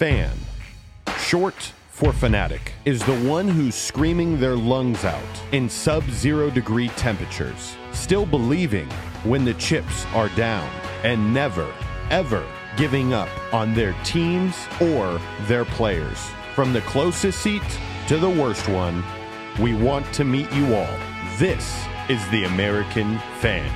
Fan, 0.00 0.32
short 1.18 1.72
for 1.88 2.12
fanatic, 2.12 2.72
is 2.84 3.00
the 3.04 3.16
one 3.20 3.46
who's 3.46 3.76
screaming 3.76 4.40
their 4.40 4.56
lungs 4.56 5.04
out 5.04 5.22
in 5.52 5.68
sub 5.68 6.02
zero 6.10 6.50
degree 6.50 6.88
temperatures, 6.96 7.76
still 7.92 8.26
believing 8.26 8.90
when 9.22 9.44
the 9.44 9.54
chips 9.54 10.04
are 10.06 10.30
down, 10.30 10.68
and 11.04 11.32
never, 11.32 11.72
ever 12.10 12.44
giving 12.76 13.12
up 13.14 13.28
on 13.54 13.72
their 13.72 13.94
teams 14.02 14.56
or 14.80 15.20
their 15.42 15.64
players. 15.64 16.18
From 16.56 16.72
the 16.72 16.80
closest 16.80 17.40
seat 17.40 17.62
to 18.08 18.18
the 18.18 18.28
worst 18.28 18.68
one, 18.68 19.04
we 19.60 19.76
want 19.76 20.12
to 20.14 20.24
meet 20.24 20.50
you 20.52 20.74
all. 20.74 20.98
This 21.38 21.86
is 22.08 22.28
the 22.30 22.46
American 22.46 23.16
fan. 23.38 23.70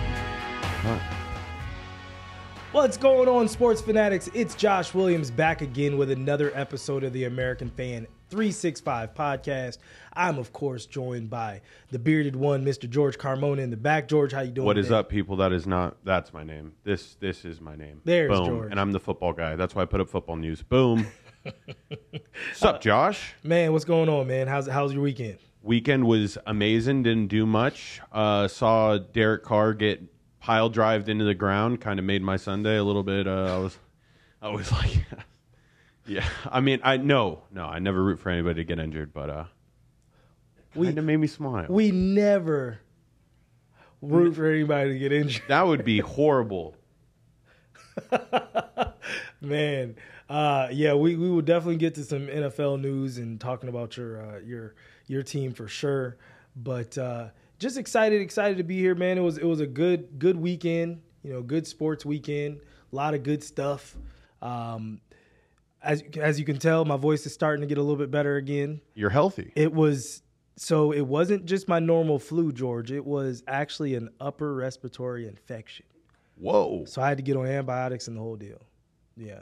What's 2.70 2.98
going 2.98 3.30
on, 3.30 3.48
sports 3.48 3.80
fanatics? 3.80 4.28
It's 4.34 4.54
Josh 4.54 4.92
Williams 4.92 5.30
back 5.30 5.62
again 5.62 5.96
with 5.96 6.10
another 6.10 6.52
episode 6.54 7.02
of 7.02 7.14
the 7.14 7.24
American 7.24 7.70
Fan 7.70 8.06
365 8.28 9.14
podcast. 9.14 9.78
I'm, 10.12 10.38
of 10.38 10.52
course, 10.52 10.84
joined 10.84 11.30
by 11.30 11.62
the 11.90 11.98
bearded 11.98 12.36
one, 12.36 12.66
Mr. 12.66 12.88
George 12.88 13.16
Carmona 13.16 13.60
in 13.60 13.70
the 13.70 13.78
back. 13.78 14.06
George, 14.06 14.32
how 14.32 14.42
you 14.42 14.50
doing? 14.50 14.66
What 14.66 14.76
is 14.76 14.90
man? 14.90 14.98
up, 14.98 15.08
people? 15.08 15.36
That 15.36 15.50
is 15.54 15.66
not. 15.66 15.96
That's 16.04 16.34
my 16.34 16.44
name. 16.44 16.74
This 16.84 17.14
this 17.14 17.46
is 17.46 17.58
my 17.58 17.74
name. 17.74 18.02
There's 18.04 18.30
Boom. 18.36 18.46
George. 18.46 18.70
And 18.70 18.78
I'm 18.78 18.92
the 18.92 19.00
football 19.00 19.32
guy. 19.32 19.56
That's 19.56 19.74
why 19.74 19.82
I 19.82 19.84
put 19.86 20.02
up 20.02 20.10
football 20.10 20.36
news. 20.36 20.60
Boom. 20.62 21.06
What's 21.88 22.62
up, 22.62 22.82
Josh? 22.82 23.34
Man, 23.42 23.72
what's 23.72 23.86
going 23.86 24.10
on, 24.10 24.26
man? 24.26 24.46
How's 24.46 24.66
how's 24.66 24.92
your 24.92 25.02
weekend? 25.02 25.38
Weekend 25.62 26.04
was 26.04 26.36
amazing. 26.46 27.04
Didn't 27.04 27.28
do 27.28 27.46
much. 27.46 28.02
Uh, 28.12 28.46
saw 28.46 28.98
Derek 28.98 29.42
Carr 29.42 29.72
get 29.72 30.02
pile 30.40 30.68
drived 30.68 31.08
into 31.08 31.24
the 31.24 31.34
ground. 31.34 31.80
Kind 31.80 31.98
of 31.98 32.04
made 32.04 32.22
my 32.22 32.36
Sunday 32.36 32.76
a 32.76 32.84
little 32.84 33.02
bit. 33.02 33.26
Uh, 33.26 33.54
I 33.56 33.58
was, 33.58 33.78
I 34.42 34.48
was 34.50 34.72
like, 34.80 35.04
yeah. 36.06 36.26
I 36.50 36.60
mean, 36.60 36.80
I 36.82 36.96
no, 36.96 37.42
no. 37.52 37.64
I 37.64 37.78
never 37.78 38.02
root 38.02 38.18
for 38.20 38.30
anybody 38.30 38.56
to 38.56 38.64
get 38.64 38.78
injured, 38.78 39.12
but 39.12 39.30
uh, 39.30 39.44
We- 40.74 40.86
kind 40.86 40.98
of 40.98 41.04
made 41.04 41.16
me 41.18 41.26
smile. 41.26 41.66
We 41.68 41.90
never 41.90 42.80
root 44.00 44.36
for 44.36 44.46
anybody 44.50 44.92
to 44.92 44.98
get 44.98 45.12
injured. 45.12 45.42
that 45.48 45.66
would 45.66 45.84
be 45.84 45.98
horrible. 46.00 46.76
Man, 49.40 49.96
uh, 50.28 50.68
yeah, 50.70 50.94
we, 50.94 51.16
we 51.16 51.30
will 51.30 51.42
definitely 51.42 51.76
get 51.76 51.94
to 51.96 52.04
some 52.04 52.26
NFL 52.26 52.80
news 52.80 53.18
and 53.18 53.40
talking 53.40 53.68
about 53.68 53.96
your 53.96 54.20
uh, 54.20 54.38
your 54.40 54.74
your 55.06 55.22
team 55.22 55.52
for 55.52 55.68
sure. 55.68 56.16
But 56.56 56.98
uh, 56.98 57.28
just 57.58 57.76
excited, 57.76 58.20
excited 58.20 58.58
to 58.58 58.64
be 58.64 58.78
here, 58.78 58.94
man. 58.94 59.18
It 59.18 59.22
was 59.22 59.38
it 59.38 59.44
was 59.44 59.60
a 59.60 59.66
good 59.66 60.18
good 60.18 60.36
weekend, 60.36 61.02
you 61.22 61.32
know, 61.32 61.42
good 61.42 61.66
sports 61.66 62.04
weekend, 62.04 62.60
a 62.92 62.96
lot 62.96 63.14
of 63.14 63.22
good 63.22 63.42
stuff. 63.42 63.96
Um, 64.40 65.00
as 65.82 66.02
as 66.20 66.38
you 66.38 66.44
can 66.44 66.58
tell, 66.58 66.84
my 66.84 66.96
voice 66.96 67.26
is 67.26 67.34
starting 67.34 67.60
to 67.62 67.66
get 67.66 67.78
a 67.78 67.82
little 67.82 67.96
bit 67.96 68.10
better 68.10 68.36
again. 68.36 68.80
You're 68.94 69.10
healthy. 69.10 69.52
It 69.54 69.72
was 69.72 70.22
so 70.56 70.92
it 70.92 71.06
wasn't 71.06 71.46
just 71.46 71.68
my 71.68 71.78
normal 71.78 72.18
flu, 72.18 72.52
George. 72.52 72.90
It 72.90 73.04
was 73.04 73.42
actually 73.46 73.94
an 73.94 74.10
upper 74.20 74.54
respiratory 74.54 75.26
infection. 75.26 75.86
Whoa. 76.36 76.84
So 76.86 77.02
I 77.02 77.08
had 77.08 77.18
to 77.18 77.22
get 77.22 77.36
on 77.36 77.46
antibiotics 77.46 78.08
and 78.08 78.16
the 78.16 78.20
whole 78.20 78.36
deal. 78.36 78.60
Yeah. 79.16 79.40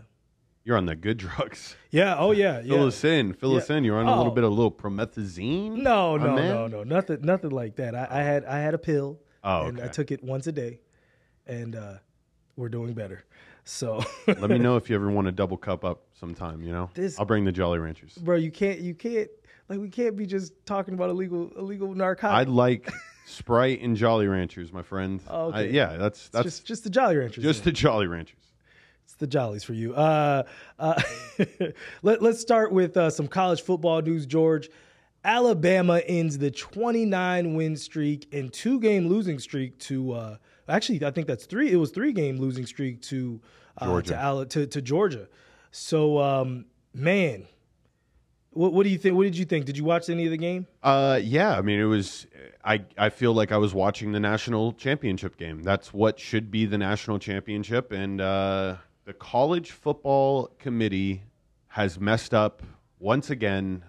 You're 0.66 0.76
on 0.76 0.84
the 0.84 0.96
good 0.96 1.16
drugs. 1.26 1.76
Yeah. 1.90 2.16
Oh 2.18 2.32
yeah. 2.32 2.60
Yeah. 2.64 2.74
Fill 2.74 2.86
us 2.88 3.04
in. 3.04 3.32
Fill 3.32 3.56
us 3.56 3.70
in. 3.70 3.84
You're 3.84 3.96
on 3.98 4.06
a 4.06 4.16
little 4.16 4.32
Oh. 4.32 4.34
bit 4.34 4.44
of 4.44 4.50
a 4.50 4.54
little 4.54 4.70
promethazine. 4.72 5.76
No, 5.76 6.16
no, 6.16 6.34
no, 6.36 6.66
no, 6.66 6.82
nothing, 6.82 7.22
nothing 7.22 7.50
like 7.50 7.76
that. 7.76 7.94
I, 7.94 8.08
I 8.10 8.22
had, 8.22 8.44
I 8.44 8.58
had 8.58 8.74
a 8.74 8.78
pill, 8.78 9.20
Oh, 9.44 9.66
and 9.66 9.80
I 9.80 9.86
took 9.88 10.10
it 10.10 10.22
once 10.24 10.46
a 10.48 10.52
day, 10.52 10.80
and 11.46 11.76
uh, 11.76 11.94
we're 12.56 12.68
doing 12.68 12.92
better. 12.94 13.24
So, 13.64 14.02
Let 14.26 14.50
me 14.50 14.58
know 14.58 14.76
if 14.76 14.90
you 14.90 14.96
ever 14.96 15.10
want 15.10 15.26
to 15.26 15.32
double 15.32 15.56
cup 15.56 15.84
up 15.84 16.02
sometime. 16.14 16.60
You 16.62 16.72
know, 16.72 16.90
This- 16.94 17.18
I'll 17.18 17.26
bring 17.26 17.44
the 17.44 17.52
Jolly 17.52 17.78
Ranchers. 17.78 18.14
bro, 18.14 18.36
you 18.36 18.50
can't, 18.50 18.80
you 18.80 18.94
can't, 18.94 19.28
like, 19.68 19.78
we 19.80 19.88
can't 19.88 20.16
be 20.16 20.26
just 20.26 20.52
talking 20.66 20.94
about 20.94 21.10
illegal, 21.10 21.50
illegal 21.56 21.94
narcotics. 21.94 22.48
I 22.48 22.50
like 22.50 22.90
Sprite 23.26 23.80
and 23.82 23.96
Jolly 23.96 24.26
Ranchers, 24.26 24.72
my 24.72 24.82
friend. 24.82 25.20
Oh, 25.28 25.46
okay. 25.48 25.58
I- 25.58 25.62
yeah, 25.62 25.96
that's 25.96 26.28
that's 26.30 26.44
just, 26.44 26.64
just 26.66 26.84
the 26.84 26.90
Jolly 26.90 27.16
Ranchers. 27.16 27.42
just 27.44 27.60
man. 27.60 27.64
the 27.66 27.72
Jolly 27.72 28.06
Ranchers. 28.08 28.38
It's 29.06 29.14
the 29.14 29.26
Jollies 29.28 29.62
for 29.62 29.72
you. 29.72 29.94
Uh, 29.94 30.42
uh, 30.80 31.00
let, 32.02 32.20
let's 32.20 32.40
start 32.40 32.72
with 32.72 32.96
uh, 32.96 33.08
some 33.08 33.28
college 33.28 33.62
football 33.62 34.02
news, 34.02 34.26
George. 34.26 34.68
Alabama 35.24 36.00
ends 36.06 36.38
the 36.38 36.50
29 36.50 37.54
win 37.54 37.76
streak 37.76 38.28
and 38.32 38.52
two 38.52 38.80
game 38.80 39.06
losing 39.06 39.38
streak 39.38 39.78
to 39.78 40.12
uh, 40.12 40.36
actually 40.68 41.04
I 41.04 41.12
think 41.12 41.28
that's 41.28 41.46
three. 41.46 41.70
It 41.70 41.76
was 41.76 41.92
three 41.92 42.12
game 42.12 42.38
losing 42.38 42.66
streak 42.66 43.00
to 43.02 43.40
uh, 43.78 43.86
Georgia. 43.86 44.14
to, 44.14 44.26
Ala- 44.26 44.46
to 44.46 44.66
to 44.66 44.82
Georgia. 44.82 45.28
So 45.70 46.18
um, 46.18 46.66
man, 46.92 47.46
what, 48.50 48.72
what 48.72 48.84
do 48.84 48.88
you 48.88 48.98
think? 48.98 49.14
What 49.16 49.24
did 49.24 49.36
you 49.36 49.44
think? 49.44 49.66
Did 49.66 49.76
you 49.76 49.84
watch 49.84 50.08
any 50.08 50.24
of 50.24 50.30
the 50.30 50.36
game? 50.36 50.66
Uh, 50.82 51.20
yeah. 51.22 51.56
I 51.56 51.60
mean, 51.60 51.78
it 51.78 51.84
was. 51.84 52.26
I 52.64 52.84
I 52.98 53.10
feel 53.10 53.32
like 53.32 53.52
I 53.52 53.58
was 53.58 53.72
watching 53.72 54.12
the 54.12 54.20
national 54.20 54.72
championship 54.72 55.36
game. 55.36 55.62
That's 55.62 55.92
what 55.92 56.18
should 56.18 56.50
be 56.50 56.66
the 56.66 56.78
national 56.78 57.18
championship, 57.18 57.92
and 57.92 58.20
uh, 58.20 58.76
the 59.06 59.14
college 59.14 59.70
football 59.70 60.48
committee 60.58 61.22
has 61.68 61.98
messed 61.98 62.34
up 62.34 62.60
once 62.98 63.30
again. 63.30 63.84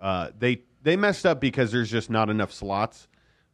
Uh, 0.00 0.28
they 0.38 0.62
they 0.82 0.94
messed 0.94 1.26
up 1.26 1.40
because 1.40 1.72
there's 1.72 1.90
just 1.90 2.10
not 2.10 2.30
enough 2.30 2.52
slots. 2.52 3.08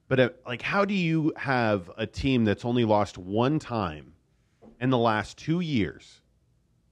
But 0.09 0.21
uh, 0.21 0.29
like, 0.47 0.61
how 0.61 0.85
do 0.85 0.93
you 0.93 1.33
have 1.37 1.91
a 1.97 2.07
team 2.07 2.45
that's 2.45 2.65
only 2.65 2.85
lost 2.85 3.17
one 3.17 3.59
time 3.59 4.13
in 4.81 4.91
the 4.91 4.99
last 4.99 5.39
two 5.39 5.61
years 5.61 6.21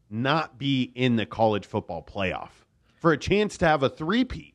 not 0.09 0.56
be 0.59 0.93
in 0.94 1.16
the 1.16 1.27
college 1.27 1.66
football 1.66 2.03
playoff 2.03 2.50
for 2.94 3.12
a 3.12 3.19
chance 3.19 3.59
to 3.59 3.66
have 3.66 3.83
a 3.83 3.89
three-peat? 3.89 4.54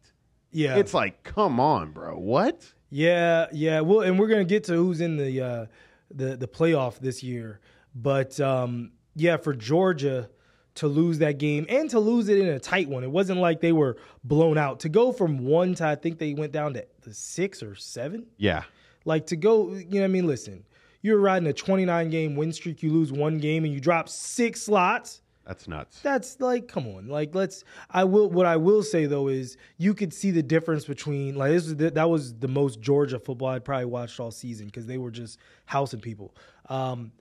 Yeah, 0.52 0.78
It's 0.78 0.94
like, 0.94 1.24
come 1.24 1.60
on, 1.60 1.92
bro. 1.92 2.18
What? 2.18 2.74
Yeah, 2.90 3.48
yeah. 3.52 3.82
Well, 3.82 4.00
and 4.00 4.18
we're 4.18 4.30
gonna 4.30 4.46
get 4.46 4.64
to 4.66 4.74
who's 4.74 5.02
in 5.02 5.18
the 5.18 5.42
uh, 5.42 5.66
the 6.10 6.38
the 6.38 6.48
playoff 6.48 7.00
this 7.00 7.22
year, 7.22 7.60
but 7.94 8.40
um, 8.40 8.94
yeah, 9.18 9.38
for 9.38 9.54
Georgia 9.54 10.30
to 10.76 10.88
lose 10.88 11.18
that 11.20 11.40
game 11.40 11.66
and 11.70 11.90
to 11.90 12.00
lose 12.00 12.30
it 12.30 12.38
in 12.38 12.48
a 12.48 12.60
tight 12.60 12.88
one, 12.88 13.04
it 13.04 13.10
wasn't 13.12 13.40
like 13.40 13.62
they 13.62 13.72
were 13.72 13.98
blown 14.24 14.58
out. 14.58 14.80
To 14.82 14.90
go 14.90 15.12
from 15.12 15.40
one 15.40 15.74
to 15.76 15.88
I 15.88 15.96
think 15.96 16.20
they 16.20 16.34
went 16.34 16.52
down 16.54 16.74
to 16.76 16.86
the 17.02 17.14
six 17.14 17.64
or 17.64 17.74
seven. 17.76 18.28
Yeah. 18.38 18.64
Like 19.04 19.26
to 19.28 19.36
go, 19.36 19.74
you 19.74 19.86
know 19.86 20.00
what 20.02 20.06
I 20.06 20.08
mean? 20.08 20.28
Listen, 20.28 20.64
you're 21.02 21.20
riding 21.20 21.48
a 21.48 21.54
29 21.54 22.10
game 22.10 22.36
win 22.36 22.52
streak. 22.54 22.84
You 22.84 22.92
lose 22.92 23.12
one 23.12 23.40
game 23.40 23.64
and 23.66 23.74
you 23.74 23.80
drop 23.80 24.08
six 24.10 24.62
slots 24.64 25.22
That's 25.48 25.68
nuts. 25.68 26.00
that's 26.02 26.40
like 26.42 26.68
come 26.68 26.86
on 26.88 27.08
like 27.08 27.34
let's 27.34 27.64
i 27.90 28.04
will 28.04 28.30
what 28.30 28.46
i 28.46 28.58
will 28.58 28.84
say 28.84 29.06
though 29.06 29.30
is 29.30 29.56
you 29.78 29.94
could 29.94 30.14
see 30.14 30.30
the 30.32 30.44
difference 30.44 30.84
between 30.86 31.36
like 31.36 31.52
this 31.52 31.64
was 31.64 31.76
the, 31.78 31.90
that 31.92 32.10
was 32.10 32.36
the 32.36 32.50
most 32.50 32.82
georgia 32.82 33.18
football 33.18 33.48
i'd 33.50 33.64
probably 33.64 33.86
watched 33.86 34.20
all 34.20 34.30
season 34.30 34.66
because 34.66 34.86
they 34.88 34.98
were 34.98 35.10
just 35.12 35.40
housing 35.66 36.02
people 36.02 36.36
um 36.70 37.14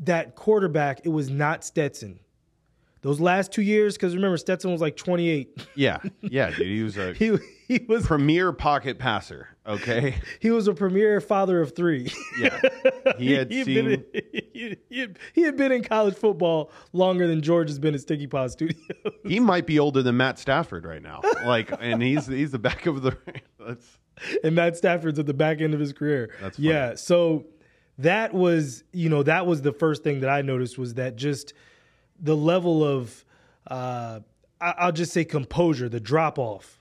that 0.00 0.34
quarterback 0.34 1.00
it 1.04 1.10
was 1.10 1.30
not 1.30 1.64
stetson 1.64 2.18
those 3.02 3.18
last 3.18 3.50
two 3.50 3.62
years 3.62 3.94
because 3.96 4.14
remember 4.14 4.36
stetson 4.36 4.70
was 4.72 4.80
like 4.80 4.96
28 4.96 5.66
Yeah. 5.74 5.98
Yeah, 6.22 6.50
dude. 6.50 6.66
He 6.66 6.82
was 6.82 6.98
a 6.98 7.14
he, 7.14 7.36
he 7.66 7.84
was 7.88 8.06
premier 8.06 8.52
pocket 8.52 8.98
passer. 8.98 9.48
Okay. 9.66 10.16
he 10.40 10.50
was 10.50 10.68
a 10.68 10.74
premier 10.74 11.20
father 11.20 11.60
of 11.62 11.74
three 11.74 12.12
Yeah. 12.38 12.60
He 13.18 13.32
had 13.32 13.50
had 13.52 13.64
seen. 13.64 13.74
been 13.74 13.86
in, 13.92 14.04
he, 14.52 14.76
he 14.90 14.98
had, 15.00 15.18
he 15.32 15.42
had 15.42 15.56
been 15.56 15.72
in 15.72 15.82
college 15.82 16.14
football 16.14 16.70
longer 16.92 17.26
than 17.26 17.40
george 17.40 17.68
has 17.68 17.78
been 17.78 17.94
at 17.94 18.00
sticky 18.02 18.26
pod 18.26 18.50
studios 18.50 18.80
He 19.24 19.40
might 19.40 19.66
be 19.66 19.78
older 19.78 20.02
than 20.02 20.16
Matt 20.16 20.38
Stafford 20.38 20.84
right 20.84 21.02
now. 21.02 21.20
Like, 21.44 21.72
and 21.80 22.02
he's 22.02 22.26
he's 22.26 22.50
the 22.50 22.58
back 22.58 22.84
of 22.86 23.02
the. 23.02 23.16
That's 23.58 23.98
and 24.44 24.54
Matt 24.54 24.76
Stafford's 24.76 25.18
at 25.18 25.26
the 25.26 25.32
back 25.34 25.60
end 25.60 25.72
of 25.72 25.80
his 25.80 25.92
career. 25.92 26.30
That's 26.40 26.56
funny. 26.56 26.68
yeah. 26.68 26.94
So 26.96 27.46
that 28.02 28.32
was, 28.34 28.84
you 28.92 29.08
know, 29.08 29.22
that 29.22 29.46
was 29.46 29.62
the 29.62 29.72
first 29.72 30.02
thing 30.02 30.20
that 30.20 30.30
I 30.30 30.42
noticed 30.42 30.78
was 30.78 30.94
that 30.94 31.16
just 31.16 31.52
the 32.20 32.36
level 32.36 32.84
of, 32.84 33.24
uh, 33.66 34.20
I'll 34.60 34.92
just 34.92 35.12
say 35.12 35.24
composure, 35.24 35.88
the 35.88 36.00
drop 36.00 36.38
off, 36.38 36.80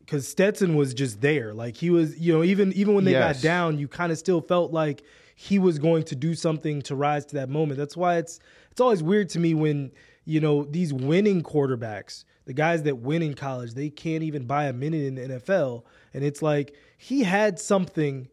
because 0.00 0.28
Stetson 0.28 0.74
was 0.76 0.92
just 0.94 1.20
there. 1.20 1.54
Like 1.54 1.76
he 1.76 1.90
was, 1.90 2.18
you 2.18 2.32
know, 2.34 2.42
even 2.44 2.72
even 2.74 2.94
when 2.94 3.04
they 3.04 3.12
Yes. 3.12 3.36
got 3.36 3.42
down, 3.42 3.78
you 3.78 3.88
kind 3.88 4.12
of 4.12 4.18
still 4.18 4.40
felt 4.40 4.72
like 4.72 5.02
he 5.34 5.58
was 5.58 5.78
going 5.78 6.02
to 6.04 6.16
do 6.16 6.34
something 6.34 6.82
to 6.82 6.94
rise 6.96 7.24
to 7.26 7.36
that 7.36 7.48
moment. 7.48 7.78
That's 7.78 7.96
why 7.96 8.16
it's 8.16 8.40
it's 8.70 8.80
always 8.80 9.02
weird 9.02 9.28
to 9.30 9.38
me 9.40 9.54
when 9.54 9.90
you 10.24 10.40
know 10.40 10.64
these 10.64 10.92
winning 10.92 11.42
quarterbacks, 11.42 12.24
the 12.44 12.52
guys 12.52 12.82
that 12.82 12.98
win 12.98 13.22
in 13.22 13.34
college, 13.34 13.72
they 13.74 13.88
can't 13.88 14.22
even 14.22 14.44
buy 14.46 14.64
a 14.66 14.72
minute 14.72 15.04
in 15.04 15.14
the 15.14 15.22
NFL, 15.38 15.84
and 16.12 16.22
it's 16.24 16.42
like 16.42 16.74
he 16.98 17.22
had 17.22 17.58
something 17.58 18.28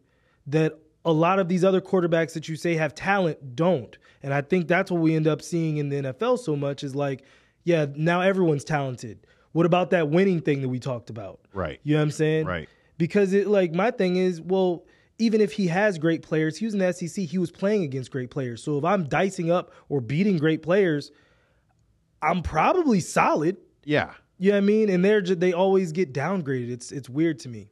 that 0.46 0.78
a 1.06 1.12
lot 1.12 1.38
of 1.38 1.48
these 1.48 1.64
other 1.64 1.80
quarterbacks 1.80 2.34
that 2.34 2.48
you 2.48 2.56
say 2.56 2.74
have 2.74 2.94
talent 2.94 3.54
don't. 3.54 3.96
And 4.22 4.34
I 4.34 4.42
think 4.42 4.66
that's 4.66 4.90
what 4.90 5.00
we 5.00 5.14
end 5.14 5.28
up 5.28 5.40
seeing 5.40 5.76
in 5.76 5.88
the 5.88 5.96
NFL 5.96 6.40
so 6.40 6.56
much 6.56 6.82
is 6.82 6.96
like, 6.96 7.22
yeah, 7.62 7.86
now 7.94 8.20
everyone's 8.20 8.64
talented. 8.64 9.24
What 9.52 9.66
about 9.66 9.90
that 9.90 10.10
winning 10.10 10.40
thing 10.40 10.62
that 10.62 10.68
we 10.68 10.80
talked 10.80 11.08
about? 11.08 11.40
Right. 11.54 11.80
You 11.84 11.94
know 11.94 12.00
what 12.00 12.06
I'm 12.06 12.10
saying? 12.10 12.46
Right. 12.46 12.68
Because 12.98 13.32
it 13.32 13.46
like 13.46 13.72
my 13.72 13.92
thing 13.92 14.16
is, 14.16 14.40
well, 14.40 14.84
even 15.18 15.40
if 15.40 15.52
he 15.52 15.68
has 15.68 15.96
great 15.96 16.22
players, 16.22 16.58
he 16.58 16.64
was 16.64 16.74
in 16.74 16.80
the 16.80 16.92
SEC, 16.92 17.24
he 17.24 17.38
was 17.38 17.52
playing 17.52 17.84
against 17.84 18.10
great 18.10 18.30
players. 18.30 18.62
So 18.62 18.76
if 18.76 18.84
I'm 18.84 19.04
dicing 19.04 19.50
up 19.50 19.72
or 19.88 20.00
beating 20.00 20.38
great 20.38 20.62
players, 20.62 21.12
I'm 22.20 22.42
probably 22.42 23.00
solid. 23.00 23.56
Yeah. 23.84 24.12
You 24.38 24.50
know 24.50 24.56
what 24.56 24.64
I 24.64 24.66
mean? 24.66 24.90
And 24.90 25.04
they're 25.04 25.20
just, 25.20 25.38
they 25.40 25.52
always 25.52 25.92
get 25.92 26.12
downgraded. 26.12 26.70
It's 26.70 26.90
it's 26.90 27.08
weird 27.08 27.38
to 27.40 27.48
me. 27.48 27.70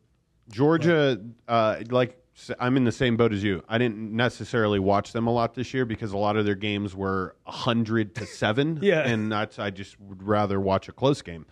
Georgia, 0.50 1.20
uh, 1.48 1.82
like 1.90 2.23
I'm 2.58 2.76
in 2.76 2.84
the 2.84 2.92
same 2.92 3.16
boat 3.16 3.32
as 3.32 3.42
you. 3.44 3.62
I 3.68 3.78
didn't 3.78 4.10
necessarily 4.14 4.78
watch 4.80 5.12
them 5.12 5.26
a 5.26 5.32
lot 5.32 5.54
this 5.54 5.72
year 5.72 5.84
because 5.84 6.12
a 6.12 6.16
lot 6.18 6.36
of 6.36 6.44
their 6.44 6.54
games 6.56 6.94
were 6.94 7.36
hundred 7.44 8.14
to 8.16 8.26
seven. 8.40 8.78
Yeah. 8.82 9.00
and 9.06 9.30
that's 9.30 9.58
I 9.58 9.70
just 9.70 10.00
would 10.00 10.22
rather 10.22 10.60
watch 10.60 10.88
a 10.88 10.92
close 10.92 11.22
game. 11.22 11.46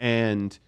And 0.00 0.58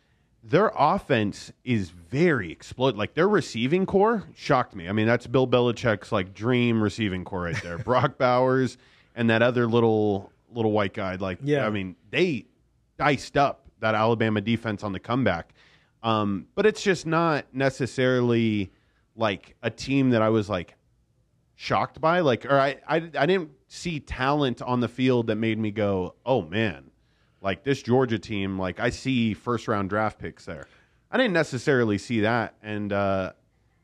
their 0.45 0.71
offense 0.79 1.53
is 1.65 1.91
very 1.91 2.53
explode. 2.53 2.97
Like 2.97 3.15
their 3.15 3.29
receiving 3.29 3.87
corps 3.87 4.25
shocked 4.37 4.77
me. 4.77 4.89
I 4.89 4.93
mean, 4.93 5.07
that's 5.07 5.27
Bill 5.27 5.49
Belichick's 5.49 6.13
like 6.13 6.33
dream 6.33 6.81
receiving 6.81 7.25
corps 7.25 7.43
right 7.43 7.63
there. 7.63 7.79
Brock 7.85 8.19
Bowers 8.19 8.79
and 9.17 9.29
that 9.31 9.43
other 9.43 9.67
little 9.67 10.31
little 10.53 10.71
white 10.71 10.95
guy. 10.95 11.17
Like, 11.17 11.39
Yeah. 11.43 11.67
I 11.67 11.71
mean, 11.71 11.97
they 12.11 12.47
diced 12.99 13.37
up 13.37 13.67
that 13.81 13.95
Alabama 13.97 14.41
defense 14.41 14.85
on 14.85 14.93
the 14.93 15.01
comeback. 15.01 15.53
Um, 16.05 16.47
but 16.55 16.65
it's 16.67 16.83
just 16.83 17.05
not 17.05 17.47
necessarily 17.53 18.71
like 19.17 19.57
a 19.63 19.71
team 19.71 20.11
that 20.11 20.23
I 20.23 20.29
was 20.29 20.49
like 20.49 20.75
shocked 21.55 22.01
by. 22.01 22.21
Like, 22.21 22.47
or 22.47 22.59
I, 22.59 22.77
I, 22.87 22.97
I 22.97 23.27
didn't 23.27 23.51
see 23.69 24.01
talent 24.01 24.63
on 24.63 24.81
the 24.81 24.89
field 24.89 25.27
that 25.29 25.37
made 25.37 25.59
me 25.59 25.71
go, 25.71 26.15
oh 26.25 26.43
man, 26.43 26.91
like 27.41 27.65
this 27.65 27.83
Georgia 27.83 28.19
team. 28.19 28.59
Like 28.59 28.79
I 28.79 28.91
see 28.91 29.35
first 29.35 29.69
round 29.69 29.89
draft 29.89 30.19
picks 30.19 30.45
there. 30.45 30.67
I 31.11 31.17
didn't 31.17 31.35
necessarily 31.35 31.99
see 31.99 32.21
that, 32.21 32.55
and 32.63 32.93
uh, 32.93 33.33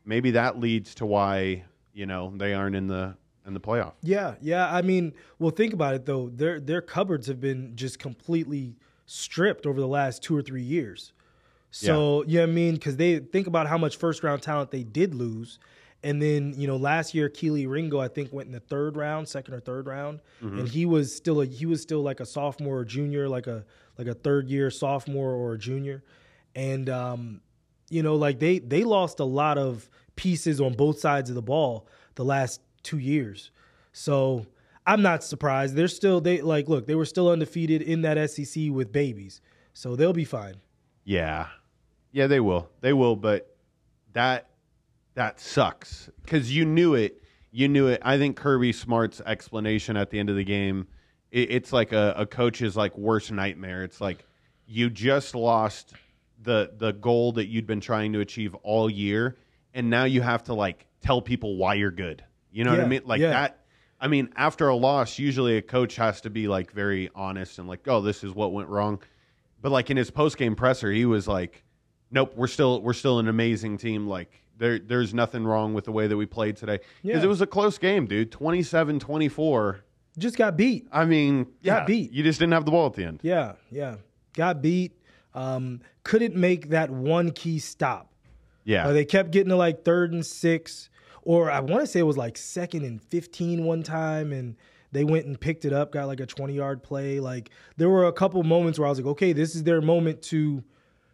maybe 0.05 0.33
that 0.33 0.59
leads 0.59 0.95
to 0.97 1.07
why 1.07 1.65
you 1.93 2.07
know 2.07 2.33
they 2.37 2.53
aren't 2.55 2.77
in 2.77 2.89
the 2.89 3.17
in 3.47 3.55
the 3.55 3.61
playoff. 3.61 3.93
Yeah, 4.03 4.35
yeah. 4.41 4.73
I 4.73 4.83
mean, 4.83 5.15
well, 5.39 5.51
think 5.51 5.73
about 5.73 5.95
it 5.95 6.05
though. 6.05 6.29
Their 6.29 6.61
their 6.61 6.83
cupboards 6.83 7.27
have 7.29 7.41
been 7.41 7.77
just 7.77 7.99
completely 7.99 8.77
stripped 9.07 9.67
over 9.67 9.81
the 9.81 9.89
last 9.89 10.23
two 10.23 10.37
or 10.37 10.43
three 10.43 10.63
years. 10.63 11.13
So 11.73 12.23
you 12.27 12.37
know 12.37 12.43
what 12.43 12.51
I 12.51 12.53
mean? 12.53 12.75
Because 12.75 12.97
they 12.97 13.19
think 13.19 13.47
about 13.47 13.67
how 13.67 13.79
much 13.79 13.97
first 13.97 14.23
round 14.23 14.43
talent 14.43 14.71
they 14.71 14.83
did 14.85 15.15
lose, 15.15 15.59
and 16.03 16.21
then 16.21 16.55
you 16.57 16.67
know 16.67 16.77
last 16.77 17.15
year 17.15 17.29
Kelee 17.29 17.67
Ringo 17.67 17.99
I 17.99 18.09
think 18.09 18.33
went 18.33 18.47
in 18.47 18.53
the 18.53 18.61
third 18.61 18.97
round, 18.97 19.27
second 19.29 19.55
or 19.55 19.61
third 19.61 19.87
round, 19.87 20.21
and 20.41 20.69
he 20.69 20.85
was 20.87 21.15
still 21.17 21.41
a 21.41 21.47
he 21.47 21.67
was 21.67 21.81
still 21.81 22.03
like 22.03 22.21
a 22.21 22.27
sophomore 22.27 22.79
or 22.79 22.85
junior, 22.85 23.29
like 23.29 23.47
a 23.47 23.65
like 23.99 24.07
a 24.07 24.15
third 24.15 24.49
year 24.49 24.71
sophomore 24.71 25.33
or 25.33 25.55
a 25.55 25.59
junior, 25.59 26.05
and 26.55 26.89
um, 26.91 27.41
you 27.89 28.03
know 28.03 28.17
like 28.17 28.39
they 28.39 28.59
they 28.59 28.85
lost 28.85 29.19
a 29.19 29.25
lot 29.25 29.57
of 29.59 29.89
pieces 30.15 30.61
on 30.61 30.75
both 30.75 30.99
sides 30.99 31.31
of 31.31 31.35
the 31.35 31.43
ball 31.43 31.89
the 32.17 32.25
last 32.25 32.61
two 32.83 32.99
years. 32.99 33.51
So 33.93 34.47
I'm 34.87 35.01
not 35.01 35.25
surprised. 35.25 35.75
They're 35.75 35.89
still 35.89 36.21
they 36.21 36.43
like 36.43 36.69
look, 36.69 36.87
they 36.87 36.95
were 36.95 37.07
still 37.07 37.31
undefeated 37.31 37.81
in 37.83 38.03
that 38.03 38.31
SEC 38.31 38.71
with 38.71 38.93
babies. 38.93 39.41
So 39.73 39.97
they'll 39.97 40.13
be 40.13 40.25
fine. 40.27 40.57
Yeah, 41.05 41.49
yeah, 42.13 42.27
they 42.27 42.41
will, 42.41 42.69
they 42.81 42.93
will, 42.93 43.17
but 43.17 43.57
that 44.13 44.49
that 45.15 45.41
sucks 45.41 46.11
because 46.23 46.55
you 46.55 46.65
knew 46.65 46.95
it. 46.95 47.23
You 47.51 47.69
knew 47.69 47.89
it. 47.89 48.01
I 48.03 48.17
think 48.17 48.37
Kirby 48.37 48.73
Smart's 48.73 49.21
explanation 49.21 49.97
at 49.97 50.11
the 50.11 50.19
end 50.19 50.31
of 50.31 50.37
the 50.37 50.45
game, 50.45 50.87
it, 51.31 51.51
it's 51.51 51.73
like 51.73 51.93
a, 51.93 52.15
a 52.17 52.27
coach's 52.27 52.77
like 52.77 52.97
worst 52.97 53.31
nightmare. 53.33 53.83
It's 53.85 54.01
like 54.01 54.25
you 54.67 54.91
just 54.91 55.35
lost 55.35 55.95
the 56.43 56.73
the 56.77 56.93
goal 56.93 57.33
that 57.33 57.47
you'd 57.47 57.67
been 57.67 57.81
trying 57.81 58.13
to 58.13 58.21
achieve 58.21 58.55
all 58.57 58.89
year, 58.89 59.37
and 59.75 59.91
now 59.91 60.05
you 60.05 60.21
have 60.21 60.45
to 60.45 60.55
like 60.55 60.87
tell 61.01 61.21
people 61.21 61.57
why 61.57 61.75
you're 61.75 61.91
good. 61.91 62.25
You 62.51 62.65
know 62.65 62.71
what 62.71 62.81
I 62.81 62.87
mean? 62.87 63.03
Like 63.05 63.21
yeah. 63.21 63.31
that. 63.31 63.59
I 63.99 64.09
mean, 64.09 64.31
after 64.35 64.67
a 64.67 64.75
loss, 64.75 65.19
usually 65.19 65.57
a 65.57 65.63
coach 65.63 65.95
has 65.97 66.23
to 66.23 66.31
be 66.31 66.49
like 66.49 66.73
very 66.73 67.09
honest 67.15 67.59
and 67.59 67.69
like, 67.69 67.87
oh, 67.87 68.01
this 68.01 68.25
is 68.25 68.35
what 68.35 68.53
went 68.53 68.69
wrong. 68.69 69.01
But 69.61 69.71
like 69.71 69.91
in 69.91 69.97
his 69.97 70.11
post 70.11 70.37
game 70.37 70.57
presser, 70.57 70.91
he 70.91 71.07
was 71.07 71.29
like, 71.29 71.63
"Nope, 72.13 72.35
we're 72.37 72.47
still 72.47 72.81
we're 72.83 72.93
still 72.93 73.19
an 73.19 73.27
amazing 73.29 73.79
team. 73.79 74.07
Like 74.07 74.31
there 74.59 74.79
there's 74.79 75.13
nothing 75.15 75.45
wrong 75.45 75.75
with 75.75 75.85
the 75.87 75.93
way 75.93 76.07
that 76.07 76.17
we 76.17 76.27
played 76.27 76.57
today 76.57 76.79
because 77.03 77.19
Yeah. 77.21 77.25
it 77.25 77.29
was 77.29 77.41
a 77.41 77.47
close 77.47 77.79
game, 77.79 78.07
dude. 78.07 78.31
27-24. 78.31 79.81
Just 80.19 80.37
got 80.37 80.57
beat. 80.57 80.87
I 80.93 81.05
mean, 81.07 81.47
yeah, 81.63 81.79
Got 81.79 81.87
beat. 81.87 82.13
You 82.13 82.23
just 82.23 82.39
didn't 82.39 82.53
have 82.53 82.65
the 82.67 82.71
ball 82.71 82.87
at 82.87 82.93
the 82.95 83.05
end. 83.05 83.21
Yeah, 83.23 83.53
yeah. 83.71 83.97
Got 84.35 84.61
beat. 84.61 84.93
Um, 85.35 85.81
couldn't 86.05 86.37
make 86.37 86.69
that 86.71 86.91
one 86.91 87.31
key 87.31 87.59
stop. 87.59 88.13
Yeah, 88.65 88.89
Uh, 88.89 88.93
they 88.93 89.05
kept 89.07 89.31
getting 89.31 89.49
to 89.49 89.57
like 89.57 89.85
third 89.85 90.13
and 90.13 90.25
six, 90.25 90.91
or 91.23 91.51
I 91.51 91.61
want 91.61 91.81
to 91.81 91.87
say 91.87 92.01
it 92.01 92.05
was 92.05 92.19
like 92.19 92.37
second 92.37 92.85
and 92.85 93.03
15 93.03 93.65
one 93.65 93.83
time, 93.83 94.33
and 94.33 94.55
they 94.93 95.03
went 95.05 95.25
and 95.27 95.41
picked 95.41 95.65
it 95.65 95.73
up, 95.73 95.91
got 95.93 96.07
like 96.07 96.21
a 96.21 96.27
20 96.27 96.53
yard 96.53 96.83
play. 96.83 97.19
Like 97.19 97.51
there 97.79 97.89
were 97.89 98.05
a 98.05 98.13
couple 98.13 98.43
moments 98.43 98.79
where 98.79 98.87
I 98.87 98.91
was 98.91 98.99
like, 99.01 99.07
okay, 99.13 99.33
this 99.33 99.57
is 99.57 99.65
their 99.65 99.81
moment 99.81 100.21
to 100.25 100.63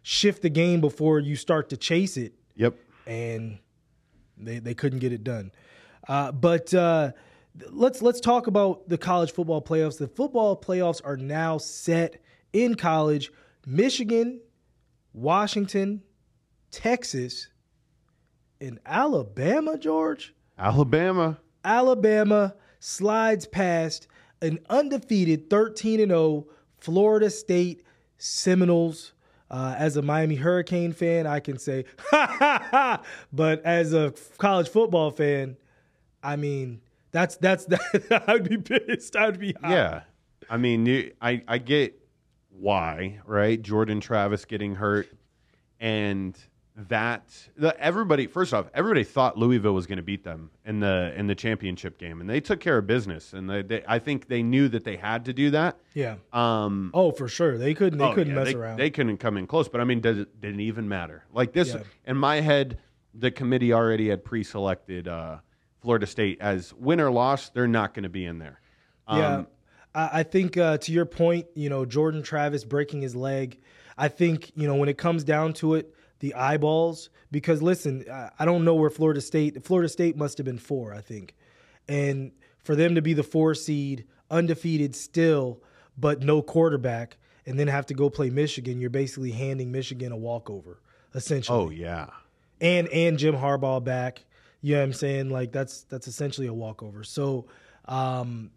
shift 0.09 0.41
the 0.41 0.49
game 0.49 0.81
before 0.81 1.19
you 1.19 1.35
start 1.35 1.69
to 1.69 1.77
chase 1.77 2.17
it. 2.17 2.33
yep. 2.55 2.75
and 3.05 3.59
they 4.37 4.57
they 4.57 4.73
couldn't 4.73 4.99
get 4.99 5.13
it 5.13 5.23
done. 5.23 5.51
Uh, 6.07 6.31
but 6.31 6.73
uh, 6.73 7.11
let's 7.69 8.01
let's 8.01 8.19
talk 8.19 8.47
about 8.47 8.89
the 8.89 8.97
college 8.97 9.31
football 9.31 9.61
playoffs. 9.61 9.99
The 9.99 10.07
football 10.07 10.59
playoffs 10.59 10.99
are 11.03 11.15
now 11.15 11.59
set 11.59 12.23
in 12.53 12.73
college. 12.73 13.31
Michigan, 13.67 14.41
Washington, 15.13 16.01
Texas, 16.71 17.47
and 18.59 18.79
Alabama. 18.87 19.77
George, 19.77 20.33
Alabama. 20.57 21.37
Alabama 21.63 22.55
slides 22.79 23.45
past 23.45 24.07
an 24.41 24.57
undefeated 24.71 25.51
13 25.51 25.99
and 25.99 26.09
0 26.09 26.47
Florida 26.79 27.29
State 27.29 27.83
Seminoles. 28.17 29.13
Uh, 29.51 29.75
as 29.77 29.97
a 29.97 30.01
Miami 30.01 30.35
Hurricane 30.35 30.93
fan, 30.93 31.25
I 31.25 31.39
can 31.39 31.57
say, 31.57 31.85
ha 32.11 32.27
ha 32.27 32.67
ha. 32.69 33.01
But 33.33 33.63
as 33.65 33.93
a 33.93 34.13
college 34.37 34.69
football 34.69 35.09
fan, 35.09 35.57
I 36.21 36.35
mean, 36.35 36.81
that's 37.11 37.37
that's 37.37 37.65
that. 37.65 38.23
I'd 38.27 38.47
be 38.47 38.57
pissed. 38.57 39.15
I'd 39.15 39.39
be 39.39 39.55
hot. 39.61 39.71
Yeah, 39.71 40.01
I 40.49 40.57
mean, 40.57 41.11
I 41.21 41.41
I 41.47 41.57
get 41.57 41.99
why, 42.49 43.19
right? 43.25 43.61
Jordan 43.61 43.99
Travis 43.99 44.45
getting 44.45 44.75
hurt, 44.75 45.07
and 45.79 46.37
that 46.87 47.35
the, 47.57 47.77
everybody. 47.79 48.25
First 48.27 48.53
off, 48.53 48.67
everybody 48.73 49.03
thought 49.03 49.37
Louisville 49.37 49.73
was 49.73 49.85
going 49.85 49.97
to 49.97 50.03
beat 50.03 50.23
them 50.23 50.49
in 50.65 50.79
the 50.79 51.13
in 51.17 51.27
the 51.27 51.35
championship 51.35 51.97
game, 51.97 52.21
and 52.21 52.29
they 52.29 52.39
took 52.39 52.59
care 52.61 52.77
of 52.77 52.87
business. 52.87 53.33
And 53.33 53.49
they, 53.49 53.61
they, 53.61 53.83
I 53.87 53.99
think 53.99 54.27
they 54.29 54.41
knew 54.43 54.69
that 54.69 54.83
they 54.85 54.95
had 54.95 55.25
to 55.25 55.33
do 55.33 55.51
that. 55.51 55.77
yeah. 55.93 56.15
Um, 56.31 56.91
Oh, 56.93 57.11
for 57.11 57.27
sure. 57.27 57.57
They 57.57 57.73
couldn't. 57.73 57.99
They 57.99 58.05
oh, 58.05 58.13
couldn't 58.13 58.33
yeah, 58.33 58.39
mess 58.39 58.53
they, 58.53 58.55
around. 58.55 58.77
They 58.77 58.89
couldn't 58.89 59.17
come 59.17 59.35
in 59.37 59.45
close. 59.47 59.67
But 59.67 59.81
I 59.81 59.83
mean, 59.83 59.99
does 59.99 60.17
it 60.19 60.39
didn't 60.39 60.61
even 60.61 60.87
matter? 60.87 61.25
Like 61.33 61.51
this 61.51 61.73
Yeah. 61.73 61.81
in 62.05 62.15
my 62.17 62.39
head, 62.39 62.79
the 63.13 63.31
committee 63.31 63.73
already 63.73 64.09
had 64.09 64.23
pre-selected 64.23 65.07
uh, 65.07 65.39
Florida 65.81 66.07
State 66.07 66.37
as 66.39 66.73
win 66.75 67.01
or 67.01 67.11
loss. 67.11 67.49
They're 67.49 67.67
not 67.67 67.93
going 67.93 68.03
to 68.03 68.09
be 68.09 68.25
in 68.25 68.39
there. 68.39 68.61
Yeah, 69.09 69.37
Um, 69.37 69.47
I, 69.93 70.09
I 70.19 70.23
think 70.23 70.55
uh, 70.55 70.77
to 70.77 70.91
your 70.91 71.05
point, 71.05 71.47
you 71.55 71.69
know, 71.69 71.83
Jordan 71.85 72.21
Travis 72.23 72.63
breaking 72.63 73.01
his 73.01 73.15
leg. 73.15 73.59
I 73.97 74.07
think 74.07 74.51
you 74.55 74.65
know 74.67 74.75
when 74.75 74.87
it 74.87 74.97
comes 74.97 75.25
down 75.25 75.51
to 75.55 75.73
it, 75.73 75.93
the 76.19 76.33
eyeballs. 76.33 77.09
Because 77.31 77.61
listen, 77.61 78.05
I, 78.39 78.45
don't 78.45 78.65
know 78.65 78.75
where 78.75 78.89
Florida 78.89 79.21
State. 79.21 79.63
Florida 79.63 79.87
State 79.89 80.17
must 80.17 80.37
have 80.37 80.45
been 80.45 80.57
four, 80.57 80.93
I 80.93 81.01
think, 81.01 81.35
and 81.87 82.31
for 82.63 82.75
them 82.75 82.95
to 82.95 83.01
be 83.01 83.13
the 83.13 83.23
four 83.23 83.53
seed, 83.55 84.05
undefeated 84.31 84.95
still, 84.95 85.61
but 85.97 86.21
no 86.21 86.41
quarterback, 86.41 87.17
and 87.45 87.59
then 87.59 87.67
have 87.67 87.85
to 87.87 87.93
go 87.93 88.09
play 88.09 88.29
Michigan, 88.29 88.79
you're 88.81 88.89
basically 88.89 89.31
handing 89.31 89.71
Michigan 89.71 90.11
a 90.11 90.17
walkover, 90.17 90.79
essentially 91.15 91.57
Oh 91.57 91.69
yeah. 91.69 92.07
and 92.61 92.87
and 92.89 93.17
Jim 93.17 93.35
Harbaugh 93.35 93.83
back. 93.83 94.25
You 94.61 94.73
know 94.73 94.79
what 94.79 94.85
I'm 94.85 94.93
saying? 94.93 95.29
Like 95.29 95.51
that's 95.51 95.83
that's 95.83 96.07
essentially 96.07 96.47
a 96.47 96.53
walkover. 96.53 97.03
So, 97.03 97.45
um, 97.85 98.51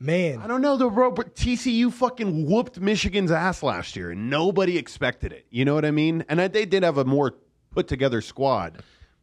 man, 0.00 0.40
I 0.40 0.46
don't 0.46 0.62
know. 0.62 0.76
The 0.76 0.90
road, 0.90 1.14
but 1.14 1.36
TCU 1.36 1.92
fucking 1.92 2.46
whooped 2.46 2.80
Michigan's 2.80 3.30
ass 3.30 3.62
last 3.62 3.94
year, 3.94 4.10
and 4.10 4.30
nobody 4.30 4.76
expected 4.78 5.32
it. 5.32 5.46
You 5.50 5.64
know 5.64 5.74
what 5.74 5.84
I 5.84 5.90
mean? 5.90 6.24
And 6.28 6.40
I, 6.40 6.48
they 6.48 6.64
did 6.64 6.82
have 6.82 6.98
a 6.98 7.04
more 7.04 7.34
put 7.70 7.86
together 7.86 8.20
squad, 8.20 8.82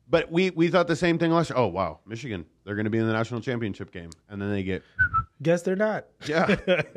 but 0.10 0.32
we 0.32 0.52
we 0.52 0.70
thought 0.70 0.88
the 0.88 0.96
same 0.96 1.18
thing 1.18 1.32
last 1.32 1.50
year. 1.50 1.58
Oh 1.58 1.68
wow, 1.68 2.00
Michigan, 2.06 2.46
they're 2.64 2.76
going 2.76 2.86
to 2.86 2.92
be 2.92 3.00
in 3.00 3.08
the 3.08 3.14
national 3.14 3.42
championship 3.42 3.92
game, 3.92 4.12
and 4.30 4.42
then 4.42 4.52
they 4.52 4.64
get 4.64 4.84
guess 5.42 5.64
they're 5.64 5.76
not. 5.76 6.06
yeah, 6.26 6.56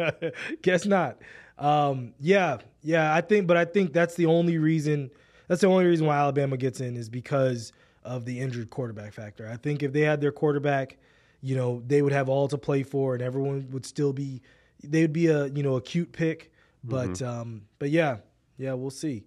guess 0.62 0.84
not. 0.86 1.18
Um, 1.58 2.14
yeah, 2.20 2.58
yeah. 2.82 3.14
I 3.14 3.20
think, 3.20 3.46
but 3.46 3.56
I 3.56 3.64
think 3.64 3.92
that's 3.92 4.14
the 4.14 4.26
only 4.26 4.58
reason. 4.58 5.10
That's 5.48 5.62
the 5.62 5.66
only 5.66 5.86
reason 5.86 6.06
why 6.06 6.16
Alabama 6.16 6.56
gets 6.56 6.80
in 6.80 6.96
is 6.96 7.08
because 7.08 7.72
of 8.04 8.24
the 8.24 8.38
injured 8.40 8.70
quarterback 8.70 9.12
factor. 9.12 9.48
I 9.48 9.56
think 9.56 9.82
if 9.82 9.92
they 9.92 10.02
had 10.02 10.20
their 10.20 10.32
quarterback, 10.32 10.96
you 11.42 11.56
know, 11.56 11.82
they 11.86 12.02
would 12.02 12.12
have 12.12 12.28
all 12.28 12.48
to 12.48 12.58
play 12.58 12.82
for, 12.82 13.14
and 13.14 13.22
everyone 13.22 13.68
would 13.70 13.86
still 13.86 14.12
be. 14.12 14.42
They 14.82 15.02
would 15.02 15.12
be 15.12 15.26
a 15.26 15.46
you 15.46 15.62
know 15.62 15.76
a 15.76 15.80
cute 15.80 16.12
pick, 16.12 16.52
but 16.84 17.20
um, 17.22 17.62
but 17.78 17.90
yeah, 17.90 18.18
yeah, 18.56 18.74
we'll 18.74 18.90
see. 18.90 19.24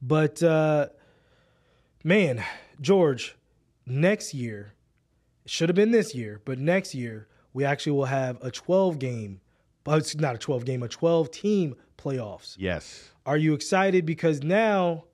But 0.00 0.42
uh, 0.42 0.88
man, 2.04 2.42
George, 2.80 3.36
next 3.86 4.34
year 4.34 4.72
should 5.46 5.68
have 5.68 5.76
been 5.76 5.90
this 5.90 6.14
year, 6.14 6.40
but 6.44 6.58
next 6.58 6.94
year 6.94 7.28
we 7.52 7.64
actually 7.64 7.92
will 7.92 8.06
have 8.06 8.38
a 8.42 8.50
12 8.50 8.98
game 8.98 9.40
but 9.86 9.98
it's 9.98 10.16
not 10.16 10.34
a 10.34 10.38
12 10.38 10.64
game, 10.64 10.82
a 10.82 10.88
12 10.88 11.30
team 11.30 11.76
playoffs. 11.96 12.56
Yes. 12.58 13.08
Are 13.24 13.36
you 13.36 13.54
excited 13.54 14.04
because 14.04 14.42
now 14.42 15.04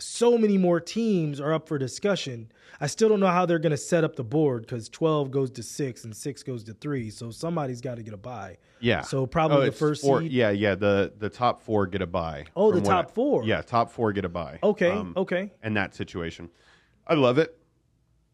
so 0.00 0.38
many 0.38 0.56
more 0.58 0.80
teams 0.80 1.40
are 1.40 1.52
up 1.52 1.66
for 1.68 1.78
discussion? 1.78 2.50
I 2.80 2.86
still 2.86 3.08
don't 3.08 3.18
know 3.20 3.26
how 3.26 3.44
they're 3.46 3.58
going 3.58 3.70
to 3.72 3.76
set 3.76 4.04
up 4.04 4.14
the 4.14 4.22
board 4.22 4.62
because 4.62 4.88
12 4.88 5.30
goes 5.32 5.50
to 5.52 5.62
six 5.62 6.04
and 6.04 6.16
six 6.16 6.42
goes 6.44 6.62
to 6.64 6.74
three. 6.74 7.10
So 7.10 7.30
somebody's 7.30 7.80
got 7.80 7.96
to 7.96 8.02
get 8.04 8.14
a 8.14 8.18
bye. 8.18 8.58
Yeah. 8.78 9.00
So 9.00 9.26
probably 9.26 9.56
Oh, 9.56 9.64
the 9.66 9.72
first 9.72 10.02
four, 10.02 10.20
seed. 10.20 10.30
Yeah, 10.30 10.50
yeah. 10.50 10.76
The 10.76 11.12
the 11.18 11.28
top 11.28 11.60
four 11.62 11.86
get 11.88 12.02
a 12.02 12.06
bye. 12.06 12.44
Oh, 12.54 12.70
the 12.70 12.80
top 12.80 13.08
I- 13.08 13.12
four. 13.12 13.44
Yeah, 13.44 13.62
top 13.62 13.90
four 13.90 14.12
get 14.12 14.24
a 14.24 14.28
bye. 14.28 14.60
Okay. 14.62 14.90
Um, 14.90 15.12
okay. 15.16 15.50
And 15.62 15.76
that 15.76 15.94
situation. 15.94 16.50
I 17.06 17.14
love 17.14 17.38
it. 17.38 17.58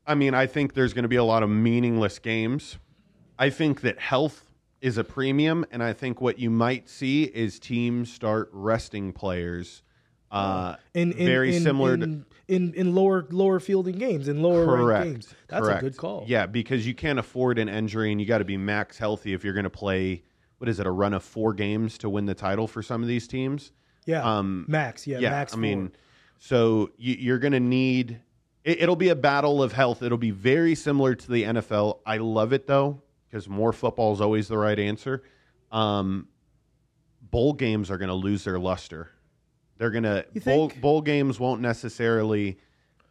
I 0.06 0.14
mean, 0.14 0.34
I 0.34 0.46
think 0.46 0.74
there's 0.74 0.92
going 0.92 1.04
to 1.04 1.08
be 1.08 1.16
a 1.16 1.24
lot 1.24 1.42
of 1.42 1.48
meaningless 1.48 2.18
games. 2.18 2.76
I 3.38 3.48
think 3.48 3.80
that 3.80 3.98
health 3.98 4.44
is 4.82 4.98
a 4.98 5.04
premium, 5.04 5.64
and 5.70 5.82
I 5.82 5.94
think 5.94 6.20
what 6.20 6.38
you 6.38 6.50
might 6.50 6.90
see 6.90 7.24
is 7.24 7.58
teams 7.58 8.12
start 8.12 8.50
resting 8.52 9.14
players. 9.14 9.82
Uh, 10.34 10.76
In, 10.94 11.12
in 11.12 11.26
very 11.26 11.56
in, 11.56 11.62
similar 11.62 11.94
in, 11.94 12.00
to 12.00 12.24
in 12.48 12.74
in 12.74 12.94
lower 12.94 13.26
lower 13.30 13.60
fielding 13.60 13.96
games 13.96 14.28
in 14.28 14.42
lower 14.42 14.64
correct. 14.66 15.04
games. 15.04 15.34
That's 15.48 15.66
correct. 15.66 15.82
a 15.82 15.84
good 15.84 15.96
call. 15.96 16.24
Yeah, 16.26 16.46
because 16.46 16.86
you 16.86 16.94
can't 16.94 17.18
afford 17.18 17.58
an 17.58 17.68
injury, 17.68 18.10
and 18.10 18.20
you 18.20 18.26
got 18.26 18.38
to 18.38 18.44
be 18.44 18.56
max 18.56 18.98
healthy 18.98 19.32
if 19.32 19.44
you're 19.44 19.54
going 19.54 19.64
to 19.64 19.70
play. 19.70 20.24
What 20.58 20.68
is 20.68 20.80
it? 20.80 20.86
A 20.86 20.90
run 20.90 21.14
of 21.14 21.22
four 21.22 21.54
games 21.54 21.98
to 21.98 22.08
win 22.08 22.26
the 22.26 22.34
title 22.34 22.66
for 22.66 22.82
some 22.82 23.02
of 23.02 23.08
these 23.08 23.26
teams. 23.28 23.72
Yeah. 24.06 24.22
Um, 24.22 24.64
max. 24.68 25.06
Yeah. 25.06 25.18
yeah, 25.18 25.30
max. 25.30 25.54
I 25.54 25.56
mean, 25.56 25.92
so 26.38 26.90
you, 26.96 27.14
you're 27.18 27.38
going 27.38 27.52
to 27.52 27.60
need. 27.60 28.20
It, 28.64 28.82
it'll 28.82 28.96
be 28.96 29.10
a 29.10 29.16
battle 29.16 29.62
of 29.62 29.72
health. 29.72 30.02
It'll 30.02 30.18
be 30.18 30.30
very 30.30 30.74
similar 30.74 31.14
to 31.14 31.30
the 31.30 31.44
NFL. 31.44 32.00
I 32.06 32.18
love 32.18 32.52
it 32.52 32.66
though 32.66 33.02
because 33.28 33.48
more 33.48 33.72
football 33.72 34.12
is 34.12 34.20
always 34.20 34.48
the 34.48 34.58
right 34.58 34.78
answer. 34.78 35.22
Um, 35.72 36.28
bowl 37.20 37.52
games 37.52 37.90
are 37.90 37.98
going 37.98 38.08
to 38.08 38.14
lose 38.14 38.44
their 38.44 38.58
luster. 38.58 39.10
They're 39.78 39.90
going 39.90 40.04
to 40.04 40.24
bowl 40.44 40.70
bowl 40.80 41.00
games 41.02 41.40
won't 41.40 41.60
necessarily 41.60 42.58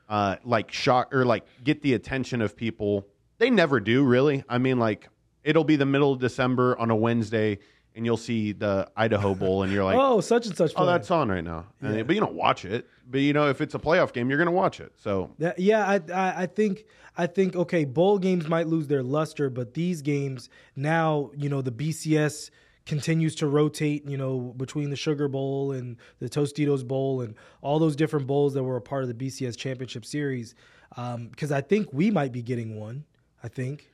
uh, 0.10 0.38
like 0.44 0.72
shock 0.72 1.14
or 1.14 1.26
like 1.26 1.46
get 1.64 1.82
the 1.82 1.94
attention 1.94 2.42
of 2.42 2.56
people. 2.56 3.08
They 3.38 3.50
never 3.50 3.80
do 3.80 4.04
really. 4.04 4.44
I 4.48 4.58
mean, 4.58 4.80
like 4.80 5.10
it'll 5.44 5.64
be 5.64 5.76
the 5.76 5.86
middle 5.86 6.14
of 6.14 6.20
December 6.20 6.78
on 6.78 6.90
a 6.90 6.96
Wednesday, 6.96 7.60
and 7.96 8.06
you'll 8.06 8.16
see 8.18 8.54
the 8.54 8.90
Idaho 8.96 9.36
Bowl, 9.36 9.64
and 9.64 9.72
you're 9.74 9.84
like, 9.84 9.98
oh, 10.00 10.22
such 10.22 10.46
and 10.48 10.56
such. 10.56 10.72
Oh, 10.76 10.86
that's 10.86 11.12
on 11.12 11.30
right 11.30 11.44
now. 11.44 11.66
And- 11.82 11.96
Yeah. 11.98 12.04
but 12.04 12.16
you 12.16 12.22
don't 12.22 12.36
watch 12.36 12.64
it. 12.66 12.88
But 13.10 13.20
you 13.22 13.34
know, 13.34 13.50
if 13.50 13.60
it's 13.60 13.76
a 13.76 13.80
playoff 13.80 14.14
game, 14.14 14.30
you're 14.30 14.38
going 14.38 14.46
to 14.46 14.52
watch 14.52 14.80
it. 14.80 14.94
So 14.98 15.32
That, 15.40 15.60
yeah, 15.60 15.86
I, 15.86 15.96
I 16.14 16.44
I 16.44 16.46
think 16.46 16.86
I 17.18 17.28
think 17.28 17.56
okay, 17.58 17.84
bowl 17.84 18.18
games 18.20 18.48
might 18.48 18.68
lose 18.68 18.88
their 18.88 19.04
luster, 19.04 19.50
but 19.50 19.74
these 19.74 20.02
games 20.02 20.50
now, 20.78 21.32
you 21.36 21.50
know, 21.50 21.62
the 21.62 21.72
BCS 21.72 22.50
continues 22.86 23.36
to 23.36 23.48
rotate, 23.48 24.06
you 24.08 24.18
know, 24.18 24.54
between 24.58 24.90
the 24.90 24.96
Sugar 24.96 25.28
Bowl 25.28 25.72
and 25.72 25.98
the 26.20 26.30
Tostitos 26.30 26.86
Bowl 26.86 27.22
and 27.22 27.36
all 27.62 27.80
those 27.80 27.96
different 27.96 28.28
bowls 28.28 28.54
that 28.56 28.64
were 28.64 28.76
a 28.76 28.82
part 28.82 29.04
of 29.04 29.08
the 29.08 29.14
BCS 29.26 29.58
Championship 29.58 30.06
Series. 30.06 30.56
Because 30.96 31.52
I 31.52 31.62
think 31.62 31.92
we 31.94 32.12
might 32.12 32.32
be 32.32 32.42
getting 32.42 32.76
one. 32.80 33.06
I 33.42 33.48
think. 33.50 33.90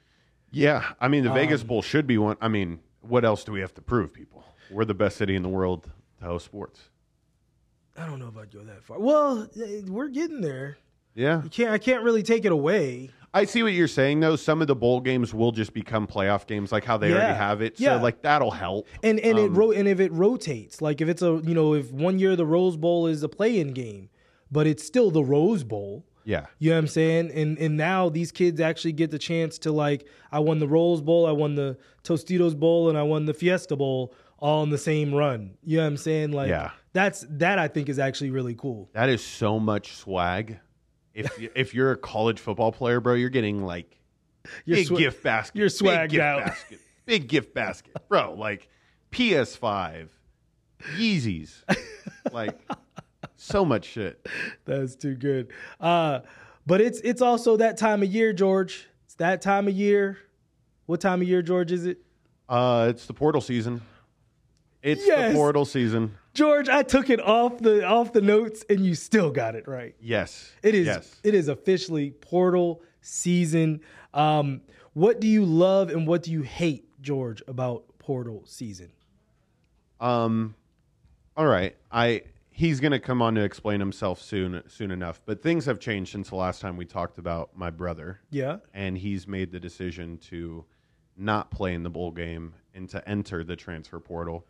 yeah, 0.51 0.91
I 1.01 1.07
mean, 1.07 1.23
the 1.23 1.29
Um, 1.31 1.35
Vegas 1.35 1.63
Bowl 1.63 1.81
should 1.81 2.05
be 2.05 2.17
one. 2.17 2.37
I 2.41 2.47
mean, 2.49 2.79
what 3.01 3.25
else 3.25 3.43
do 3.43 3.51
we 3.51 3.61
have 3.61 3.73
to 3.75 3.81
prove, 3.81 4.13
people? 4.13 4.43
We're 4.69 4.85
the 4.85 4.93
best 4.93 5.17
city 5.17 5.35
in 5.35 5.41
the 5.41 5.49
world 5.49 5.89
to 6.19 6.25
host 6.25 6.45
sports. 6.45 6.89
I 7.97 8.05
don't 8.05 8.19
know 8.19 8.27
if 8.27 8.37
I'd 8.37 8.51
go 8.51 8.59
that 8.63 8.83
far. 8.83 8.99
Well, 8.99 9.47
eh, 9.59 9.81
we're 9.87 10.07
getting 10.09 10.41
there. 10.41 10.77
Yeah, 11.15 11.43
You 11.43 11.49
can't. 11.49 11.71
I 11.71 11.77
can't 11.79 12.03
really 12.03 12.21
take 12.23 12.45
it 12.45 12.51
away. 12.51 13.09
I 13.33 13.45
see 13.45 13.61
what 13.63 13.73
you're 13.73 13.87
saying. 13.87 14.19
Though 14.21 14.35
some 14.35 14.61
of 14.61 14.67
the 14.67 14.75
bowl 14.75 15.01
games 15.01 15.33
will 15.33 15.51
just 15.51 15.73
become 15.73 16.07
playoff 16.07 16.47
games, 16.47 16.71
like 16.71 16.83
how 16.83 16.97
they 16.97 17.09
Yeah. 17.09 17.15
already 17.15 17.37
have 17.37 17.61
it. 17.61 17.79
Yeah. 17.79 17.97
So 17.97 18.03
like 18.03 18.21
that'll 18.23 18.51
help. 18.51 18.87
And 19.03 19.19
and 19.19 19.37
it 19.37 19.45
Um, 19.49 19.55
ro- 19.55 19.71
and 19.71 19.87
if 19.87 19.99
it 19.99 20.11
rotates, 20.11 20.81
like 20.81 20.99
if 21.01 21.07
it's 21.09 21.21
a 21.21 21.41
you 21.43 21.53
know 21.53 21.73
if 21.75 21.91
one 21.91 22.17
year 22.19 22.35
the 22.35 22.45
Rose 22.45 22.75
Bowl 22.77 23.05
is 23.07 23.21
a 23.23 23.29
play-in 23.29 23.73
game, 23.73 24.09
but 24.51 24.65
it's 24.67 24.83
still 24.83 25.11
the 25.11 25.23
Rose 25.23 25.63
Bowl. 25.63 26.05
Yeah, 26.25 26.45
You 26.59 26.69
know 26.71 26.75
what 26.75 26.79
I'm 26.81 26.87
saying? 26.87 27.31
And 27.33 27.57
and 27.57 27.75
now 27.77 28.09
these 28.09 28.31
kids 28.31 28.59
actually 28.59 28.91
get 28.93 29.09
the 29.09 29.17
chance 29.17 29.57
to 29.59 29.71
like 29.71 30.05
I 30.31 30.39
won 30.39 30.59
the 30.59 30.67
Rose 30.67 31.01
Bowl, 31.01 31.25
I 31.25 31.31
won 31.31 31.55
the 31.55 31.77
Tostitos 32.03 32.53
Bowl, 32.59 32.89
and 32.89 32.97
I 32.97 33.03
won 33.03 33.25
the 33.25 33.33
Fiesta 33.33 33.75
Bowl 33.75 34.13
all 34.37 34.61
in 34.63 34.69
the 34.69 34.77
same 34.77 35.13
run. 35.13 35.51
You 35.63 35.77
know 35.77 35.83
what 35.83 35.87
I'm 35.87 35.97
saying? 35.97 36.31
Like 36.31 36.49
Yeah. 36.49 36.71
that's 36.93 37.25
that 37.29 37.57
I 37.57 37.67
think 37.67 37.89
is 37.89 37.97
actually 37.99 38.29
really 38.31 38.53
cool. 38.55 38.89
that 38.93 39.09
is 39.09 39.23
so 39.23 39.59
much 39.59 39.93
swag. 39.93 40.59
If 41.13 41.39
you- 41.39 41.51
if 41.55 41.73
you're 41.73 41.91
a 41.91 41.97
college 41.97 42.39
football 42.39 42.71
player, 42.71 42.99
bro, 42.99 43.13
you're 43.15 43.29
getting 43.29 43.63
like 43.63 43.97
You're 44.65 44.77
big 44.77 44.87
swa- 44.87 44.97
gift 44.97 45.23
basket. 45.23 45.57
you're 45.57 45.69
swagged 45.69 46.09
gift 46.09 46.23
out. 46.23 46.45
Basket, 46.45 46.79
big 47.05 47.27
gift 47.27 47.53
basket, 47.53 47.95
bro. 48.07 48.33
Like 48.35 48.69
PS5, 49.11 50.09
Yeezys, 50.95 51.63
like 52.31 52.57
so 53.35 53.65
much 53.65 53.85
shit. 53.85 54.25
That's 54.65 54.95
too 54.95 55.15
good. 55.15 55.51
Uh, 55.79 56.19
but 56.65 56.79
it's 56.81 56.99
it's 57.01 57.21
also 57.21 57.57
that 57.57 57.77
time 57.77 58.03
of 58.03 58.09
year, 58.09 58.31
George. 58.33 58.87
It's 59.05 59.15
that 59.15 59.41
time 59.41 59.67
of 59.67 59.73
year. 59.73 60.17
What 60.85 61.01
time 61.01 61.21
of 61.21 61.27
year, 61.27 61.41
George? 61.41 61.71
Is 61.71 61.85
it? 61.85 61.99
Uh, 62.47 62.87
it's 62.89 63.05
the 63.07 63.13
portal 63.13 63.41
season. 63.41 63.81
It's 64.81 65.05
Yes. 65.05 65.31
the 65.31 65.35
portal 65.35 65.65
season. 65.65 66.15
George, 66.39 66.69
I 66.69 66.83
took 66.83 67.09
it 67.09 67.19
off 67.19 67.57
the 67.59 67.85
off 67.85 68.13
the 68.13 68.21
notes, 68.21 68.63
and 68.69 68.85
you 68.85 68.95
still 68.95 69.29
got 69.29 69.55
it 69.55 69.67
right. 69.67 69.93
Yes, 69.99 70.49
It 70.63 70.73
is. 70.73 70.85
Yes. 70.87 71.19
It 71.21 71.33
is 71.35 71.49
officially 71.49 72.11
portal 72.11 72.81
season. 73.01 73.81
Um, 74.13 74.61
what 74.93 75.19
do 75.19 75.27
you 75.27 75.43
love 75.43 75.89
and 75.89 76.07
what 76.07 76.23
do 76.23 76.31
you 76.31 76.41
hate, 76.43 76.85
George, 77.01 77.43
about 77.45 77.83
portal 77.99 78.43
season? 78.45 78.93
Um, 79.99 80.55
all 81.35 81.45
right. 81.45 81.75
I 81.91 82.21
he's 82.51 82.79
gonna 82.79 83.01
come 83.01 83.21
on 83.21 83.35
to 83.35 83.41
explain 83.41 83.81
himself 83.81 84.21
soon 84.21 84.63
soon 84.67 84.91
enough. 84.91 85.21
But 85.25 85.43
things 85.43 85.65
have 85.65 85.77
changed 85.81 86.13
since 86.13 86.29
the 86.29 86.35
last 86.37 86.61
time 86.61 86.77
we 86.77 86.85
talked 86.85 87.17
about 87.17 87.49
my 87.53 87.69
brother, 87.69 88.21
Yeah. 88.29 88.59
and 88.73 88.97
he's 88.97 89.27
made 89.27 89.51
the 89.51 89.59
decision 89.59 90.17
to 90.29 90.63
not 91.17 91.51
play 91.51 91.73
in 91.73 91.83
the 91.83 91.89
bowl 91.89 92.11
game 92.11 92.53
and 92.73 92.87
to 92.91 93.05
enter 93.09 93.43
the 93.43 93.57
transfer 93.57 93.99
portal. 93.99 94.45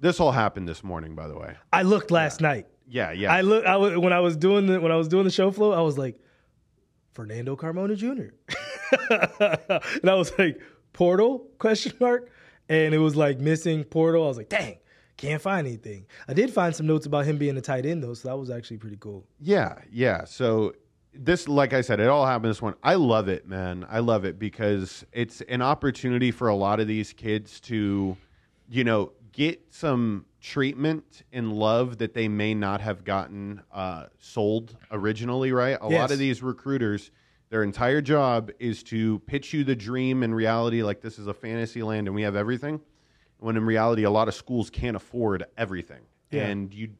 This 0.00 0.20
all 0.20 0.32
happened 0.32 0.68
this 0.68 0.84
morning, 0.84 1.14
by 1.14 1.28
the 1.28 1.36
way. 1.36 1.56
I 1.72 1.82
looked 1.82 2.10
last 2.10 2.40
night. 2.40 2.66
Yeah, 2.86 3.12
yeah. 3.12 3.32
I 3.32 3.40
look. 3.42 3.66
I 3.66 3.76
was, 3.76 3.98
when 3.98 4.12
I 4.12 4.20
was 4.20 4.36
doing 4.36 4.66
the 4.66 4.80
when 4.80 4.92
I 4.92 4.96
was 4.96 5.08
doing 5.08 5.24
the 5.24 5.30
show 5.30 5.50
flow, 5.50 5.72
I 5.72 5.80
was 5.80 5.98
like, 5.98 6.18
Fernando 7.12 7.56
Carmona 7.56 7.96
Jr. 7.96 8.32
and 10.00 10.10
I 10.10 10.14
was 10.14 10.32
like, 10.38 10.60
portal 10.92 11.46
question 11.58 11.92
mark, 12.00 12.30
and 12.68 12.94
it 12.94 12.98
was 12.98 13.16
like 13.16 13.38
missing 13.38 13.84
portal. 13.84 14.24
I 14.24 14.28
was 14.28 14.36
like, 14.36 14.48
dang, 14.48 14.78
can't 15.16 15.42
find 15.42 15.66
anything. 15.66 16.06
I 16.28 16.32
did 16.32 16.52
find 16.52 16.74
some 16.74 16.86
notes 16.86 17.06
about 17.06 17.26
him 17.26 17.38
being 17.38 17.56
a 17.56 17.60
tight 17.60 17.84
end 17.84 18.02
though, 18.02 18.14
so 18.14 18.28
that 18.28 18.36
was 18.36 18.50
actually 18.50 18.78
pretty 18.78 18.96
cool. 18.98 19.26
Yeah, 19.40 19.74
yeah. 19.90 20.24
So 20.24 20.74
this, 21.12 21.48
like 21.48 21.72
I 21.72 21.80
said, 21.80 22.00
it 22.00 22.08
all 22.08 22.24
happened 22.24 22.50
this 22.50 22.62
one. 22.62 22.74
I 22.82 22.94
love 22.94 23.28
it, 23.28 23.46
man. 23.46 23.86
I 23.90 23.98
love 23.98 24.24
it 24.24 24.38
because 24.38 25.04
it's 25.12 25.40
an 25.42 25.60
opportunity 25.60 26.30
for 26.30 26.48
a 26.48 26.54
lot 26.54 26.78
of 26.80 26.86
these 26.86 27.12
kids 27.12 27.60
to, 27.62 28.16
you 28.70 28.84
know, 28.84 29.12
get 29.38 29.62
some 29.70 30.26
treatment 30.40 31.22
and 31.32 31.52
love 31.52 31.98
that 31.98 32.12
they 32.12 32.26
may 32.26 32.52
not 32.54 32.80
have 32.80 33.04
gotten 33.04 33.62
uh, 33.72 34.06
sold 34.18 34.76
originally. 34.90 35.52
Right? 35.52 35.78
A 35.80 35.88
lot 35.88 36.10
of 36.10 36.18
these 36.18 36.42
recruiters. 36.42 37.12
Their 37.50 37.62
entire 37.62 38.02
job 38.02 38.50
is 38.58 38.82
to 38.84 39.20
pitch 39.20 39.54
you 39.54 39.64
the 39.64 39.76
dream 39.76 40.22
and 40.22 40.36
reality 40.36 40.82
like 40.82 41.00
this 41.00 41.18
is 41.18 41.28
a 41.28 41.32
fantasy 41.32 41.82
land 41.82 42.06
and 42.06 42.14
we 42.14 42.22
have 42.22 42.36
everything. 42.36 42.80
When 43.38 43.56
in 43.56 43.64
reality, 43.64 44.02
a 44.02 44.10
lot 44.10 44.28
of 44.28 44.34
schools 44.34 44.68
can't 44.68 44.96
afford 44.96 45.44
everything. 45.56 46.02
Yeah. 46.30 46.48
And 46.48 46.74
you, 46.74 46.90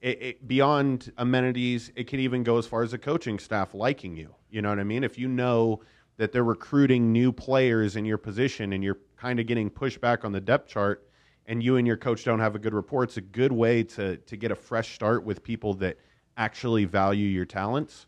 it, 0.00 0.22
it, 0.22 0.46
beyond 0.46 1.10
amenities, 1.16 1.90
it 1.96 2.06
can 2.06 2.20
even 2.20 2.44
go 2.44 2.58
as 2.58 2.66
far 2.66 2.84
as 2.84 2.92
the 2.92 2.98
coaching 2.98 3.40
staff 3.40 3.74
liking 3.74 4.16
you. 4.16 4.32
You 4.48 4.62
know 4.62 4.68
what 4.68 4.78
I 4.78 4.84
mean? 4.84 5.02
If 5.02 5.18
you 5.18 5.26
know 5.26 5.80
that 6.18 6.30
they're 6.30 6.44
recruiting 6.44 7.10
new 7.10 7.32
players 7.32 7.96
in 7.96 8.04
your 8.04 8.18
position 8.18 8.74
and 8.74 8.84
you're 8.84 8.98
kind 9.16 9.40
of 9.40 9.46
getting 9.46 9.70
pushed 9.70 10.00
back 10.00 10.24
on 10.24 10.30
the 10.30 10.40
depth 10.40 10.68
chart 10.68 11.05
and 11.46 11.62
you 11.62 11.76
and 11.76 11.86
your 11.86 11.96
coach 11.96 12.24
don't 12.24 12.40
have 12.40 12.54
a 12.54 12.58
good 12.58 12.74
rapport, 12.74 13.04
it's 13.04 13.16
a 13.16 13.22
good 13.22 13.52
way 13.52 13.82
to, 13.82 14.16
to 14.16 14.36
get 14.36 14.50
a 14.50 14.54
fresh 14.54 14.94
start 14.94 15.24
with 15.24 15.42
people 15.42 15.74
that 15.74 15.98
actually 16.36 16.84
value 16.84 17.28
your 17.28 17.44
talents. 17.44 18.06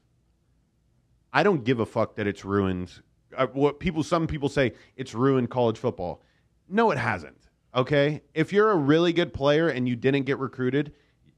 I 1.33 1.42
don't 1.42 1.64
give 1.64 1.80
a 1.80 1.87
fuck 1.87 2.16
that 2.16 2.26
it's 2.26 2.45
ruined. 2.45 2.92
Uh, 3.37 3.47
what 3.49 3.78
people, 3.78 4.02
some 4.02 4.26
people 4.26 4.49
say 4.49 4.73
it's 4.97 5.14
ruined 5.14 5.50
college 5.50 5.78
football. 5.78 6.23
No, 6.68 6.90
it 6.90 6.99
hasn't. 6.99 7.37
Okay, 7.75 8.23
if 8.35 8.52
you're 8.52 8.71
a 8.71 8.76
really 8.76 9.12
good 9.12 9.33
player 9.33 9.68
and 9.68 9.88
you 9.88 9.95
didn't 9.95 10.25
get 10.25 10.38
recruited, 10.38 10.92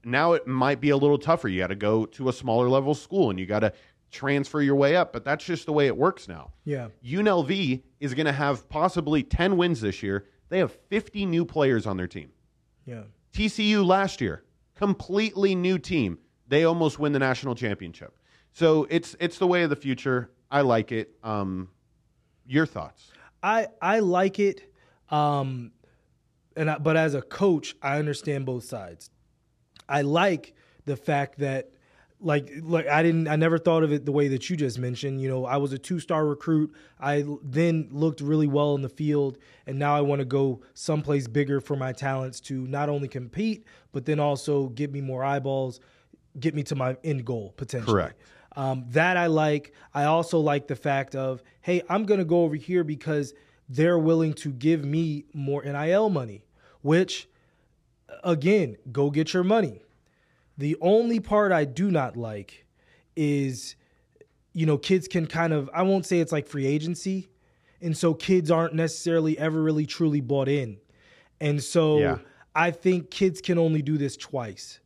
now 0.05 0.33
it 0.33 0.47
might 0.47 0.81
be 0.81 0.91
a 0.91 0.97
little 0.97 1.19
tougher. 1.19 1.49
You 1.49 1.61
got 1.61 1.69
to 1.69 1.75
go 1.75 2.07
to 2.07 2.29
a 2.29 2.33
smaller 2.33 2.69
level 2.69 2.95
school 2.95 3.31
and 3.31 3.39
you 3.39 3.47
got 3.47 3.61
to 3.61 3.73
transfer 4.11 4.61
your 4.61 4.77
way 4.77 4.97
up. 4.97 5.13
But 5.13 5.25
that's 5.25 5.45
just 5.45 5.67
the 5.67 5.73
way 5.73 5.87
it 5.87 5.97
works 5.97 6.29
now. 6.29 6.53
Yeah. 6.65 6.89
UNLV 7.05 7.83
is 7.99 8.15
going 8.15 8.27
to 8.27 8.33
have 8.33 8.69
possibly 8.69 9.23
10 9.23 9.57
wins 9.57 9.81
this 9.81 10.03
year. 10.03 10.27
They 10.51 10.59
have 10.59 10.73
50 10.73 11.25
new 11.27 11.47
players 11.47 11.87
on 11.87 11.97
their 11.97 12.09
team. 12.09 12.31
Yeah. 12.85 13.05
TCU 13.33 13.87
last 13.87 14.21
year, 14.21 14.45
completely 14.75 15.55
new 15.55 15.79
team. 15.79 16.19
They 16.49 16.65
almost 16.65 16.99
win 16.99 17.13
the 17.13 17.19
national 17.19 17.55
championship. 17.55 18.19
So 18.53 18.87
it's 18.91 19.17
it's 19.21 19.39
the 19.39 19.47
way 19.47 19.63
of 19.63 19.71
the 19.71 19.77
future. 19.77 20.33
I 20.51 20.63
like 20.63 20.91
it. 20.91 21.15
Um, 21.23 21.69
your 22.47 22.67
thoughts? 22.67 23.11
I 23.43 23.69
I 23.81 24.01
like 24.01 24.41
it. 24.41 24.73
Um, 25.09 25.71
and 26.57 26.69
I, 26.69 26.79
but 26.79 26.97
as 26.97 27.15
a 27.15 27.23
coach, 27.23 27.77
I 27.81 27.99
understand 27.99 28.47
both 28.47 28.65
sides. 28.65 29.11
I 29.89 30.03
like 30.03 30.55
the 30.85 30.97
fact 30.97 31.39
that 31.39 31.71
like 32.21 32.51
like 32.63 32.87
I 32.87 33.03
didn't 33.03 33.29
I 33.29 33.37
never 33.37 33.59
thought 33.59 33.83
of 33.83 33.93
it 33.93 34.05
the 34.05 34.13
way 34.13 34.29
that 34.29 34.49
you 34.51 34.57
just 34.57 34.79
mentioned. 34.79 35.21
You 35.21 35.29
know, 35.29 35.47
I 35.47 35.57
was 35.57 35.73
a 35.73 35.79
two-star 35.79 36.27
recruit. 36.27 36.75
I 37.01 37.25
then 37.43 37.89
looked 37.91 38.21
really 38.21 38.47
well 38.47 38.75
in 38.75 38.83
the 38.83 38.89
field 38.89 39.39
and 39.67 39.79
now 39.79 39.97
I 39.97 40.01
want 40.01 40.21
to 40.21 40.25
go 40.25 40.61
someplace 40.75 41.27
bigger 41.27 41.61
for 41.61 41.77
my 41.77 41.93
talents 41.93 42.41
to 42.43 42.67
not 42.67 42.89
only 42.89 43.09
compete 43.09 43.65
but 43.93 44.05
then 44.05 44.21
also 44.21 44.69
get 44.69 44.93
me 44.93 45.01
more 45.01 45.25
eyeballs, 45.25 45.81
get 46.39 46.55
me 46.55 46.63
to 46.65 46.75
my 46.75 46.97
end 47.05 47.25
goal 47.25 47.55
potentially. 47.57 47.93
Correct. 47.93 48.21
Um, 48.57 48.85
that 48.89 49.17
I 49.17 49.27
like. 49.27 49.73
I 49.95 50.05
also 50.05 50.39
like 50.39 50.67
the 50.67 50.77
fact 50.77 51.15
of, 51.15 51.43
hey, 51.61 51.83
I'm 51.89 52.05
going 52.05 52.19
to 52.19 52.25
go 52.25 52.43
over 52.43 52.57
here 52.57 52.85
because 52.85 53.33
they're 53.69 53.99
willing 53.99 54.35
to 54.35 54.51
give 54.51 54.85
me 54.85 55.25
more 55.33 55.63
NIL 55.63 56.11
money, 56.11 56.45
which, 56.83 57.29
again, 58.25 58.77
go 58.91 59.11
get 59.11 59.33
your 59.33 59.45
money. 59.45 59.83
The 60.61 60.77
only 60.83 61.21
part 61.21 61.53
I 61.53 61.65
do 61.65 61.91
not 61.91 62.19
like 62.19 62.67
is, 63.17 63.77
you 64.53 64.67
know, 64.67 64.77
kids 64.77 65.09
can 65.09 65.27
kind 65.27 65.55
of, 65.55 65.71
I 65.73 65.83
won't 65.83 66.05
say 66.05 66.21
it's 66.21 66.33
like 66.33 66.47
free 66.47 66.67
agency. 66.67 67.31
And 67.81 67.97
so 67.97 68.13
kids 68.13 68.51
aren't 68.51 68.75
necessarily 68.75 69.39
ever 69.39 69.63
really 69.63 69.87
truly 69.87 70.21
bought 70.21 70.49
in. 70.49 70.77
And 71.41 71.63
so 71.63 71.99
Yeah. 71.99 72.19
I 72.55 72.73
think 72.73 73.11
kids 73.11 73.41
can 73.41 73.59
only 73.59 73.81
do 73.81 73.97
this 73.97 74.19
twice. 74.19 74.81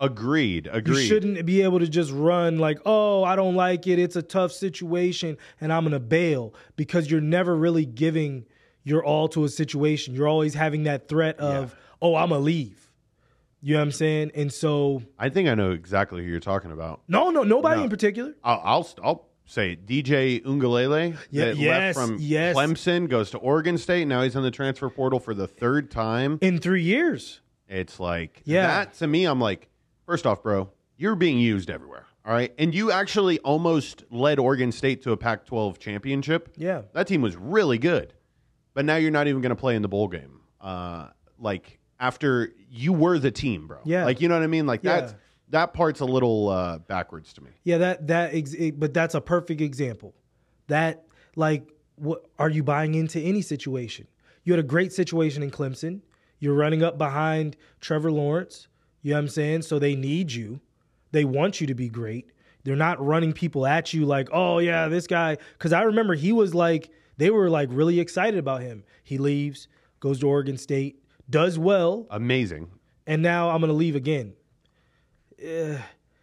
Agreed. 0.00 0.70
Agreed. 0.72 0.96
You 0.96 1.06
shouldn't 1.06 1.44
be 1.44 1.60
able 1.60 1.80
to 1.80 1.88
just 1.88 2.10
run 2.12 2.58
like, 2.58 2.78
oh, 2.86 3.22
I 3.22 3.36
don't 3.36 3.56
like 3.56 3.86
it. 3.86 3.98
It's 3.98 4.16
a 4.16 4.22
tough 4.22 4.52
situation 4.52 5.36
and 5.60 5.70
I'm 5.70 5.82
going 5.82 5.92
to 5.92 6.00
bail 6.00 6.54
because 6.76 7.10
you're 7.10 7.20
never 7.20 7.54
really 7.54 7.84
giving 7.84 8.46
your 8.84 9.04
all 9.04 9.28
to 9.28 9.44
a 9.44 9.50
situation. 9.50 10.14
You're 10.14 10.28
always 10.28 10.54
having 10.54 10.84
that 10.84 11.08
threat 11.08 11.38
of, 11.38 11.76
oh, 12.00 12.14
I'm 12.14 12.30
going 12.30 12.40
to 12.40 12.44
leave. 12.44 12.89
You 13.62 13.74
know 13.74 13.80
what 13.80 13.84
I'm 13.84 13.92
saying? 13.92 14.32
And 14.34 14.52
so, 14.52 15.02
I 15.18 15.28
think 15.28 15.48
I 15.48 15.54
know 15.54 15.72
exactly 15.72 16.22
who 16.24 16.30
you're 16.30 16.40
talking 16.40 16.72
about. 16.72 17.02
no, 17.08 17.30
no, 17.30 17.42
nobody 17.42 17.76
No. 17.78 17.84
in 17.84 17.90
particular. 17.90 18.34
I'll 18.42 18.60
I'll, 18.64 18.88
I'll 19.04 19.28
say 19.44 19.76
DJ 19.76 20.42
Uiagalelei 20.44 21.16
Yeah, 21.30 21.46
that 21.46 21.56
yes, 21.56 21.96
left 21.96 22.08
from 22.08 22.16
yes. 22.20 22.56
Clemson 22.56 23.08
goes 23.08 23.30
to 23.32 23.38
Oregon 23.38 23.76
State. 23.78 24.06
Now 24.06 24.22
he's 24.22 24.36
on 24.36 24.42
the 24.42 24.50
transfer 24.50 24.88
portal 24.88 25.20
for 25.20 25.34
the 25.34 25.46
third 25.46 25.90
time. 25.90 26.38
In 26.40 26.58
three 26.58 26.82
years. 26.82 27.40
It's 27.68 28.00
like 28.00 28.42
Yeah. 28.44 28.66
that 28.66 28.94
to 28.94 29.06
me. 29.06 29.24
I'm 29.26 29.40
like, 29.40 29.68
first 30.06 30.26
off, 30.26 30.42
bro, 30.42 30.70
you're 30.96 31.14
being 31.16 31.38
used 31.38 31.68
everywhere. 31.70 32.06
All 32.24 32.32
right, 32.34 32.52
and 32.58 32.74
you 32.74 32.92
actually 32.92 33.38
almost 33.40 34.04
led 34.10 34.38
Oregon 34.38 34.72
State 34.72 35.02
to 35.02 35.12
a 35.12 35.16
Pac-12 35.16 35.78
championship. 35.78 36.50
Yeah. 36.56 36.82
that 36.92 37.06
team 37.06 37.22
was 37.22 37.34
really 37.34 37.78
good, 37.78 38.12
but 38.74 38.84
now 38.84 38.96
you're 38.96 39.10
not 39.10 39.26
even 39.26 39.40
going 39.40 39.50
to 39.50 39.56
play 39.56 39.74
in 39.74 39.80
the 39.82 39.88
bowl 39.88 40.06
game. 40.06 40.40
Uh, 40.60 41.08
like 41.38 41.79
after 42.00 42.52
you 42.70 42.92
were 42.92 43.18
the 43.18 43.30
team, 43.30 43.66
bro. 43.66 43.78
Yeah. 43.84 44.04
like 44.04 44.20
you 44.20 44.28
know 44.28 44.34
what 44.36 44.42
I 44.42 44.48
mean. 44.48 44.66
Like 44.66 44.80
Yeah. 44.82 45.00
that's 45.02 45.14
that 45.50 45.74
part's 45.74 46.00
a 46.00 46.04
little 46.04 46.48
uh, 46.48 46.78
backwards 46.78 47.32
to 47.34 47.42
me. 47.42 47.50
Yeah, 47.64 47.78
that 47.78 48.06
that 48.08 48.34
ex- 48.34 48.54
but 48.76 48.94
that's 48.94 49.14
a 49.14 49.20
perfect 49.20 49.60
example. 49.60 50.14
That 50.68 51.04
like 51.36 51.68
what 51.96 52.24
are 52.38 52.48
you 52.48 52.62
buying 52.62 52.94
into 52.94 53.20
any 53.20 53.42
situation? 53.42 54.06
You 54.44 54.52
had 54.54 54.60
a 54.60 54.66
great 54.66 54.92
situation 54.92 55.42
in 55.42 55.50
Clemson. 55.50 56.00
You're 56.38 56.54
running 56.54 56.82
up 56.82 56.96
behind 56.96 57.56
Trevor 57.80 58.10
Lawrence. 58.10 58.68
You 59.02 59.10
know 59.10 59.16
what 59.16 59.22
I'm 59.24 59.28
saying? 59.28 59.62
So 59.62 59.78
they 59.78 59.94
need 59.94 60.32
you. 60.32 60.60
They 61.12 61.24
want 61.24 61.60
you 61.60 61.66
to 61.66 61.74
be 61.74 61.88
great. 61.88 62.30
They're 62.64 62.76
not 62.76 63.04
running 63.04 63.32
people 63.32 63.66
at 63.66 63.92
you 63.92 64.06
like, 64.06 64.28
"Oh 64.32 64.58
yeah, 64.58 64.88
this 64.88 65.06
guy." 65.06 65.36
Cuz 65.58 65.72
I 65.72 65.82
remember 65.82 66.14
he 66.14 66.32
was 66.32 66.54
like 66.54 66.90
they 67.16 67.30
were 67.30 67.50
like 67.50 67.68
really 67.72 67.98
excited 68.00 68.38
about 68.38 68.62
him. 68.62 68.84
He 69.02 69.18
leaves, 69.18 69.66
goes 69.98 70.20
to 70.20 70.28
Oregon 70.28 70.56
State, 70.56 70.99
does 71.30 71.58
well, 71.58 72.06
Amazing. 72.10 72.70
and 73.06 73.22
now 73.22 73.50
I'm 73.50 73.60
going 73.60 73.68
to 73.68 73.74
leave 73.76 73.96
again. 73.96 74.34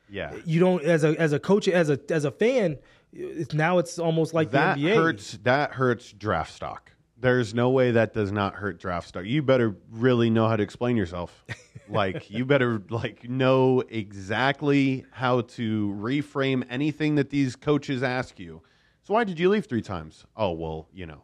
Yeah. 0.09 0.33
you 0.45 0.59
don't 0.59 0.83
as 0.83 1.03
a 1.03 1.19
as 1.19 1.33
a 1.33 1.39
coach 1.39 1.67
as 1.67 1.89
a 1.89 1.99
as 2.09 2.23
a 2.25 2.31
fan 2.31 2.77
it's 3.11 3.53
now 3.53 3.77
it's 3.77 3.99
almost 3.99 4.33
like 4.33 4.51
that 4.51 4.77
the 4.77 4.85
NBA. 4.85 4.95
hurts 4.95 5.39
that 5.43 5.71
hurts 5.73 6.11
draft 6.13 6.53
stock 6.53 6.91
there's 7.17 7.53
no 7.53 7.69
way 7.71 7.91
that 7.91 8.13
does 8.13 8.31
not 8.31 8.53
hurt 8.55 8.79
draft 8.79 9.07
stock 9.07 9.25
you 9.25 9.41
better 9.41 9.75
really 9.91 10.29
know 10.29 10.47
how 10.47 10.55
to 10.55 10.63
explain 10.63 10.95
yourself 10.95 11.43
like 11.89 12.29
you 12.29 12.45
better 12.45 12.81
like 12.89 13.27
know 13.27 13.83
exactly 13.89 15.05
how 15.11 15.41
to 15.41 15.93
reframe 15.99 16.63
anything 16.69 17.15
that 17.15 17.29
these 17.29 17.55
coaches 17.55 18.01
ask 18.03 18.39
you 18.39 18.61
so 19.03 19.13
why 19.13 19.23
did 19.23 19.39
you 19.39 19.49
leave 19.49 19.65
three 19.65 19.81
times 19.81 20.25
oh 20.37 20.51
well 20.51 20.87
you 20.93 21.05
know 21.05 21.23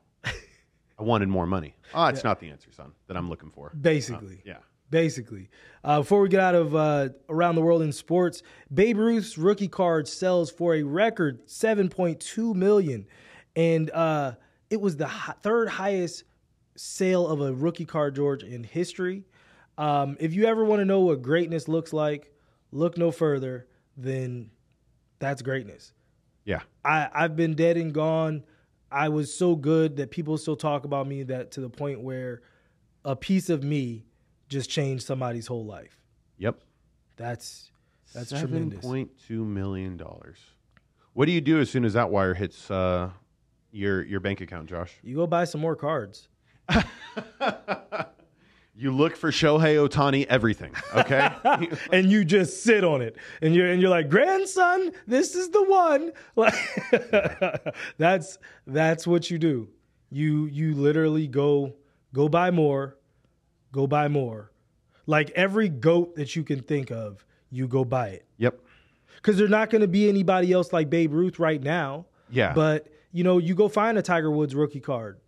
i 0.99 1.03
wanted 1.03 1.27
more 1.29 1.45
money 1.45 1.75
oh 1.93 2.06
it's 2.08 2.23
not 2.23 2.39
the 2.39 2.49
answer 2.49 2.71
son 2.71 2.91
that 3.08 3.17
i'm 3.17 3.29
looking 3.29 3.49
for 3.49 3.71
basically. 3.79 4.41
yeah 4.45 4.58
Basically. 4.89 5.49
Uh, 5.84 6.01
before 6.01 6.21
we 6.21 6.29
get 6.29 6.39
out 6.39 6.53
of 6.53 6.75
uh, 6.75 7.10
around 7.27 7.56
the 7.56 7.62
world 7.62 7.82
in 7.82 7.91
sports, 7.91 8.43
Babe 8.71 8.99
Ruth's 8.99 9.39
rookie 9.39 9.67
card 9.67 10.08
sells 10.08 10.51
for 10.51 10.75
a 10.75 10.84
record 10.84 11.47
7.2 11.47 12.53
million 12.53 13.08
and 13.56 13.89
uh, 13.89 14.34
it 14.69 14.79
was 14.79 14.95
the 14.97 15.08
hi- 15.08 15.34
third 15.41 15.69
highest 15.69 16.25
sale 16.75 17.27
of 17.27 17.41
a 17.41 17.51
rookie 17.53 17.86
card 17.86 18.15
George 18.15 18.43
in 18.43 18.63
history. 18.63 19.23
Um, 19.79 20.15
if 20.19 20.36
you 20.36 20.45
ever 20.45 20.63
want 20.63 20.79
to 20.82 20.86
know 20.86 20.99
what 20.99 21.23
greatness 21.23 21.67
looks 21.67 21.91
like, 21.91 22.32
look 22.71 22.95
no 22.95 23.10
further 23.10 23.65
than 23.97 24.51
that's 25.17 25.41
greatness. 25.41 25.91
yeah 26.45 26.60
I, 26.86 27.10
I've 27.12 27.36
been 27.36 27.56
dead 27.56 27.77
and 27.77 27.93
gone. 27.93 28.43
I 28.93 29.10
was 29.10 29.34
so 29.34 29.56
good 29.56 29.95
that 29.97 30.12
people 30.12 30.38
still 30.38 30.56
talk 30.56 30.86
about 30.86 31.08
me 31.08 31.23
that 31.23 31.51
to 31.51 31.62
the 31.62 31.69
point 31.69 32.01
where 32.01 32.41
a 33.03 33.15
piece 33.15 33.49
of 33.49 33.63
me 33.63 34.06
just 34.49 34.69
changed 34.69 35.06
somebody's 35.06 35.47
whole 35.47 35.65
life. 35.65 35.99
yep 36.38 36.62
That's 37.17 37.71
that's 38.13 38.29
tremendous. 38.29 38.86
7.2 38.86 39.45
million 39.45 39.97
dollars 39.97 40.38
what 41.13 41.25
do 41.25 41.32
you 41.32 41.41
do 41.41 41.60
as 41.60 41.69
soon 41.69 41.86
as 41.86 41.93
that 41.93 42.10
wire 42.12 42.34
hits 42.36 42.69
uh, 42.69 43.10
your 43.71 44.03
your 44.03 44.19
bank 44.19 44.41
account 44.41 44.69
josh 44.69 44.93
You 45.03 45.15
go 45.15 45.25
buy 45.27 45.45
some 45.45 45.62
more 45.62 45.75
cards. 45.75 46.27
You 48.75 48.91
look 48.91 49.15
for 49.15 49.29
Shohei 49.29 49.88
Ohtani 49.88 50.25
everything, 50.25 50.73
okay? 50.95 51.29
and 51.91 52.12
you 52.12 52.25
just 52.25 52.63
sit 52.63 52.83
on 52.83 53.01
it 53.01 53.15
and 53.41 53.53
you're 53.53 53.67
and 53.67 53.79
you're 53.79 53.89
like 53.89 54.09
grandson 54.09 54.91
this 55.05 55.36
is 55.36 55.49
the 55.49 55.63
one 55.63 56.12
like 56.36 56.55
that's 57.97 58.39
that's 58.65 59.05
what 59.05 59.29
you 59.29 59.38
do 59.38 59.69
you 60.09 60.45
you 60.45 60.73
literally 60.73 61.27
go 61.27 61.75
go 62.13 62.27
buy 62.27 62.49
more 62.49 62.97
go 63.71 63.86
buy 63.86 64.07
more 64.07 64.51
like 65.05 65.29
every 65.31 65.69
goat 65.69 66.15
that 66.15 66.36
you 66.36 66.43
can 66.43 66.59
think 66.59 66.91
of 66.91 67.25
you 67.53 67.67
go 67.67 67.86
buy 67.86 68.07
it 68.07 68.25
yep. 68.38 68.59
because 69.17 69.38
there's 69.38 69.49
not 69.49 69.69
going 69.69 69.81
to 69.81 69.88
be 69.88 70.09
anybody 70.09 70.51
else 70.51 70.73
like 70.73 70.89
Babe 70.89 71.13
Ruth 71.13 71.39
right 71.39 71.62
now. 71.62 72.07
Yeah. 72.29 72.53
But 72.53 72.88
you 73.12 73.23
know, 73.23 73.38
you 73.38 73.53
go 73.53 73.69
find 73.69 73.97
a 73.97 74.01
Tiger 74.01 74.31
Woods 74.31 74.55
rookie 74.55 74.79
card, 74.79 75.19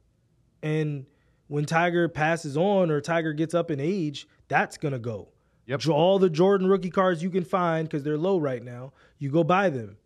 and 0.63 1.05
when 1.47 1.65
Tiger 1.65 2.07
passes 2.09 2.57
on 2.57 2.89
or 2.91 3.01
Tiger 3.01 3.33
gets 3.33 3.53
up 3.53 3.69
in 3.71 3.79
age, 3.79 4.27
that's 4.47 4.77
gonna 4.77 4.99
go. 4.99 5.29
Yep. 5.67 5.87
All 5.87 6.19
the 6.19 6.29
Jordan 6.29 6.67
rookie 6.67 6.89
cards 6.91 7.23
you 7.23 7.29
can 7.29 7.43
find 7.43 7.87
because 7.87 8.03
they're 8.03 8.17
low 8.17 8.37
right 8.37 8.63
now, 8.63 8.93
you 9.17 9.31
go 9.31 9.43
buy 9.43 9.69
them. 9.69 9.97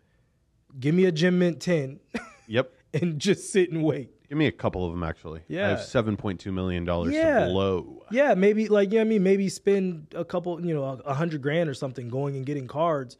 Give 0.79 0.93
me 0.95 1.05
a 1.05 1.11
Gem 1.11 1.39
Mint 1.39 1.59
ten, 1.59 1.99
Yep. 2.47 2.71
and 2.93 3.19
just 3.19 3.51
sit 3.51 3.71
and 3.71 3.83
wait. 3.83 4.11
Give 4.29 4.37
me 4.37 4.45
a 4.45 4.51
couple 4.51 4.85
of 4.85 4.91
them 4.93 5.03
actually. 5.03 5.41
Yeah. 5.47 5.65
I 5.65 5.69
have 5.71 5.81
seven 5.81 6.15
point 6.15 6.39
two 6.39 6.51
million 6.51 6.85
dollars 6.85 7.13
Yeah. 7.13 7.45
to 7.45 7.51
blow. 7.51 8.03
Yeah, 8.11 8.35
maybe 8.35 8.67
like 8.67 8.91
you 8.91 8.99
know 8.99 9.01
I 9.01 9.05
mean. 9.05 9.23
Maybe 9.23 9.49
spend 9.49 10.13
a 10.15 10.23
couple, 10.23 10.63
you 10.63 10.73
know, 10.73 10.83
a, 10.83 10.93
a 11.09 11.13
hundred 11.15 11.41
grand 11.41 11.67
or 11.69 11.73
something 11.73 12.07
going 12.09 12.35
and 12.35 12.45
getting 12.45 12.67
cards. 12.67 13.17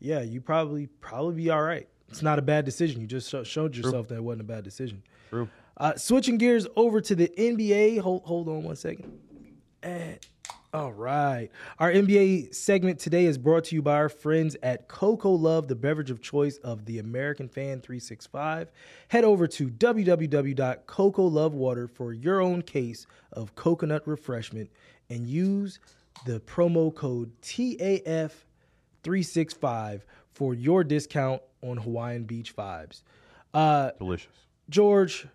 Yeah, 0.00 0.22
you 0.22 0.40
probably 0.40 0.86
probably 1.00 1.34
be 1.34 1.50
all 1.50 1.62
right. 1.62 1.86
It's 2.08 2.22
not 2.22 2.38
a 2.38 2.42
bad 2.42 2.64
decision. 2.64 3.00
You 3.02 3.06
just 3.06 3.28
showed 3.46 3.76
yourself 3.76 4.08
that 4.08 4.16
it 4.16 4.24
wasn't 4.24 4.42
a 4.42 4.44
bad 4.44 4.64
decision. 4.64 5.02
True. 5.30 5.48
Uh, 5.76 5.96
switching 5.96 6.38
gears 6.38 6.66
over 6.76 7.00
to 7.00 7.14
the 7.14 7.28
NBA. 7.36 8.00
Hold 8.00 8.22
hold 8.24 8.48
on 8.48 8.62
one 8.62 8.76
second. 8.76 9.18
And, 9.82 10.18
all 10.74 10.92
right. 10.92 11.50
Our 11.78 11.92
NBA 11.92 12.54
segment 12.54 12.98
today 12.98 13.26
is 13.26 13.36
brought 13.36 13.64
to 13.64 13.74
you 13.74 13.82
by 13.82 13.96
our 13.96 14.08
friends 14.08 14.56
at 14.62 14.88
CocoLove, 14.88 15.68
the 15.68 15.74
beverage 15.74 16.10
of 16.10 16.22
choice 16.22 16.56
of 16.58 16.86
the 16.86 16.98
American 16.98 17.46
Fan 17.46 17.82
365. 17.82 18.72
Head 19.08 19.24
over 19.24 19.46
to 19.48 19.68
www.cocolovewater 19.68 21.90
for 21.90 22.14
your 22.14 22.40
own 22.40 22.62
case 22.62 23.06
of 23.32 23.54
coconut 23.54 24.08
refreshment 24.08 24.70
and 25.10 25.26
use 25.26 25.78
the 26.24 26.40
promo 26.40 26.94
code 26.94 27.30
TAF365 27.42 30.00
for 30.32 30.54
your 30.54 30.84
discount 30.84 31.42
on 31.62 31.76
Hawaiian 31.76 32.24
Beach 32.24 32.56
vibes. 32.56 33.02
Uh, 33.52 33.90
Delicious. 33.98 34.32
George, 34.70 35.26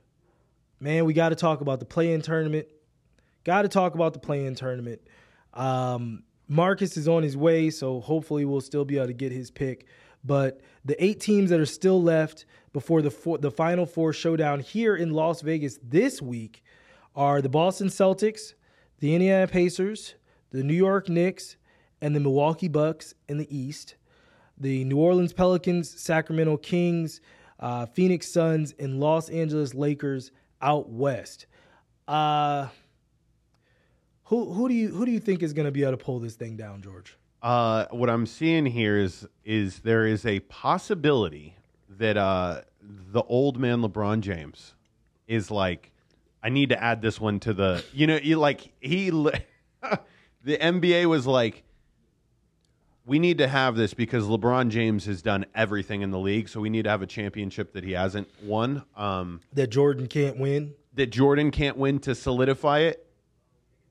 man, 0.80 1.06
we 1.06 1.13
got 1.13 1.30
to 1.30 1.36
talk 1.36 1.62
about 1.62 1.80
the 1.80 1.86
play-in 1.86 2.22
tournament. 2.22 2.68
Got 3.44 3.63
to 3.63 3.68
talk 3.68 3.96
about 3.96 4.13
the 4.13 4.20
play-in 4.20 4.56
tournament. 4.56 5.02
Um, 5.54 6.24
Marcus 6.48 6.98
is 6.98 7.08
on 7.08 7.24
his 7.24 7.36
way, 7.36 7.70
so 7.70 8.00
hopefully 8.00 8.46
we'll 8.46 8.62
still 8.62 8.86
be 8.86 8.98
able 8.98 9.08
to 9.08 9.13
get 9.13 9.32
his 9.32 9.52
pick. 9.52 9.86
But 10.24 10.62
the 10.86 11.02
eight 11.04 11.20
teams 11.20 11.50
that 11.50 11.60
are 11.60 11.66
still 11.66 12.02
left 12.02 12.46
before 12.74 13.02
the 13.02 13.12
four, 13.12 13.38
the 13.38 13.52
Final 13.52 13.86
Four 13.86 14.13
showdown 14.13 14.60
here 14.60 14.96
in 14.96 15.12
Las 15.12 15.42
Vegas 15.42 15.80
this 15.82 16.22
week 16.22 16.63
are 17.16 17.42
the 17.42 17.50
Boston 17.50 17.88
Celtics, 17.88 18.54
the 19.00 19.13
Indiana 19.13 19.48
Pacers, 19.48 20.16
the 20.52 20.63
New 20.63 20.74
York 20.74 21.10
Knicks, 21.10 21.58
and 22.02 22.16
the 22.16 22.20
Milwaukee 22.20 22.68
Bucks 22.68 23.13
in 23.28 23.38
the 23.38 23.56
East, 23.56 23.96
the 24.58 24.84
New 24.86 24.98
Orleans 24.98 25.34
Pelicans, 25.34 25.90
Sacramento 25.90 26.58
Kings, 26.58 27.22
uh, 27.60 27.86
Phoenix 27.86 28.32
Suns, 28.32 28.74
and 28.80 29.00
Los 29.00 29.30
Angeles 29.30 29.74
Lakers 29.74 30.32
out 30.62 30.89
west. 30.89 31.46
Uh, 32.08 32.67
who 34.26 34.54
who 34.54 34.67
do 34.67 34.74
you 34.74 34.89
who 34.89 35.06
do 35.06 35.12
you 35.12 35.20
think 35.20 35.43
is 35.43 35.54
going 35.54 35.65
to 35.65 35.72
be 35.72 35.84
able 35.84 35.93
to 35.93 35.98
pull 35.98 36.20
this 36.20 36.36
thing 36.36 36.56
down, 36.58 36.82
George? 36.82 37.17
Uh, 37.41 37.86
what 37.91 38.10
I'm 38.10 38.26
seeing 38.26 38.65
here 38.65 38.98
is 38.98 39.28
is 39.46 39.80
there 39.80 40.06
is 40.06 40.26
a 40.26 40.39
possibility 40.41 41.56
that 41.89 42.17
uh, 42.17 42.62
the 42.82 43.24
old 43.24 43.60
man 43.60 43.82
LeBron 43.82 44.22
James 44.22 44.74
is 45.28 45.52
like, 45.52 45.91
I 46.43 46.50
need 46.50 46.70
to 46.70 46.82
add 46.82 47.02
this 47.02 47.20
one 47.20 47.39
to 47.41 47.54
the, 47.54 47.84
you 47.93 48.08
know, 48.08 48.20
you 48.22 48.38
like 48.38 48.72
he, 48.80 49.10
the 49.12 49.38
NBA 50.46 51.06
was 51.06 51.28
like, 51.28 51.63
we 53.08 53.17
need 53.20 53.38
to 53.39 53.48
have 53.48 53.76
this 53.76 53.93
because 53.93 54.26
LeBron 54.26 54.70
James 54.70 55.06
has 55.06 55.22
done 55.22 55.46
everything 55.56 56.02
in 56.02 56.12
the 56.12 56.20
league, 56.20 56.50
so 56.50 56.60
we 56.60 56.70
need 56.70 56.84
to 56.84 56.89
have 56.89 57.02
a 57.02 57.08
championship 57.08 57.74
that 57.74 57.84
he 57.84 57.93
hasn't 57.93 58.28
won. 58.43 58.84
Um, 58.96 59.41
That 59.54 59.67
Jordan 59.67 60.08
can't 60.08 60.38
win. 60.38 60.74
that 60.93 61.08
Jordan 61.08 61.50
can't 61.52 61.78
win 61.78 62.00
to 62.00 62.13
solidify 62.13 62.80
it. 62.80 63.08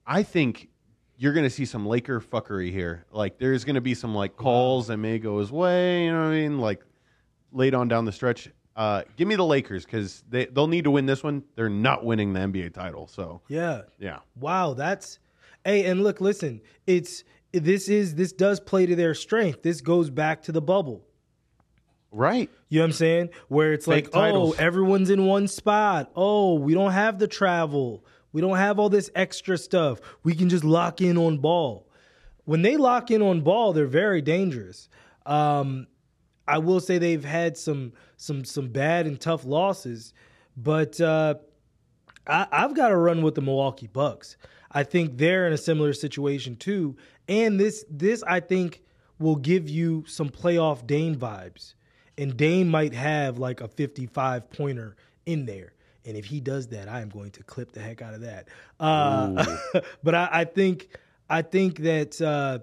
I 0.07 0.23
think 0.23 0.69
you're 1.17 1.33
going 1.33 1.45
to 1.47 1.51
see 1.51 1.65
some 1.65 1.87
Laker 1.87 2.21
fuckery 2.21 2.71
here. 2.71 3.07
Like 3.11 3.39
there's 3.39 3.65
going 3.65 3.75
to 3.77 3.81
be 3.81 3.95
some 3.95 4.15
like 4.15 4.37
calls 4.37 4.89
that 4.89 4.99
may 4.99 5.19
go 5.19 5.39
his 5.39 5.51
way. 5.51 6.05
You 6.05 6.13
know 6.13 6.19
what 6.25 6.27
I 6.29 6.31
mean? 6.33 6.59
Like 6.59 6.85
late 7.53 7.75
on 7.75 7.89
down 7.89 8.05
the 8.05 8.13
stretch. 8.13 8.51
Uh, 8.77 9.03
give 9.17 9.27
me 9.27 9.35
the 9.37 9.45
Lakers 9.45 9.87
because 9.87 10.23
they 10.29 10.45
they'll 10.45 10.67
need 10.67 10.85
to 10.85 10.91
win 10.91 11.07
this 11.07 11.23
one. 11.25 11.43
They're 11.55 11.71
not 11.71 12.05
winning 12.05 12.35
the 12.35 12.41
NBA 12.41 12.75
title. 12.75 13.07
So 13.07 13.41
Yeah. 13.49 13.83
yeah, 13.99 14.19
Wow, 14.39 14.75
that's 14.75 15.19
hey, 15.65 15.87
and 15.87 16.03
look, 16.05 16.21
listen, 16.21 16.61
it's 16.87 17.25
this 17.53 17.89
is 17.89 18.15
this 18.15 18.33
does 18.33 18.61
play 18.61 18.87
to 18.87 18.97
their 18.97 19.15
strength. 19.15 19.63
This 19.63 19.81
goes 19.81 20.11
back 20.11 20.43
to 20.43 20.53
the 20.53 20.61
bubble. 20.63 21.07
right. 22.13 22.51
You 22.69 22.79
know 22.81 22.85
what 22.85 22.87
I'm 22.89 22.93
saying? 22.93 23.29
Where 23.49 23.73
it's 23.73 23.87
Fake 23.87 24.07
like, 24.07 24.13
titles. 24.13 24.57
oh, 24.59 24.63
everyone's 24.63 25.09
in 25.11 25.25
one 25.27 25.47
spot. 25.47 26.11
Oh, 26.17 26.55
we 26.55 26.75
don't 26.75 26.91
have 26.93 27.19
the 27.21 27.29
travel. 27.29 28.05
We 28.33 28.41
don't 28.41 28.57
have 28.57 28.79
all 28.81 28.89
this 28.89 29.09
extra 29.15 29.57
stuff. 29.57 30.01
We 30.25 30.35
can 30.35 30.49
just 30.49 30.65
lock 30.65 31.01
in 31.01 31.17
on 31.17 31.39
ball. 31.39 31.89
When 32.45 32.63
they 32.63 32.77
lock 32.77 33.11
in 33.11 33.23
on 33.23 33.41
ball, 33.43 33.73
they're 33.73 33.87
very 33.87 34.21
dangerous. 34.21 34.89
Um, 35.25 35.87
I 36.49 36.59
will 36.59 36.81
say 36.81 36.99
they've 36.99 37.25
had 37.25 37.57
some 37.57 37.93
some 38.17 38.45
some 38.45 38.69
bad 38.69 39.07
and 39.07 39.21
tough 39.21 39.45
losses, 39.45 40.13
but 40.57 41.01
uh, 41.01 41.37
I, 42.27 42.47
I've 42.51 42.75
got 42.75 42.89
to 42.89 42.97
run 42.97 43.23
with 43.23 43.37
the 43.37 43.43
Milwaukee 43.43 43.87
Bucks. 43.89 44.37
I 44.73 44.83
think 44.83 45.19
they're 45.19 45.47
in 45.47 45.53
a 45.53 45.59
similar 45.59 45.93
situation 45.93 46.57
too, 46.57 46.97
and 47.29 47.59
this 47.59 47.85
this 47.91 48.23
I 48.23 48.41
think 48.41 48.83
will 49.19 49.37
give 49.37 49.69
you 49.69 50.05
some 50.07 50.29
playoff 50.29 50.87
Dame 50.87 51.17
vibes, 51.17 51.75
and 52.19 52.37
Dame 52.37 52.69
might 52.69 52.95
have 52.95 53.39
like 53.39 53.61
a 53.61 53.69
55 53.69 54.51
pointer 54.51 54.97
in 55.25 55.47
there. 55.47 55.73
And 56.05 56.17
if 56.17 56.27
he 56.27 56.41
does 56.41 56.69
that, 56.69 56.89
I 56.89 57.01
am 57.01 57.09
going 57.09 57.33
to 57.33 57.43
clip 57.43 57.73
the 57.73 57.81
heck 57.81 58.01
out 58.01 58.15
of 58.15 58.21
that. 58.21 58.47
Uh, 58.79 59.57
but 60.05 60.15
I, 60.15 60.29
I 60.31 60.45
think 60.45 60.89
I 61.29 61.43
think 61.43 61.81
that 61.81 62.21
uh, 62.21 62.61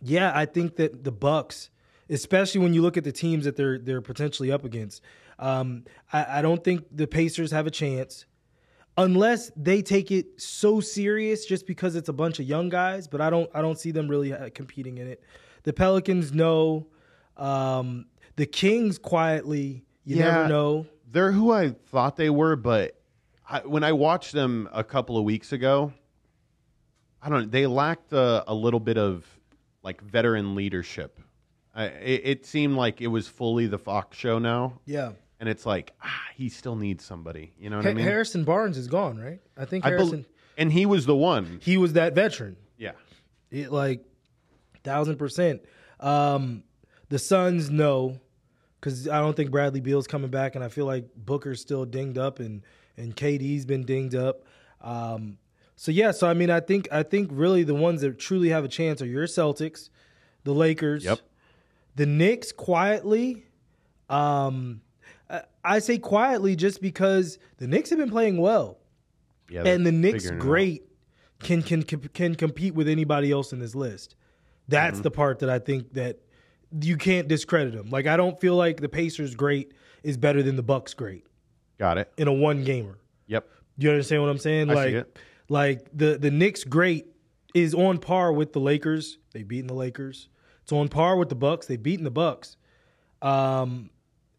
yeah, 0.00 0.32
I 0.34 0.46
think 0.46 0.76
that 0.76 1.04
the 1.04 1.12
Bucks, 1.12 1.70
especially 2.08 2.62
when 2.62 2.74
you 2.74 2.82
look 2.82 2.96
at 2.96 3.04
the 3.04 3.12
teams 3.12 3.44
that 3.44 3.56
they're 3.56 3.78
they're 3.78 4.00
potentially 4.00 4.50
up 4.50 4.64
against, 4.64 5.02
um, 5.38 5.84
I, 6.12 6.38
I 6.38 6.42
don't 6.42 6.62
think 6.64 6.84
the 6.90 7.06
Pacers 7.06 7.50
have 7.50 7.66
a 7.66 7.70
chance 7.70 8.24
unless 8.96 9.50
they 9.56 9.82
take 9.82 10.10
it 10.10 10.40
so 10.40 10.80
serious 10.80 11.44
just 11.46 11.66
because 11.66 11.96
it's 11.96 12.08
a 12.08 12.12
bunch 12.12 12.38
of 12.38 12.46
young 12.46 12.68
guys. 12.68 13.08
But 13.08 13.20
I 13.20 13.30
don't 13.30 13.50
I 13.54 13.60
don't 13.62 13.78
see 13.78 13.90
them 13.90 14.08
really 14.08 14.32
uh, 14.32 14.50
competing 14.54 14.98
in 14.98 15.06
it. 15.08 15.22
The 15.64 15.72
Pelicans 15.72 16.32
know. 16.32 16.86
Um, 17.36 18.06
the 18.36 18.46
Kings 18.46 18.98
quietly, 18.98 19.84
you 20.04 20.16
Yeah. 20.16 20.24
never 20.24 20.48
know. 20.48 20.86
They're 21.10 21.32
who 21.32 21.52
I 21.52 21.70
thought 21.70 22.16
they 22.16 22.30
were, 22.30 22.56
but 22.56 23.00
I, 23.48 23.60
when 23.60 23.84
I 23.84 23.92
watched 23.92 24.32
them 24.32 24.68
a 24.72 24.82
couple 24.82 25.16
of 25.16 25.24
weeks 25.24 25.52
ago, 25.52 25.92
I 27.22 27.28
don't. 27.28 27.50
They 27.50 27.66
lacked 27.66 28.12
a, 28.12 28.44
a 28.46 28.54
little 28.54 28.80
bit 28.80 28.98
of 28.98 29.24
like 29.82 30.00
veteran 30.02 30.54
leadership. 30.54 31.18
I, 31.74 31.84
it, 31.86 32.20
it 32.24 32.46
seemed 32.46 32.76
like 32.76 33.00
it 33.00 33.06
was 33.08 33.26
fully 33.28 33.66
the 33.66 33.78
Fox 33.78 34.16
show 34.16 34.38
now, 34.38 34.80
Yeah. 34.86 35.12
And 35.44 35.50
it's 35.50 35.66
like 35.66 35.92
ah, 36.02 36.22
he 36.34 36.48
still 36.48 36.74
needs 36.74 37.04
somebody. 37.04 37.52
You 37.58 37.68
know 37.68 37.76
what 37.76 37.84
Ha- 37.84 37.90
I 37.90 37.94
mean? 37.94 38.04
Harrison 38.06 38.44
Barnes 38.44 38.78
is 38.78 38.86
gone, 38.88 39.18
right? 39.18 39.40
I 39.58 39.66
think 39.66 39.84
I 39.84 39.90
bel- 39.90 39.98
Harrison. 39.98 40.26
and 40.56 40.72
he 40.72 40.86
was 40.86 41.04
the 41.04 41.14
one. 41.16 41.58
he 41.62 41.76
was 41.76 41.92
that 41.92 42.14
veteran. 42.14 42.56
Yeah, 42.78 42.92
It, 43.50 43.70
like 43.70 44.04
thousand 44.82 45.16
percent. 45.16 45.62
Um, 46.00 46.64
the 47.10 47.18
Suns 47.18 47.68
know 47.70 48.18
because 48.80 49.06
I 49.08 49.20
don't 49.20 49.36
think 49.36 49.50
Bradley 49.50 49.80
Beal's 49.80 50.06
coming 50.06 50.30
back, 50.30 50.54
and 50.54 50.64
I 50.64 50.68
feel 50.68 50.86
like 50.86 51.06
Booker's 51.14 51.60
still 51.60 51.84
dinged 51.84 52.16
up, 52.18 52.40
and 52.40 52.62
and 52.96 53.14
KD's 53.14 53.66
been 53.66 53.84
dinged 53.84 54.14
up. 54.14 54.44
Um, 54.80 55.36
so 55.76 55.90
yeah, 55.92 56.10
so 56.12 56.26
I 56.26 56.34
mean, 56.34 56.50
I 56.50 56.60
think 56.60 56.88
I 56.90 57.02
think 57.02 57.28
really 57.32 57.64
the 57.64 57.74
ones 57.74 58.00
that 58.00 58.18
truly 58.18 58.48
have 58.48 58.64
a 58.64 58.68
chance 58.68 59.02
are 59.02 59.06
your 59.06 59.26
Celtics, 59.26 59.90
the 60.44 60.52
Lakers, 60.54 61.04
Yep. 61.04 61.20
the 61.96 62.06
Knicks 62.06 62.50
quietly. 62.52 63.44
Um, 64.10 64.80
I- 65.64 65.78
say 65.78 65.98
quietly 65.98 66.56
just 66.56 66.80
because 66.82 67.38
the 67.58 67.66
Knicks 67.66 67.90
have 67.90 67.98
been 67.98 68.10
playing 68.10 68.38
well 68.38 68.78
yeah. 69.48 69.62
and 69.64 69.84
the 69.86 69.92
Knicks 69.92 70.24
figuring 70.24 70.38
it 70.38 70.42
out. 70.42 70.46
great 70.48 70.82
can 71.40 71.62
can 71.62 71.82
can 71.82 72.34
compete 72.34 72.74
with 72.74 72.88
anybody 72.88 73.30
else 73.32 73.52
in 73.52 73.58
this 73.58 73.74
list. 73.74 74.14
That's 74.68 74.94
Mm-hmm. 74.96 75.02
the 75.02 75.10
part 75.10 75.38
that 75.40 75.50
I 75.50 75.58
think 75.58 75.92
that 75.94 76.18
you 76.80 76.96
can't 76.96 77.28
discredit 77.28 77.74
them. 77.74 77.90
Like 77.90 78.06
I 78.06 78.16
don't 78.16 78.40
feel 78.40 78.56
like 78.56 78.80
the 78.80 78.88
Pacers 78.88 79.34
great 79.34 79.72
is 80.02 80.16
better 80.16 80.42
than 80.42 80.56
the 80.56 80.62
Bucks 80.62 80.94
great 80.94 81.26
Got 81.78 81.98
it. 81.98 82.12
in 82.16 82.28
a 82.28 82.32
one 82.32 82.64
gamer. 82.64 82.98
Yep. 83.26 83.48
You 83.78 83.90
understand 83.90 84.22
what 84.22 84.28
I'm 84.30 84.38
saying? 84.38 84.70
I 84.70 84.74
like 84.74 85.18
like 85.48 85.88
the 85.92 86.16
the 86.18 86.30
Knicks 86.30 86.64
great 86.64 87.06
is 87.54 87.74
on 87.74 87.98
par 87.98 88.32
with 88.32 88.52
the 88.52 88.60
Lakers. 88.60 89.18
They've 89.32 89.46
beaten 89.46 89.66
the 89.68 89.74
Lakers. 89.74 90.28
It's 90.62 90.72
on 90.72 90.88
par 90.88 91.16
with 91.16 91.28
the 91.28 91.34
Bucks. 91.34 91.66
They've 91.66 91.82
beaten 91.82 92.04
the 92.04 92.10
Bucks. 92.10 92.56
Um 93.22 93.90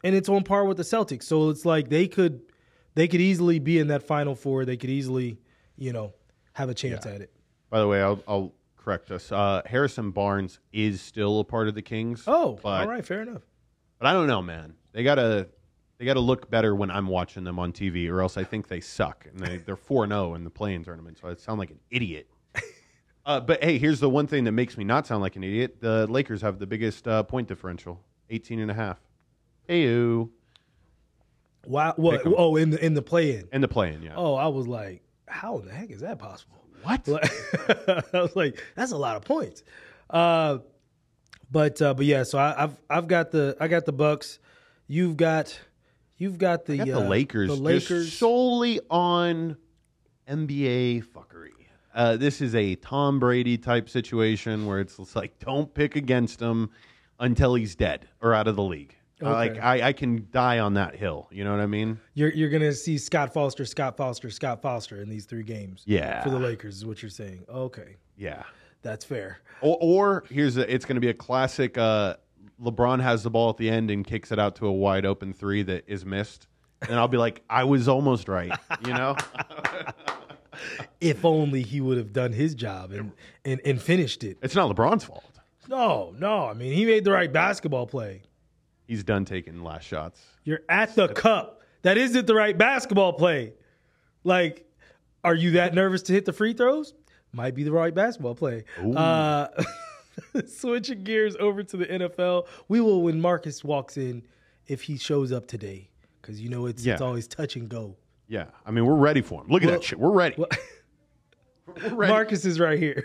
and 0.06 0.14
it's 0.14 0.28
on 0.28 0.44
par 0.44 0.64
with 0.64 0.76
the 0.76 0.84
Celtics. 0.84 1.24
So 1.24 1.50
it's 1.50 1.64
like 1.64 1.88
they 1.88 2.06
could 2.06 2.40
they 2.94 3.08
could 3.08 3.20
easily 3.20 3.58
be 3.58 3.80
in 3.80 3.88
that 3.88 4.04
final 4.04 4.36
four. 4.36 4.64
They 4.64 4.76
could 4.76 4.88
easily, 4.88 5.38
you 5.76 5.92
know, 5.92 6.14
have 6.52 6.68
a 6.68 6.74
chance 6.74 7.04
at 7.06 7.20
it. 7.20 7.32
By 7.70 7.80
the 7.80 7.88
way, 7.88 8.00
I'll, 8.00 8.22
I'll 8.28 8.54
correct 8.76 9.10
us. 9.10 9.32
Uh, 9.32 9.62
Harrison 9.66 10.12
Barnes 10.12 10.60
is 10.72 11.00
still 11.00 11.40
a 11.40 11.44
part 11.44 11.66
of 11.66 11.74
the 11.74 11.82
Kings. 11.82 12.22
Oh, 12.28 12.58
but 12.62 12.82
all 12.82 12.86
right, 12.86 13.04
fair 13.04 13.22
enough. 13.22 13.42
But 13.98 14.06
I 14.06 14.12
don't 14.12 14.28
know, 14.28 14.40
man. 14.40 14.74
They 14.92 15.02
gotta 15.02 15.48
they 15.98 16.04
gotta 16.04 16.20
look 16.20 16.48
better 16.48 16.76
when 16.76 16.90
I'm 16.92 17.08
watching 17.08 17.42
them 17.42 17.58
on 17.58 17.72
TV, 17.72 18.08
or 18.08 18.22
else 18.22 18.36
I 18.36 18.44
think 18.44 18.68
they 18.68 18.80
suck 18.80 19.26
and 19.28 19.40
they 19.40 19.56
they're 19.56 19.74
four 19.74 20.06
zero 20.06 20.34
in 20.34 20.44
the 20.44 20.50
play-in 20.50 20.84
tournament. 20.84 21.18
So 21.18 21.28
I 21.28 21.34
sound 21.34 21.58
like 21.58 21.70
an 21.70 21.80
idiot. 21.90 22.30
uh, 23.26 23.40
but 23.40 23.62
hey, 23.64 23.76
here's 23.78 23.98
the 23.98 24.08
one 24.08 24.28
thing 24.28 24.44
that 24.44 24.52
makes 24.52 24.78
me 24.78 24.84
not 24.84 25.04
sound 25.04 25.20
like 25.20 25.34
an 25.34 25.42
idiot: 25.42 25.80
the 25.80 26.06
Lakers 26.06 26.42
have 26.42 26.60
the 26.60 26.66
biggest 26.66 27.08
uh, 27.08 27.24
point 27.24 27.48
differential, 27.48 28.00
18 28.30 28.60
and 28.60 28.70
a 28.70 28.74
half. 28.74 29.00
Hey, 29.68 29.88
Wow. 31.66 31.94
What? 31.96 32.18
Pick 32.18 32.26
'em. 32.26 32.34
Oh, 32.36 32.56
in 32.56 32.70
the 32.70 32.84
in 32.84 32.94
the 32.94 33.02
play 33.02 33.36
in. 33.38 33.48
in 33.52 33.60
the 33.60 33.68
play-in, 33.68 34.02
yeah. 34.02 34.14
Oh, 34.16 34.34
I 34.34 34.46
was 34.48 34.68
like, 34.68 35.02
how 35.26 35.58
in 35.58 35.66
the 35.66 35.72
heck 35.72 35.90
is 35.90 36.00
that 36.00 36.18
possible? 36.18 36.62
What? 36.82 37.06
Like- 37.08 37.30
I 38.14 38.20
was 38.20 38.36
like, 38.36 38.62
that's 38.76 38.92
a 38.92 38.96
lot 38.96 39.16
of 39.16 39.24
points. 39.24 39.64
Uh, 40.08 40.58
but 41.50 41.82
uh, 41.82 41.94
but 41.94 42.06
yeah, 42.06 42.22
so 42.22 42.38
I, 42.38 42.64
I've 42.64 42.76
I've 42.88 43.08
got 43.08 43.32
the 43.32 43.56
I 43.60 43.66
got 43.68 43.84
the 43.84 43.92
Bucks. 43.92 44.38
You've 44.86 45.16
got 45.16 45.58
you've 46.16 46.38
got 46.38 46.66
the 46.66 46.74
I 46.74 46.84
got 46.84 46.88
uh, 46.90 47.00
the 47.00 47.08
Lakers, 47.08 47.48
The 47.48 47.54
just 47.56 47.62
Lakers. 47.90 48.12
solely 48.12 48.80
on 48.88 49.56
NBA 50.28 51.04
fuckery. 51.06 51.50
Uh, 51.94 52.16
this 52.16 52.40
is 52.40 52.54
a 52.54 52.76
Tom 52.76 53.18
Brady 53.18 53.56
type 53.58 53.88
situation 53.88 54.66
where 54.66 54.78
it's 54.80 54.96
just 54.98 55.16
like 55.16 55.38
don't 55.40 55.72
pick 55.74 55.96
against 55.96 56.40
him 56.40 56.70
until 57.18 57.54
he's 57.54 57.74
dead 57.74 58.06
or 58.20 58.34
out 58.34 58.46
of 58.46 58.54
the 58.54 58.62
league. 58.62 58.94
Uh, 59.22 59.30
Like 59.32 59.58
I, 59.62 59.88
I 59.88 59.92
can 59.92 60.26
die 60.30 60.58
on 60.58 60.74
that 60.74 60.94
hill. 60.94 61.28
You 61.30 61.44
know 61.44 61.50
what 61.52 61.60
I 61.60 61.66
mean? 61.66 61.98
You're 62.14 62.32
you're 62.32 62.50
gonna 62.50 62.72
see 62.72 62.98
Scott 62.98 63.32
Foster, 63.32 63.64
Scott 63.64 63.96
Foster, 63.96 64.28
Scott 64.30 64.60
Foster 64.62 65.00
in 65.02 65.08
these 65.08 65.24
three 65.24 65.42
games. 65.42 65.82
Yeah. 65.86 66.22
For 66.22 66.30
the 66.30 66.38
Lakers 66.38 66.76
is 66.76 66.84
what 66.86 67.02
you're 67.02 67.10
saying. 67.10 67.44
Okay, 67.48 67.96
Yeah. 68.16 68.42
that's 68.82 69.04
fair. 69.04 69.38
Or, 69.62 69.78
or 69.80 70.24
here's 70.30 70.58
a, 70.58 70.72
it's 70.72 70.84
going 70.84 70.96
to 70.96 71.00
be 71.00 71.08
a 71.08 71.14
classic. 71.14 71.78
Uh, 71.78 72.16
LeBron 72.62 73.00
has 73.02 73.22
the 73.22 73.30
ball 73.30 73.48
at 73.50 73.56
the 73.56 73.68
end 73.70 73.90
and 73.90 74.06
kicks 74.06 74.32
it 74.32 74.38
out 74.38 74.54
to 74.56 74.66
a 74.66 74.72
wide 74.72 75.06
open 75.06 75.32
three 75.32 75.62
that 75.62 75.84
is 75.86 76.04
missed, 76.04 76.46
and 76.82 76.94
I'll 76.98 77.08
be 77.08 77.16
like, 77.16 77.42
I 77.48 77.64
was 77.64 77.88
almost 77.88 78.28
right. 78.28 78.52
You 78.86 78.92
know? 78.92 79.16
If 81.00 81.24
only 81.26 81.60
he 81.62 81.82
would 81.82 81.98
have 81.98 82.12
done 82.14 82.32
his 82.32 82.54
job 82.54 82.90
and 82.92 83.12
and, 83.44 83.60
and 83.66 83.80
finished 83.80 84.24
it. 84.24 84.38
it's 84.40 84.54
not 84.54 84.74
LeBron's 84.74 85.04
fault. 85.04 85.24
No, 85.68 86.14
no. 86.18 86.46
I 86.46 86.54
mean, 86.54 86.72
he 86.72 86.86
made 86.86 87.04
the 87.04 87.10
right 87.12 87.30
basketball 87.30 87.86
play. 87.86 88.22
He's 88.86 89.02
done 89.04 89.24
taking 89.24 89.62
last 89.62 89.84
shots. 89.86 90.20
You're 90.44 90.60
at 90.68 90.94
the 90.94 91.08
cup. 91.08 91.62
That 91.82 91.98
isn't 91.98 92.26
the 92.26 92.34
right 92.34 92.56
basketball 92.56 93.12
play. 93.14 93.52
Like, 94.24 94.64
are 95.24 95.34
you 95.34 95.52
that 95.52 95.74
nervous 95.74 96.02
to 96.02 96.12
hit 96.12 96.24
the 96.24 96.32
free 96.32 96.52
throws? 96.52 96.94
might 97.32 97.54
be 97.54 97.62
the 97.64 97.72
right 97.72 97.94
basketball 97.94 98.34
play. 98.34 98.64
Uh, 98.96 99.48
switching 100.46 101.04
gears 101.04 101.36
over 101.38 101.62
to 101.62 101.76
the 101.76 101.84
NFL, 101.86 102.46
we 102.68 102.80
will 102.80 103.02
when 103.02 103.20
Marcus 103.20 103.62
walks 103.62 103.96
in 103.98 104.22
if 104.66 104.82
he 104.82 104.96
shows 104.96 105.32
up 105.32 105.46
today 105.46 105.90
because 106.22 106.40
you 106.40 106.48
know 106.48 106.66
it's 106.66 106.84
Yeah. 106.84 106.94
it's 106.94 107.02
always 107.02 107.28
touch 107.28 107.56
and 107.56 107.68
go. 107.68 107.94
Yeah, 108.28 108.46
I 108.64 108.70
mean 108.70 108.86
we're 108.86 108.94
ready 108.94 109.20
for 109.20 109.42
him. 109.42 109.48
Look 109.48 109.62
at 109.62 109.70
that 109.70 109.84
shit. 109.84 109.98
We're 109.98 110.10
ready. 110.12 110.34
well- 110.38 110.48
we're 111.90 111.94
ready. 111.94 112.12
Marcus 112.12 112.44
is 112.44 112.58
right 112.58 112.78
here. 112.78 113.04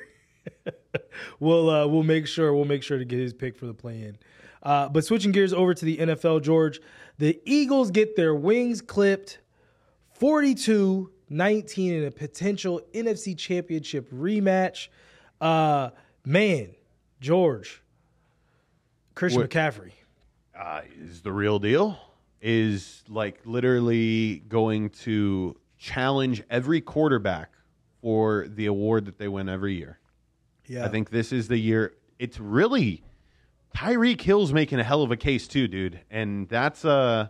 we'll 1.39 1.69
uh, 1.69 1.85
we'll 1.87 2.03
make 2.03 2.27
sure 2.27 2.53
we'll 2.53 2.65
make 2.65 2.83
sure 2.83 2.97
to 2.97 3.05
get 3.05 3.19
his 3.19 3.33
pick 3.33 3.57
for 3.57 3.65
the 3.65 3.73
play 3.73 4.01
in. 4.01 4.17
Uh, 4.63 4.87
but 4.89 5.03
switching 5.03 5.31
gears 5.31 5.53
over 5.53 5.73
to 5.73 5.85
the 5.85 5.97
NFL, 5.97 6.41
George, 6.43 6.79
the 7.17 7.39
Eagles 7.45 7.91
get 7.91 8.15
their 8.15 8.35
wings 8.35 8.81
clipped 8.81 9.39
42 10.13 11.11
19 11.29 11.93
in 11.93 12.03
a 12.05 12.11
potential 12.11 12.81
NFC 12.93 13.37
championship 13.37 14.11
rematch. 14.11 14.89
Uh, 15.39 15.89
man, 16.25 16.71
George, 17.21 17.81
Christian 19.15 19.41
What- 19.41 19.49
McCaffrey. 19.49 19.91
uh, 20.59 20.81
is 20.99 21.21
the 21.21 21.31
real 21.31 21.57
deal. 21.59 21.97
Is 22.41 23.03
like 23.07 23.39
literally 23.45 24.39
going 24.47 24.89
to 25.01 25.55
challenge 25.77 26.43
every 26.49 26.81
quarterback 26.81 27.51
for 28.01 28.47
the 28.49 28.65
award 28.65 29.05
that 29.05 29.17
they 29.19 29.27
win 29.27 29.47
every 29.47 29.75
year. 29.75 29.99
Yeah. 30.67 30.85
I 30.85 30.89
think 30.89 31.11
this 31.11 31.31
is 31.31 31.47
the 31.47 31.57
year. 31.57 31.93
It's 32.17 32.39
really 32.39 33.03
Tyreek 33.75 34.21
Hill's 34.21 34.53
making 34.53 34.79
a 34.79 34.83
hell 34.83 35.01
of 35.03 35.11
a 35.11 35.17
case 35.17 35.47
too, 35.47 35.67
dude, 35.67 36.01
and 36.09 36.47
that's 36.49 36.85
uh 36.85 37.27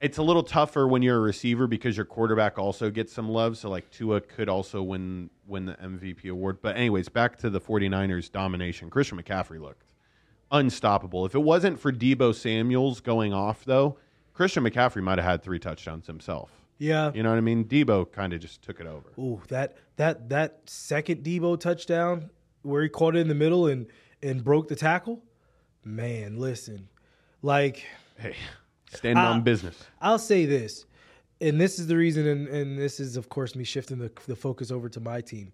It's 0.00 0.18
a 0.18 0.22
little 0.22 0.42
tougher 0.42 0.86
when 0.88 1.02
you're 1.02 1.16
a 1.16 1.20
receiver 1.20 1.66
because 1.66 1.96
your 1.96 2.06
quarterback 2.06 2.58
also 2.58 2.90
gets 2.90 3.12
some 3.12 3.28
love. 3.28 3.56
So 3.56 3.70
like 3.70 3.90
Tua 3.90 4.20
could 4.20 4.48
also 4.48 4.82
win 4.82 5.30
win 5.46 5.66
the 5.66 5.74
MVP 5.74 6.30
award. 6.30 6.58
But 6.62 6.76
anyways, 6.76 7.08
back 7.08 7.36
to 7.38 7.50
the 7.50 7.60
49ers 7.60 8.30
domination. 8.32 8.90
Christian 8.90 9.20
McCaffrey 9.22 9.60
looked 9.60 9.84
unstoppable. 10.50 11.24
If 11.26 11.34
it 11.34 11.42
wasn't 11.42 11.78
for 11.80 11.92
Deebo 11.92 12.34
Samuels 12.34 13.00
going 13.00 13.32
off 13.32 13.64
though, 13.64 13.98
Christian 14.32 14.64
McCaffrey 14.64 15.02
might 15.02 15.18
have 15.18 15.26
had 15.26 15.42
three 15.42 15.58
touchdowns 15.58 16.06
himself. 16.06 16.50
Yeah. 16.78 17.12
You 17.14 17.22
know 17.22 17.30
what 17.30 17.38
I 17.38 17.40
mean? 17.42 17.64
Deebo 17.64 18.10
kind 18.10 18.32
of 18.32 18.40
just 18.40 18.62
took 18.62 18.80
it 18.80 18.86
over. 18.86 19.10
Ooh, 19.18 19.40
that 19.48 19.76
that 19.96 20.28
that 20.30 20.60
second 20.66 21.22
Deebo 21.22 21.58
touchdown 21.60 22.30
where 22.62 22.82
he 22.82 22.88
caught 22.88 23.14
it 23.14 23.20
in 23.20 23.28
the 23.28 23.34
middle 23.34 23.66
and 23.66 23.86
and 24.22 24.42
broke 24.42 24.68
the 24.68 24.76
tackle. 24.76 25.22
Man, 25.84 26.38
listen. 26.38 26.88
Like 27.42 27.84
Hey, 28.18 28.36
standing 28.94 29.22
Uh, 29.24 29.30
on 29.30 29.42
business. 29.42 29.76
I'll 30.00 30.18
say 30.18 30.46
this, 30.46 30.86
and 31.40 31.60
this 31.60 31.78
is 31.78 31.86
the 31.88 31.96
reason, 31.96 32.26
and, 32.26 32.48
and 32.48 32.78
this 32.78 33.00
is, 33.00 33.16
of 33.16 33.28
course, 33.28 33.54
me 33.54 33.64
shifting 33.64 33.98
the, 33.98 34.10
the 34.26 34.36
focus 34.36 34.70
over 34.70 34.88
to 34.88 35.00
my 35.00 35.20
team. 35.20 35.52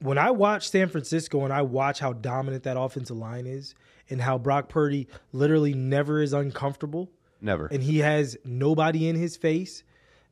When 0.00 0.18
I 0.18 0.30
watch 0.30 0.68
San 0.70 0.88
Francisco 0.88 1.44
and 1.44 1.52
I 1.52 1.62
watch 1.62 2.00
how 2.00 2.14
dominant 2.14 2.64
that 2.64 2.76
offensive 2.78 3.16
line 3.16 3.46
is, 3.46 3.74
and 4.10 4.20
how 4.20 4.36
Brock 4.38 4.68
Purdy 4.68 5.06
literally 5.32 5.72
never 5.74 6.20
is 6.20 6.32
uncomfortable, 6.32 7.10
Never. 7.40 7.66
and 7.66 7.82
he 7.82 7.98
has 7.98 8.36
nobody 8.44 9.08
in 9.08 9.14
his 9.16 9.36
face, 9.36 9.84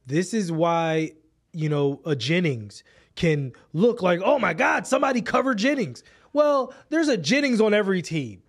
this 0.07 0.35
is 0.35 0.51
why, 0.51 1.13
you 1.53 1.69
know, 1.69 2.01
a 2.05 2.17
Jennings 2.17 2.83
can 3.15 3.53
look 3.73 4.03
like, 4.03 4.21
oh 4.25 4.39
my 4.39 4.55
God, 4.55 4.87
somebody 4.87 5.21
cover 5.23 5.55
Jennings. 5.55 6.03
Well, 6.33 6.75
there's 6.89 7.09
a 7.09 7.17
Jennings 7.17 7.61
on 7.61 7.73
every 7.75 8.03
team 8.03 8.43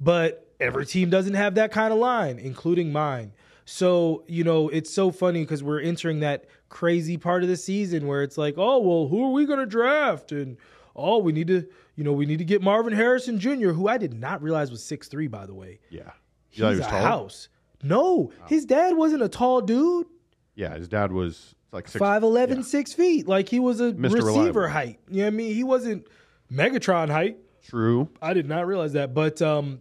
but 0.00 0.46
every 0.58 0.86
team 0.86 1.10
doesn't 1.10 1.34
have 1.34 1.54
that 1.56 1.70
kind 1.72 1.92
of 1.92 1.98
line, 1.98 2.38
including 2.38 2.92
mine. 2.92 3.32
So, 3.64 4.24
you 4.26 4.42
know, 4.42 4.68
it's 4.68 4.90
so 4.92 5.10
funny 5.12 5.42
because 5.42 5.62
we're 5.62 5.80
entering 5.80 6.20
that 6.20 6.46
crazy 6.68 7.16
part 7.16 7.42
of 7.42 7.48
the 7.48 7.56
season 7.56 8.06
where 8.06 8.22
it's 8.22 8.36
like, 8.38 8.54
oh, 8.56 8.78
well, 8.78 9.08
who 9.08 9.24
are 9.26 9.30
we 9.30 9.46
going 9.46 9.60
to 9.60 9.66
draft? 9.66 10.32
And, 10.32 10.56
oh, 10.96 11.18
we 11.18 11.32
need 11.32 11.46
to, 11.48 11.66
you 11.94 12.02
know, 12.02 12.12
we 12.12 12.26
need 12.26 12.38
to 12.38 12.44
get 12.44 12.62
Marvin 12.62 12.92
Harrison 12.92 13.38
Jr., 13.38 13.70
who 13.70 13.86
I 13.86 13.96
did 13.98 14.12
not 14.14 14.42
realize 14.42 14.70
was 14.70 14.82
6'3, 14.82 15.30
by 15.30 15.46
the 15.46 15.54
way. 15.54 15.78
yeah. 15.90 16.10
He's 16.52 16.58
he 16.62 16.64
a 16.66 16.70
was 16.70 16.80
tall? 16.80 17.02
house. 17.02 17.48
No, 17.82 18.32
his 18.48 18.64
dad 18.64 18.96
wasn't 18.96 19.22
a 19.22 19.28
tall 19.28 19.60
dude. 19.60 20.08
Yeah, 20.56 20.74
his 20.74 20.88
dad 20.88 21.12
was 21.12 21.54
like 21.70 21.86
six, 21.86 22.02
5'11, 22.02 22.56
yeah. 22.56 22.62
6 22.62 22.92
feet. 22.92 23.28
Like 23.28 23.48
he 23.48 23.60
was 23.60 23.80
a 23.80 23.92
Mr. 23.92 24.14
receiver 24.14 24.26
Reliable. 24.62 24.68
height. 24.68 24.98
You 25.08 25.18
know 25.18 25.22
what 25.26 25.26
I 25.28 25.36
mean? 25.36 25.54
He 25.54 25.62
wasn't 25.62 26.06
Megatron 26.52 27.08
height. 27.08 27.38
True. 27.62 28.08
I 28.20 28.32
did 28.34 28.48
not 28.48 28.66
realize 28.66 28.94
that, 28.94 29.14
but 29.14 29.40
um, 29.40 29.80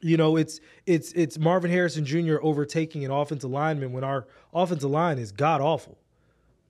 you 0.00 0.16
know, 0.16 0.36
it's 0.36 0.60
it's 0.86 1.12
it's 1.12 1.38
Marvin 1.38 1.70
Harrison 1.70 2.04
Jr. 2.04 2.36
overtaking 2.40 3.04
an 3.04 3.10
offensive 3.10 3.50
lineman 3.50 3.92
when 3.92 4.04
our 4.04 4.26
offensive 4.52 4.90
line 4.90 5.18
is 5.18 5.32
god 5.32 5.60
awful. 5.60 5.98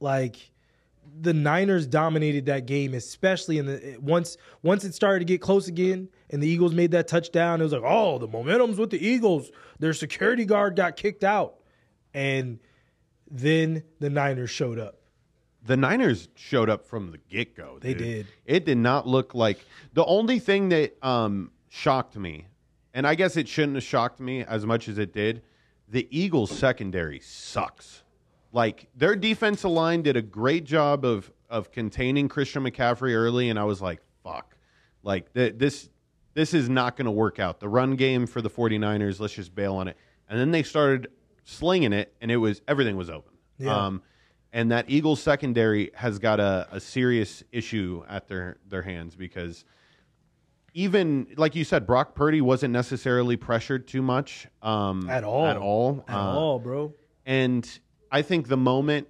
Like 0.01 0.51
the 1.21 1.35
Niners 1.35 1.87
dominated 1.87 2.47
that 2.47 2.67
game, 2.67 2.95
especially 2.95 3.59
in 3.59 3.67
the 3.67 3.97
once 4.01 4.37
once 4.63 4.85
it 4.85 4.95
started 4.95 5.21
to 5.21 5.25
get 5.25 5.41
close 5.41 5.69
again, 5.69 6.09
and 6.31 6.43
the 6.43 6.49
Eagles 6.49 6.75
made 6.75 6.93
that 6.93 7.09
touchdown. 7.09 7.61
It 7.61 7.65
was 7.65 7.73
like, 7.73 7.83
oh, 7.85 8.19
the 8.19 8.29
momentum's 8.29 8.79
with 8.79 8.91
the 8.91 9.05
Eagles. 9.05 9.51
Their 9.79 9.93
security 9.93 10.45
guard 10.45 10.77
got 10.77 10.97
kicked 10.97 11.25
out, 11.25 11.57
and 12.15 12.59
then 13.31 13.83
the 14.01 14.11
Niners 14.11 14.51
showed 14.51 14.79
up. 14.79 14.97
The 15.67 15.77
Niners 15.77 16.29
showed 16.35 16.71
up 16.71 16.87
from 16.87 17.11
the 17.11 17.19
get 17.29 17.55
go. 17.55 17.79
They 17.81 17.93
did. 17.95 18.27
It 18.47 18.65
did 18.65 18.79
not 18.79 19.07
look 19.07 19.35
like 19.35 19.59
the 19.93 20.05
only 20.05 20.39
thing 20.39 20.71
that 20.71 20.97
um, 21.05 21.51
shocked 21.69 22.17
me, 22.17 22.47
and 22.99 23.07
I 23.07 23.15
guess 23.15 23.37
it 23.37 23.47
shouldn't 23.47 23.77
have 23.77 23.85
shocked 23.85 24.19
me 24.19 24.43
as 24.43 24.67
much 24.67 24.89
as 24.89 24.99
it 24.99 25.13
did. 25.13 25.43
The 25.89 26.09
Eagles' 26.11 26.51
secondary 26.51 27.21
sucks. 27.21 28.03
Like 28.51 28.89
their 28.97 29.15
defensive 29.15 29.71
line 29.71 30.03
did 30.03 30.17
a 30.17 30.23
great 30.23 30.65
job 30.65 31.05
of 31.05 31.31
of 31.49 31.71
containing 31.71 32.29
Christian 32.29 32.65
McCaffrey 32.65 33.15
early, 33.15 33.51
and 33.51 33.59
I 33.59 33.63
was 33.63 33.81
like, 33.81 34.01
"Fuck!" 34.25 34.57
Like 35.05 35.33
th- 35.33 35.55
this 35.59 35.91
this 36.35 36.53
is 36.53 36.69
not 36.69 36.97
going 36.97 37.05
to 37.05 37.13
work 37.13 37.39
out. 37.39 37.61
The 37.61 37.69
run 37.69 37.95
game 37.95 38.27
for 38.27 38.43
the 38.43 38.51
49ers, 38.51 39.21
let's 39.21 39.35
just 39.35 39.55
bail 39.55 39.77
on 39.77 39.87
it. 39.87 39.97
And 40.29 40.37
then 40.41 40.51
they 40.51 40.65
started 40.65 41.07
slinging 41.45 41.93
it, 41.93 42.13
and 42.21 42.33
it 42.33 42.39
was 42.39 42.63
everything 42.67 42.97
was 42.97 43.11
open. 43.11 43.35
Yeah. 43.59 43.77
Um, 43.77 44.03
and 44.53 44.73
that 44.73 44.87
Eagles 44.91 45.23
secondary 45.23 45.93
has 45.95 46.19
got 46.19 46.41
a, 46.41 46.67
a 46.73 46.81
serious 46.81 47.45
issue 47.53 48.03
at 48.09 48.27
their 48.27 48.59
their 48.67 48.83
hands 48.83 49.15
because 49.15 49.65
even 50.79 51.27
like 51.37 51.57
you 51.57 51.65
said, 51.65 51.87
Brock 51.87 52.15
Purdy 52.15 52.41
wasn't 52.41 52.73
necessarily 52.73 53.37
pressured 53.37 53.89
too 53.89 54.01
much 54.01 54.47
um, 54.63 55.11
At 55.11 55.25
all. 55.25 55.47
At 55.47 55.57
all. 55.57 56.05
At 56.07 56.15
Uh, 56.15 56.39
all, 56.39 56.59
bro. 56.61 56.95
And 57.27 57.69
I 58.13 58.23
think 58.23 58.47
the 58.47 58.57
moment 58.57 59.09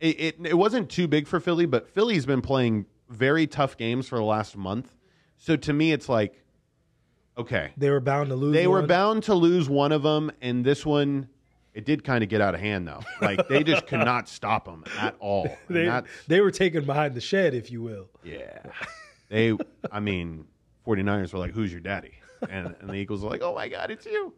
it, 0.00 0.20
it 0.20 0.36
it 0.44 0.54
wasn't 0.54 0.90
too 0.90 1.08
big 1.08 1.26
for 1.26 1.40
Philly, 1.40 1.64
but 1.64 1.88
Philly's 1.88 2.26
been 2.26 2.42
playing 2.42 2.84
very 3.08 3.46
tough 3.46 3.78
games 3.78 4.06
for 4.06 4.16
the 4.18 4.24
last 4.24 4.54
month. 4.56 4.94
So 5.38 5.56
to 5.56 5.72
me, 5.72 5.92
it's 5.92 6.08
like, 6.10 6.44
okay, 7.38 7.70
They 7.78 7.88
were 7.90 8.00
bound 8.00 8.28
to 8.28 8.36
lose. 8.36 8.52
they 8.52 8.66
were 8.66 8.82
bound 8.86 9.22
to 9.24 9.34
lose 9.34 9.68
one 9.70 9.92
of 9.92 10.02
them, 10.02 10.30
and 10.42 10.62
this 10.64 10.84
one, 10.84 11.28
it 11.72 11.86
did 11.86 12.04
kind 12.04 12.22
of 12.22 12.28
get 12.28 12.42
out 12.42 12.54
of 12.54 12.60
hand 12.60 12.86
though. 12.86 13.00
Like 13.22 13.48
they 13.48 13.64
just 13.64 13.86
could 13.86 14.00
not 14.00 14.28
stop 14.28 14.66
them 14.66 14.84
at 14.98 15.16
all. 15.20 15.48
They, 15.70 16.02
they 16.28 16.40
were 16.42 16.50
taken 16.50 16.84
behind 16.84 17.14
the 17.14 17.20
shed, 17.22 17.54
if 17.54 17.70
you 17.70 17.80
will. 17.80 18.10
yeah, 18.22 18.58
they. 19.30 19.56
I 19.90 20.00
mean, 20.00 20.44
49ers 20.86 21.32
were 21.32 21.38
like, 21.38 21.52
"Who's 21.52 21.72
your 21.72 21.80
daddy?" 21.80 22.12
And, 22.50 22.74
and 22.80 22.90
the 22.90 22.94
Eagles 22.94 23.22
were 23.22 23.30
like, 23.30 23.42
"Oh 23.42 23.54
my 23.54 23.68
God, 23.68 23.90
it's 23.90 24.06
you." 24.06 24.34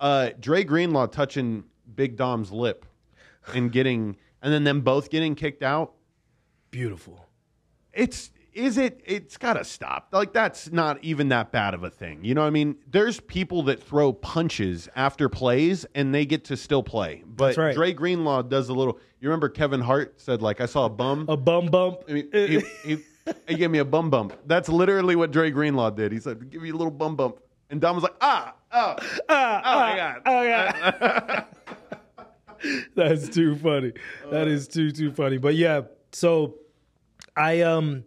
Uh, 0.00 0.30
Dre 0.38 0.62
Greenlaw 0.64 1.06
touching 1.06 1.64
Big 1.96 2.16
Dom's 2.16 2.52
lip 2.52 2.86
and 3.54 3.72
getting, 3.72 4.16
and 4.42 4.52
then 4.52 4.64
them 4.64 4.82
both 4.82 5.10
getting 5.10 5.34
kicked 5.34 5.62
out. 5.62 5.94
Beautiful. 6.70 7.26
it's 7.92 8.30
is 8.52 8.76
it 8.76 9.00
it's 9.04 9.36
got 9.36 9.52
to 9.54 9.62
stop 9.64 10.08
like 10.10 10.32
that's 10.32 10.70
not 10.72 10.98
even 11.02 11.28
that 11.28 11.52
bad 11.52 11.74
of 11.74 11.84
a 11.84 11.90
thing 11.90 12.24
you 12.24 12.34
know 12.34 12.40
what 12.40 12.46
i 12.46 12.50
mean 12.50 12.74
there's 12.90 13.20
people 13.20 13.62
that 13.62 13.80
throw 13.80 14.12
punches 14.12 14.88
after 14.96 15.28
plays 15.28 15.86
and 15.94 16.12
they 16.14 16.26
get 16.26 16.44
to 16.44 16.56
still 16.56 16.82
play 16.82 17.22
but 17.26 17.46
That's 17.46 17.58
right. 17.58 17.74
Dre 17.74 17.92
Greenlaw 17.92 18.42
does 18.42 18.68
a 18.68 18.72
little 18.74 18.98
you 19.20 19.28
remember 19.28 19.48
Kevin 19.48 19.80
Hart 19.80 20.20
said 20.20 20.42
like 20.42 20.60
I 20.60 20.66
saw 20.66 20.86
a 20.86 20.90
bum 20.90 21.26
A 21.28 21.36
bum 21.36 21.66
bump. 21.66 22.00
I 22.08 22.12
mean, 22.12 22.28
he, 22.32 22.60
he, 22.84 22.98
he 23.46 23.54
gave 23.54 23.70
me 23.70 23.78
a 23.78 23.84
bum 23.84 24.10
bump 24.10 24.32
that's 24.46 24.68
literally 24.68 25.16
what 25.16 25.30
Dre 25.30 25.50
Greenlaw 25.50 25.90
did 25.90 26.12
he 26.12 26.20
said 26.20 26.50
give 26.50 26.62
me 26.62 26.70
a 26.70 26.74
little 26.74 26.90
bum 26.90 27.16
bump 27.16 27.40
and 27.70 27.80
Dom 27.80 27.94
was 27.96 28.02
like 28.04 28.16
ah 28.20 28.54
oh 28.72 28.96
Ah, 29.28 29.62
oh 29.64 29.78
my 29.80 29.96
god 29.96 30.22
oh 30.26 30.42
yeah. 30.42 31.44
That's 32.94 33.28
too 33.28 33.54
funny. 33.56 33.92
That 34.30 34.48
is 34.48 34.66
too 34.66 34.90
too 34.90 35.12
funny. 35.12 35.38
But 35.38 35.54
yeah, 35.54 35.82
so 36.12 36.56
I 37.36 37.60
um 37.62 38.04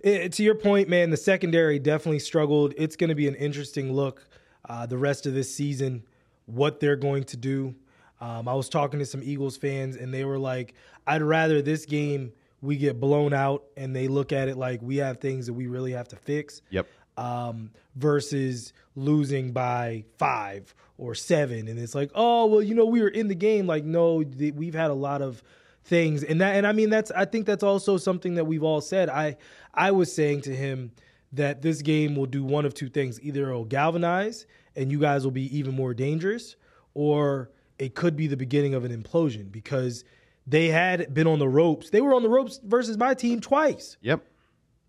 it, 0.00 0.32
to 0.34 0.42
your 0.42 0.54
point, 0.54 0.88
man, 0.88 1.10
the 1.10 1.16
secondary 1.16 1.78
definitely 1.78 2.20
struggled. 2.20 2.74
It's 2.76 2.96
going 2.96 3.08
to 3.08 3.16
be 3.16 3.26
an 3.26 3.34
interesting 3.34 3.92
look 3.92 4.28
uh, 4.68 4.86
the 4.86 4.98
rest 4.98 5.26
of 5.26 5.34
this 5.34 5.52
season, 5.52 6.04
what 6.46 6.78
they're 6.78 6.96
going 6.96 7.24
to 7.24 7.36
do. 7.36 7.74
Um, 8.20 8.46
I 8.46 8.54
was 8.54 8.68
talking 8.68 8.98
to 9.00 9.06
some 9.06 9.22
Eagles 9.22 9.56
fans, 9.56 9.96
and 9.96 10.12
they 10.12 10.24
were 10.24 10.38
like, 10.38 10.74
"I'd 11.06 11.22
rather 11.22 11.62
this 11.62 11.86
game 11.86 12.32
we 12.60 12.76
get 12.76 13.00
blown 13.00 13.32
out, 13.32 13.64
and 13.76 13.94
they 13.94 14.08
look 14.08 14.32
at 14.32 14.48
it 14.48 14.56
like 14.56 14.82
we 14.82 14.96
have 14.96 15.18
things 15.18 15.46
that 15.46 15.54
we 15.54 15.66
really 15.66 15.92
have 15.92 16.08
to 16.08 16.16
fix." 16.16 16.62
yep 16.70 16.86
um, 17.18 17.70
versus 17.96 18.72
losing 18.94 19.52
by 19.52 20.04
five 20.16 20.74
or 20.96 21.14
seven. 21.14 21.68
And 21.68 21.78
it's 21.78 21.94
like, 21.94 22.10
oh, 22.14 22.46
well, 22.46 22.62
you 22.62 22.74
know, 22.74 22.86
we 22.86 23.02
were 23.02 23.08
in 23.08 23.28
the 23.28 23.34
game. 23.34 23.66
Like, 23.66 23.84
no, 23.84 24.22
th- 24.22 24.54
we've 24.54 24.74
had 24.74 24.90
a 24.90 24.94
lot 24.94 25.20
of 25.20 25.42
things. 25.84 26.22
And 26.22 26.40
that 26.40 26.54
and 26.54 26.66
I 26.66 26.72
mean 26.72 26.90
that's 26.90 27.10
I 27.10 27.24
think 27.24 27.46
that's 27.46 27.62
also 27.62 27.96
something 27.96 28.34
that 28.36 28.44
we've 28.44 28.62
all 28.62 28.80
said. 28.80 29.08
I 29.08 29.36
I 29.74 29.90
was 29.90 30.12
saying 30.14 30.42
to 30.42 30.54
him 30.54 30.92
that 31.32 31.60
this 31.60 31.82
game 31.82 32.14
will 32.14 32.26
do 32.26 32.44
one 32.44 32.64
of 32.64 32.72
two 32.72 32.88
things. 32.88 33.20
Either 33.20 33.48
it'll 33.48 33.64
galvanize 33.64 34.46
and 34.76 34.92
you 34.92 35.00
guys 35.00 35.24
will 35.24 35.32
be 35.32 35.56
even 35.56 35.74
more 35.74 35.94
dangerous, 35.94 36.56
or 36.94 37.50
it 37.78 37.94
could 37.94 38.16
be 38.16 38.26
the 38.26 38.36
beginning 38.36 38.74
of 38.74 38.84
an 38.84 39.02
implosion 39.02 39.50
because 39.50 40.04
they 40.48 40.68
had 40.68 41.12
been 41.12 41.26
on 41.26 41.38
the 41.38 41.48
ropes. 41.48 41.90
They 41.90 42.00
were 42.00 42.14
on 42.14 42.22
the 42.22 42.28
ropes 42.28 42.58
versus 42.64 42.96
my 42.96 43.14
team 43.14 43.40
twice. 43.40 43.96
Yep. 44.00 44.24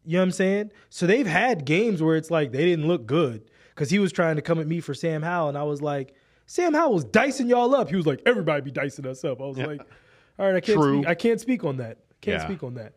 You 0.05 0.13
know 0.13 0.19
what 0.19 0.23
I'm 0.23 0.31
saying? 0.31 0.71
So 0.89 1.05
they've 1.05 1.27
had 1.27 1.65
games 1.65 2.01
where 2.01 2.15
it's 2.15 2.31
like 2.31 2.51
they 2.51 2.65
didn't 2.65 2.87
look 2.87 3.05
good 3.05 3.49
because 3.75 3.89
he 3.89 3.99
was 3.99 4.11
trying 4.11 4.37
to 4.37 4.41
come 4.41 4.59
at 4.59 4.67
me 4.67 4.79
for 4.79 4.93
Sam 4.93 5.21
Howell, 5.21 5.49
and 5.49 5.57
I 5.57 5.63
was 5.63 5.81
like, 5.81 6.13
Sam 6.45 6.73
Howell 6.73 6.93
was 6.93 7.03
dicing 7.03 7.47
y'all 7.47 7.75
up. 7.75 7.89
He 7.89 7.95
was 7.95 8.05
like, 8.07 8.21
everybody 8.25 8.61
be 8.61 8.71
dicing 8.71 9.05
us 9.05 9.23
up. 9.23 9.39
I 9.41 9.45
was 9.45 9.57
like, 9.57 9.81
all 10.39 10.45
right, 10.45 10.55
I 10.55 10.61
can't 10.61 10.79
True. 10.79 10.99
speak. 10.99 11.07
I 11.09 11.13
can't 11.15 11.39
speak 11.41 11.63
on 11.63 11.77
that. 11.77 11.97
Can't 12.21 12.41
Yeah. 12.41 12.45
speak 12.47 12.63
on 12.63 12.73
that. 12.75 12.93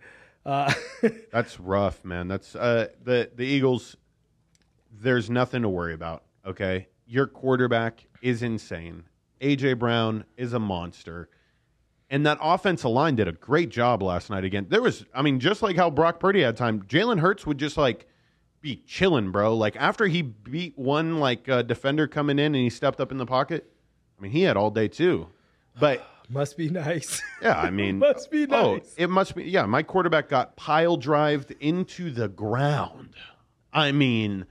Uh, 0.47 0.73
That's 1.33 1.61
rough, 1.61 2.05
man. 2.05 2.29
That's 2.29 2.55
uh, 2.57 2.89
the 3.03 3.31
the 3.35 3.45
Eagles. 3.45 3.97
There's 4.91 5.29
nothing 5.31 5.63
to 5.63 5.69
worry 5.69 5.95
about. 5.95 6.25
Okay, 6.47 6.89
your 7.07 7.27
quarterback 7.27 8.07
is 8.23 8.43
insane. 8.43 9.05
AJ 9.41 9.79
Brown 9.79 10.25
is 10.37 10.53
a 10.53 10.59
monster, 10.59 11.29
and 12.13 12.27
that 12.27 12.37
offensive 12.43 12.91
line 12.91 13.17
did 13.17 13.27
a 13.27 13.33
great 13.33 13.71
job 13.71 14.03
last 14.03 14.29
night. 14.29 14.45
Again, 14.45 14.67
there 14.69 14.83
was, 14.83 15.07
I 15.15 15.23
mean, 15.23 15.41
just 15.41 15.63
like 15.63 15.77
how 15.77 15.89
Brock 15.89 16.21
Purdy 16.21 16.43
had 16.43 16.59
time, 16.59 16.83
Jalen 16.83 17.19
Hurts 17.21 17.47
would 17.47 17.57
just 17.57 17.79
like 17.79 18.07
be 18.61 18.83
chilling, 18.87 19.33
bro. 19.33 19.57
Like 19.57 19.77
after 19.77 20.07
he 20.07 20.21
beat 20.21 20.77
one 20.79 21.19
like 21.21 21.49
uh, 21.49 21.63
defender 21.63 22.07
coming 22.07 22.39
in 22.39 22.55
and 22.55 22.63
he 22.63 22.69
stepped 22.69 23.01
up 23.01 23.11
in 23.13 23.17
the 23.17 23.25
pocket. 23.25 23.73
I 24.19 24.23
mean, 24.23 24.31
he 24.31 24.43
had 24.43 24.59
all 24.59 24.71
day 24.71 24.89
too. 24.89 25.29
But 25.81 26.07
must 26.29 26.59
be 26.59 26.69
nice. 26.69 27.23
yeah, 27.41 27.59
I 27.59 27.71
mean, 27.79 27.99
Must 27.99 28.31
be 28.31 28.47
nice. 28.47 28.63
Oh, 28.63 28.75
nice. 28.75 28.95
it 28.99 29.09
must 29.09 29.35
be. 29.35 29.45
Yeah, 29.45 29.65
my 29.65 29.83
quarterback 29.83 30.29
got 30.29 30.55
pile 30.55 30.99
drived 30.99 31.53
into 31.61 32.11
the 32.11 32.29
ground. 32.29 33.15
I 33.73 33.91
mean, 33.91 34.45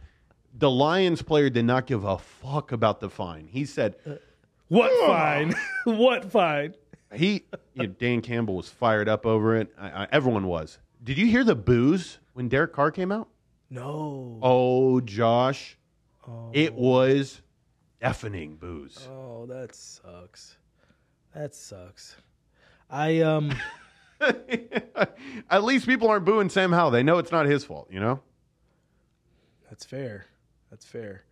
the 0.58 0.72
Lions 0.72 1.22
player 1.22 1.52
did 1.52 1.66
not 1.66 1.86
give 1.86 2.06
a 2.06 2.18
fuck 2.18 2.72
about 2.72 3.02
the 3.02 3.10
fine. 3.12 3.48
He 3.52 3.66
said 3.66 3.98
what 4.68 4.92
fine? 5.06 5.54
what 5.84 6.32
fine? 6.32 6.74
He. 7.14 7.46
You 7.74 7.84
know, 7.84 7.86
Dan 7.88 8.22
Campbell 8.22 8.56
was 8.56 8.70
fired 8.70 9.08
up 9.08 9.26
over 9.26 9.56
it. 9.56 9.74
I, 9.78 10.04
I, 10.04 10.08
everyone 10.12 10.48
was. 10.48 10.80
Did 11.04 11.18
you 11.18 11.28
hear 11.28 11.44
the 11.44 11.56
boos 11.56 12.20
when 12.34 12.48
Derek 12.48 12.74
Carr 12.74 12.92
came 12.92 13.12
out? 13.12 13.30
No. 13.70 14.40
Oh, 14.42 15.00
Josh, 15.02 15.78
it 16.54 16.74
was 16.74 17.42
deafening 18.02 18.56
boos. 18.56 19.08
Oh, 19.10 19.46
that 19.48 19.74
sucks. 19.74 20.58
That 21.34 21.56
sucks. 21.56 22.16
I 22.90 23.22
um. 23.22 23.54
At 25.50 25.64
least 25.64 25.88
people 25.88 26.10
aren't 26.10 26.26
booing 26.26 26.50
Sam 26.50 26.72
Howell. 26.72 26.92
They 26.92 27.02
know 27.04 27.18
it's 27.18 27.32
not 27.32 27.46
his 27.46 27.64
fault. 27.64 27.88
You 27.90 28.00
know. 28.00 28.20
That's 29.70 29.86
fair. 29.86 30.26
That's 30.70 30.86
fair. 30.86 31.24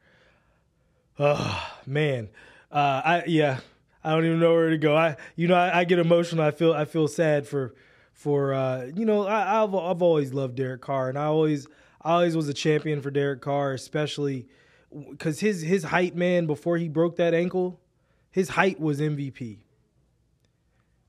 Oh 1.20 1.70
man, 1.86 2.30
uh, 2.72 3.02
I 3.04 3.24
yeah, 3.28 3.60
I 4.04 4.12
don't 4.12 4.26
even 4.26 4.40
know 4.40 4.54
where 4.54 4.70
to 4.70 4.78
go. 4.78 4.96
I 4.96 5.18
you 5.36 5.48
know 5.48 5.56
I, 5.56 5.80
I 5.80 5.84
get 5.84 6.00
emotional. 6.00 6.44
I 6.44 6.52
feel 6.52 6.74
I 6.74 6.86
feel 6.86 7.08
sad 7.08 7.48
for 7.48 7.76
for 8.14 8.54
uh, 8.54 8.86
you 8.94 9.06
know 9.06 9.26
I, 9.26 9.64
I've 9.64 9.74
I've 9.76 10.02
always 10.02 10.34
loved 10.34 10.56
Derek 10.56 10.82
Carr, 10.82 11.10
and 11.10 11.18
I 11.18 11.26
always 11.26 11.68
I 12.02 12.14
always 12.14 12.36
was 12.36 12.48
a 12.48 12.54
champion 12.54 13.02
for 13.02 13.12
Derek 13.12 13.42
Carr, 13.42 13.74
especially 13.74 14.48
because 15.10 15.40
his 15.40 15.62
his 15.62 15.84
height, 15.84 16.16
man, 16.16 16.48
before 16.48 16.78
he 16.78 16.88
broke 16.88 17.18
that 17.18 17.34
ankle, 17.34 17.80
his 18.32 18.50
height 18.50 18.80
was 18.80 19.00
MVP. 19.00 19.60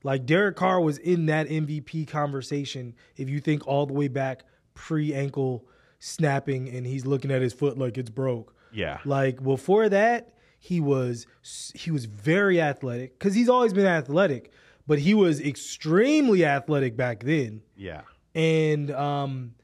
Like 0.03 0.25
Derek 0.25 0.55
Carr 0.55 0.81
was 0.81 0.97
in 0.97 1.27
that 1.27 1.47
MVP 1.47 2.07
conversation. 2.07 2.95
If 3.15 3.29
you 3.29 3.39
think 3.39 3.67
all 3.67 3.85
the 3.85 3.93
way 3.93 4.07
back 4.07 4.43
pre 4.73 5.13
ankle 5.13 5.65
snapping, 5.99 6.67
and 6.69 6.85
he's 6.85 7.05
looking 7.05 7.31
at 7.31 7.41
his 7.41 7.53
foot 7.53 7.77
like 7.77 7.97
it's 7.97 8.09
broke. 8.09 8.55
Yeah. 8.73 8.99
Like 9.05 9.41
before 9.43 9.89
that, 9.89 10.33
he 10.63 10.79
was 10.79 11.25
he 11.73 11.89
was 11.89 12.05
very 12.05 12.61
athletic 12.61 13.17
because 13.17 13.33
he's 13.33 13.49
always 13.49 13.73
been 13.73 13.87
athletic, 13.87 14.51
but 14.85 14.99
he 14.99 15.15
was 15.15 15.41
extremely 15.41 16.45
athletic 16.45 16.95
back 16.95 17.23
then 17.23 17.63
Yeah. 17.75 18.01
and 18.35 18.91
um 18.91 19.55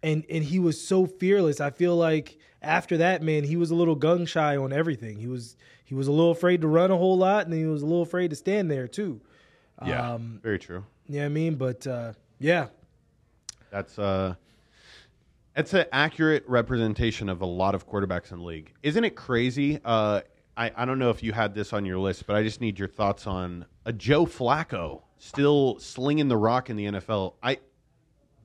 and 0.00 0.24
and 0.30 0.44
he 0.44 0.60
was 0.60 0.80
so 0.80 1.06
fearless. 1.06 1.60
I 1.60 1.70
feel 1.70 1.96
like 1.96 2.38
after 2.62 2.96
that, 2.98 3.20
man, 3.20 3.42
he 3.42 3.56
was 3.56 3.70
a 3.72 3.74
little 3.74 3.96
gun 3.96 4.26
shy 4.26 4.56
on 4.56 4.72
everything. 4.72 5.18
He 5.18 5.26
was 5.26 5.56
he 5.84 5.94
was 5.96 6.06
a 6.06 6.12
little 6.12 6.30
afraid 6.30 6.60
to 6.60 6.68
run 6.68 6.92
a 6.92 6.96
whole 6.96 7.18
lot, 7.18 7.46
and 7.46 7.52
he 7.54 7.64
was 7.66 7.82
a 7.82 7.86
little 7.86 8.02
afraid 8.02 8.30
to 8.30 8.36
stand 8.36 8.70
there 8.70 8.86
too. 8.86 9.20
Yeah. 9.84 10.12
Um, 10.14 10.38
very 10.40 10.60
true. 10.60 10.84
you 11.08 11.18
know 11.18 11.26
I 11.26 11.28
mean? 11.30 11.56
But 11.56 11.84
uh, 11.86 12.12
yeah, 12.38 12.68
That's 13.72 13.98
uh 13.98 14.34
that's 15.54 15.74
an 15.74 15.86
accurate 15.92 16.44
representation 16.46 17.28
of 17.28 17.40
a 17.42 17.46
lot 17.46 17.74
of 17.74 17.88
quarterbacks 17.88 18.30
in 18.30 18.38
the 18.38 18.44
league. 18.44 18.72
Isn't 18.84 19.02
it 19.04 19.16
crazy? 19.16 19.80
Uh 19.84 20.20
I, 20.56 20.70
I 20.76 20.84
don't 20.84 20.98
know 20.98 21.10
if 21.10 21.22
you 21.22 21.32
had 21.32 21.54
this 21.54 21.72
on 21.72 21.84
your 21.84 21.98
list, 21.98 22.26
but 22.26 22.36
I 22.36 22.42
just 22.42 22.60
need 22.60 22.78
your 22.78 22.88
thoughts 22.88 23.26
on 23.26 23.66
a 23.84 23.92
Joe 23.92 24.26
Flacco 24.26 25.02
still 25.18 25.78
slinging 25.78 26.28
the 26.28 26.36
rock 26.36 26.70
in 26.70 26.76
the 26.76 26.86
NFL. 26.86 27.34
I 27.42 27.58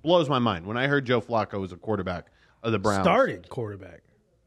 blows 0.02 0.30
my 0.30 0.40
mind. 0.40 0.66
When 0.66 0.78
I 0.78 0.88
heard 0.88 1.06
Joe 1.06 1.22
Flacco 1.22 1.60
was 1.60 1.72
a 1.72 1.76
quarterback 1.78 2.28
of 2.64 2.72
the 2.72 2.80
Browns, 2.80 3.04
started 3.04 3.50
quarterback. 3.50 4.02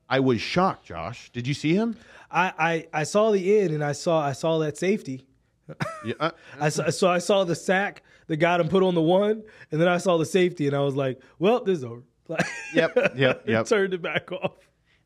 I 0.08 0.20
was 0.20 0.40
shocked, 0.40 0.86
Josh. 0.86 1.30
Did 1.32 1.46
you 1.46 1.54
see 1.54 1.74
him? 1.74 1.96
I, 2.30 2.52
I 2.92 3.00
I 3.00 3.04
saw 3.04 3.30
the 3.30 3.60
end, 3.60 3.70
and 3.72 3.84
I 3.84 3.92
saw 3.92 4.20
I 4.20 4.32
saw 4.32 4.58
that 4.58 4.76
safety. 4.76 5.26
Yeah, 6.04 6.14
uh, 6.18 6.30
I 6.60 6.68
saw, 6.68 6.90
so 6.90 7.08
I 7.08 7.18
saw 7.18 7.44
the 7.44 7.54
sack 7.54 8.02
that 8.26 8.38
got 8.38 8.60
him 8.60 8.68
put 8.68 8.82
on 8.82 8.96
the 8.96 9.00
one, 9.00 9.44
and 9.70 9.80
then 9.80 9.86
I 9.86 9.98
saw 9.98 10.18
the 10.18 10.26
safety, 10.26 10.66
and 10.66 10.74
I 10.74 10.80
was 10.80 10.96
like, 10.96 11.20
"Well, 11.38 11.62
this 11.62 11.78
is 11.78 11.84
over." 11.84 12.02
Like, 12.26 12.44
Yep, 12.74 13.12
yep, 13.16 13.44
yep. 13.46 13.66
Turned 13.66 13.94
it 13.94 14.02
back 14.02 14.32
off. 14.32 14.56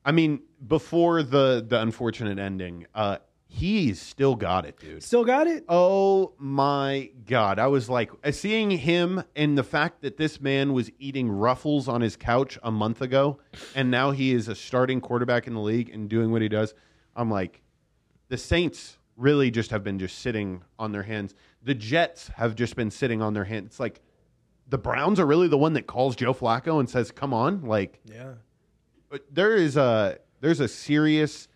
I 0.06 0.12
mean, 0.12 0.40
before 0.66 1.22
the 1.22 1.62
the 1.68 1.80
unfortunate 1.82 2.38
ending, 2.38 2.86
uh 2.94 3.18
he's 3.48 4.00
still 4.00 4.34
got 4.34 4.66
it, 4.66 4.78
dude. 4.78 5.02
Still 5.02 5.24
got 5.24 5.46
it. 5.46 5.64
Oh 5.68 6.32
my 6.38 7.10
god! 7.26 7.58
I 7.58 7.66
was 7.66 7.88
like 7.90 8.10
uh, 8.24 8.30
seeing 8.30 8.70
him 8.70 9.22
and 9.34 9.58
the 9.58 9.64
fact 9.64 10.02
that 10.02 10.16
this 10.16 10.40
man 10.40 10.72
was 10.72 10.90
eating 10.98 11.28
ruffles 11.30 11.88
on 11.88 12.00
his 12.00 12.16
couch 12.16 12.58
a 12.62 12.70
month 12.70 13.02
ago, 13.02 13.38
and 13.74 13.90
now 13.90 14.12
he 14.12 14.32
is 14.32 14.48
a 14.48 14.54
starting 14.54 15.00
quarterback 15.00 15.46
in 15.46 15.54
the 15.54 15.60
league 15.60 15.90
and 15.90 16.08
doing 16.08 16.30
what 16.30 16.40
he 16.42 16.48
does. 16.48 16.74
I'm 17.14 17.30
like, 17.30 17.62
the 18.28 18.36
Saints 18.38 18.98
really 19.16 19.50
just 19.50 19.70
have 19.70 19.82
been 19.82 19.98
just 19.98 20.18
sitting 20.18 20.62
on 20.78 20.92
their 20.92 21.02
hands. 21.02 21.34
The 21.62 21.74
Jets 21.74 22.28
have 22.36 22.54
just 22.54 22.76
been 22.76 22.90
sitting 22.90 23.22
on 23.22 23.32
their 23.34 23.44
hands. 23.44 23.66
It's 23.66 23.80
like 23.80 24.02
the 24.68 24.78
Browns 24.78 25.18
are 25.18 25.26
really 25.26 25.48
the 25.48 25.58
one 25.58 25.72
that 25.72 25.86
calls 25.86 26.14
Joe 26.14 26.34
Flacco 26.34 26.78
and 26.78 26.88
says, 26.88 27.10
"Come 27.10 27.32
on!" 27.32 27.62
Like 27.62 28.00
Yeah. 28.04 28.34
But 29.08 29.24
there 29.34 29.54
is 29.54 29.76
a 29.76 30.18
there's 30.40 30.60
a 30.60 30.68
serious 30.68 31.48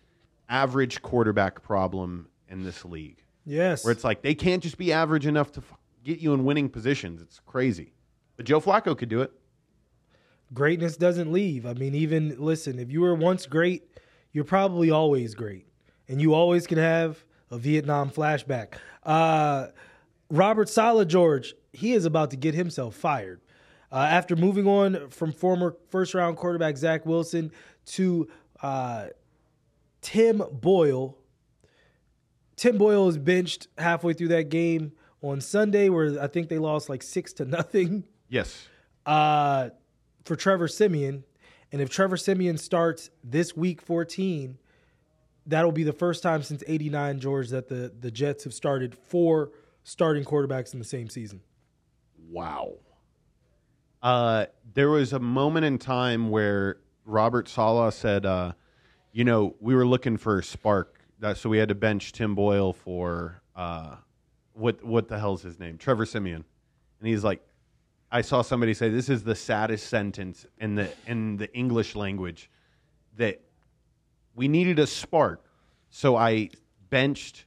average 0.49 1.01
quarterback 1.01 1.61
problem 1.63 2.27
in 2.49 2.63
this 2.63 2.83
league 2.83 3.23
Yes. 3.45 3.83
where 3.85 3.91
it's 3.91 4.03
like 4.03 4.21
they 4.21 4.35
can't 4.35 4.61
just 4.61 4.77
be 4.77 4.91
average 4.91 5.25
enough 5.25 5.51
to 5.53 5.61
f- 5.61 5.77
get 6.03 6.19
you 6.19 6.33
in 6.33 6.43
winning 6.45 6.69
positions. 6.69 7.21
It's 7.21 7.39
crazy. 7.45 7.93
But 8.37 8.45
Joe 8.45 8.59
Flacco 8.59 8.97
could 8.97 9.09
do 9.09 9.21
it. 9.21 9.31
greatness 10.53 10.97
doesn't 10.97 11.31
leave. 11.31 11.65
I 11.65 11.73
mean, 11.73 11.95
even 11.95 12.35
listen, 12.37 12.79
if 12.79 12.91
you 12.91 13.01
were 13.01 13.15
once 13.15 13.45
great, 13.45 13.83
you're 14.33 14.43
probably 14.43 14.91
always 14.91 15.33
great, 15.35 15.67
and 16.09 16.21
you 16.21 16.33
always 16.33 16.67
can 16.67 16.77
have 16.77 17.23
a 17.49 17.57
Vietnam 17.57 18.09
flashback. 18.09 18.73
Uh, 19.03 19.67
Robert 20.29 20.67
Saleh 20.69 21.07
George, 21.07 21.53
he 21.73 21.93
is 21.93 22.05
about 22.05 22.31
to 22.31 22.37
get 22.37 22.53
himself 22.53 22.95
fired 22.95 23.41
uh, 23.91 23.97
after 24.09 24.35
moving 24.35 24.67
on 24.67 25.09
from 25.09 25.31
former 25.31 25.75
first 25.89 26.13
round 26.13 26.37
quarterback 26.37 26.77
Zach 26.77 27.05
Wilson 27.05 27.51
to 27.87 28.27
uh, 28.61 29.07
Tim 30.01 30.41
Boyle. 30.51 31.17
Tim 32.55 32.77
Boyle 32.77 33.05
was 33.05 33.17
benched 33.17 33.67
halfway 33.77 34.13
through 34.13 34.29
that 34.29 34.49
game 34.49 34.91
on 35.21 35.41
Sunday, 35.41 35.89
where 35.89 36.21
I 36.21 36.27
think 36.27 36.49
they 36.49 36.57
lost 36.59 36.89
like 36.89 37.03
six 37.03 37.33
to 37.33 37.45
nothing 37.45 38.03
Yes. 38.29 38.67
uh, 39.05 39.69
for 40.25 40.35
Trevor 40.35 40.67
Siemian. 40.67 41.23
And 41.71 41.81
if 41.81 41.89
Trevor 41.89 42.17
Siemian 42.17 42.57
starts 42.57 43.09
this 43.23 43.55
week 43.55 43.81
14, 43.81 44.57
that'll 45.45 45.71
be 45.71 45.83
the 45.83 45.93
first 45.93 46.21
time 46.21 46.43
since 46.43 46.63
89, 46.67 47.19
George, 47.19 47.49
that 47.49 47.67
the, 47.69 47.91
the 47.99 48.11
Jets 48.11 48.43
have 48.43 48.53
started 48.53 48.93
four 48.95 49.51
starting 49.83 50.23
quarterbacks 50.23 50.73
in 50.73 50.79
the 50.79 50.85
same 50.85 51.09
season. 51.09 51.41
Wow. 52.29 52.73
Uh, 54.01 54.45
there 54.73 54.89
was 54.89 55.13
a 55.13 55.19
moment 55.19 55.65
in 55.65 55.77
time 55.77 56.29
where 56.29 56.77
Robert 57.05 57.47
Saleh 57.47 57.93
said, 57.93 58.25
uh, 58.25 58.53
you 59.11 59.23
know, 59.23 59.55
we 59.59 59.75
were 59.75 59.85
looking 59.85 60.17
for 60.17 60.39
a 60.39 60.43
spark, 60.43 60.99
that, 61.19 61.37
so 61.37 61.49
we 61.49 61.57
had 61.57 61.69
to 61.69 61.75
bench 61.75 62.11
Tim 62.11 62.33
Boyle 62.33 62.73
for 62.73 63.41
uh, 63.55 63.95
what 64.53 64.83
what 64.83 65.07
the 65.07 65.19
hell's 65.19 65.43
his 65.43 65.59
name? 65.59 65.77
Trevor 65.77 66.05
Siemian. 66.05 66.43
And 66.99 67.07
he's 67.07 67.23
like, 67.23 67.41
I 68.11 68.21
saw 68.21 68.41
somebody 68.41 68.73
say 68.73 68.89
this 68.89 69.09
is 69.09 69.23
the 69.23 69.35
saddest 69.35 69.87
sentence 69.87 70.45
in 70.59 70.75
the 70.75 70.89
in 71.05 71.37
the 71.37 71.53
English 71.53 71.95
language 71.95 72.49
that 73.17 73.41
we 74.35 74.47
needed 74.47 74.79
a 74.79 74.87
spark, 74.87 75.45
so 75.89 76.15
I 76.15 76.49
benched 76.89 77.45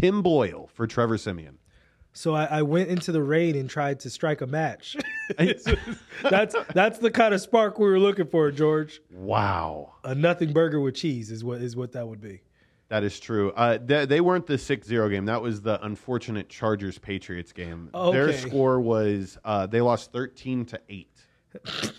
Tim 0.00 0.22
Boyle 0.22 0.68
for 0.72 0.86
Trevor 0.86 1.18
Siemian. 1.18 1.58
So 2.16 2.34
I, 2.34 2.46
I 2.46 2.62
went 2.62 2.88
into 2.88 3.12
the 3.12 3.22
rain 3.22 3.56
and 3.56 3.68
tried 3.68 4.00
to 4.00 4.10
strike 4.10 4.40
a 4.40 4.46
match. 4.46 4.96
that's 6.22 6.56
that's 6.72 6.98
the 6.98 7.10
kind 7.10 7.34
of 7.34 7.42
spark 7.42 7.78
we 7.78 7.86
were 7.86 7.98
looking 7.98 8.26
for, 8.26 8.50
George. 8.50 9.02
Wow. 9.12 9.92
A 10.02 10.14
nothing 10.14 10.54
burger 10.54 10.80
with 10.80 10.94
cheese 10.94 11.30
is 11.30 11.44
what 11.44 11.60
is 11.60 11.76
what 11.76 11.92
that 11.92 12.08
would 12.08 12.22
be. 12.22 12.40
That 12.88 13.04
is 13.04 13.20
true. 13.20 13.50
Uh, 13.50 13.78
they, 13.84 14.06
they 14.06 14.20
weren't 14.20 14.46
the 14.46 14.54
6-0 14.54 15.10
game. 15.10 15.26
That 15.26 15.42
was 15.42 15.60
the 15.60 15.84
unfortunate 15.84 16.48
Chargers 16.48 16.98
Patriots 16.98 17.52
game. 17.52 17.90
Their 17.92 18.32
score 18.32 18.80
was 18.80 19.36
uh, 19.44 19.66
they 19.66 19.80
lost 19.80 20.12
13 20.12 20.64
to 20.66 20.80
8. 20.88 21.10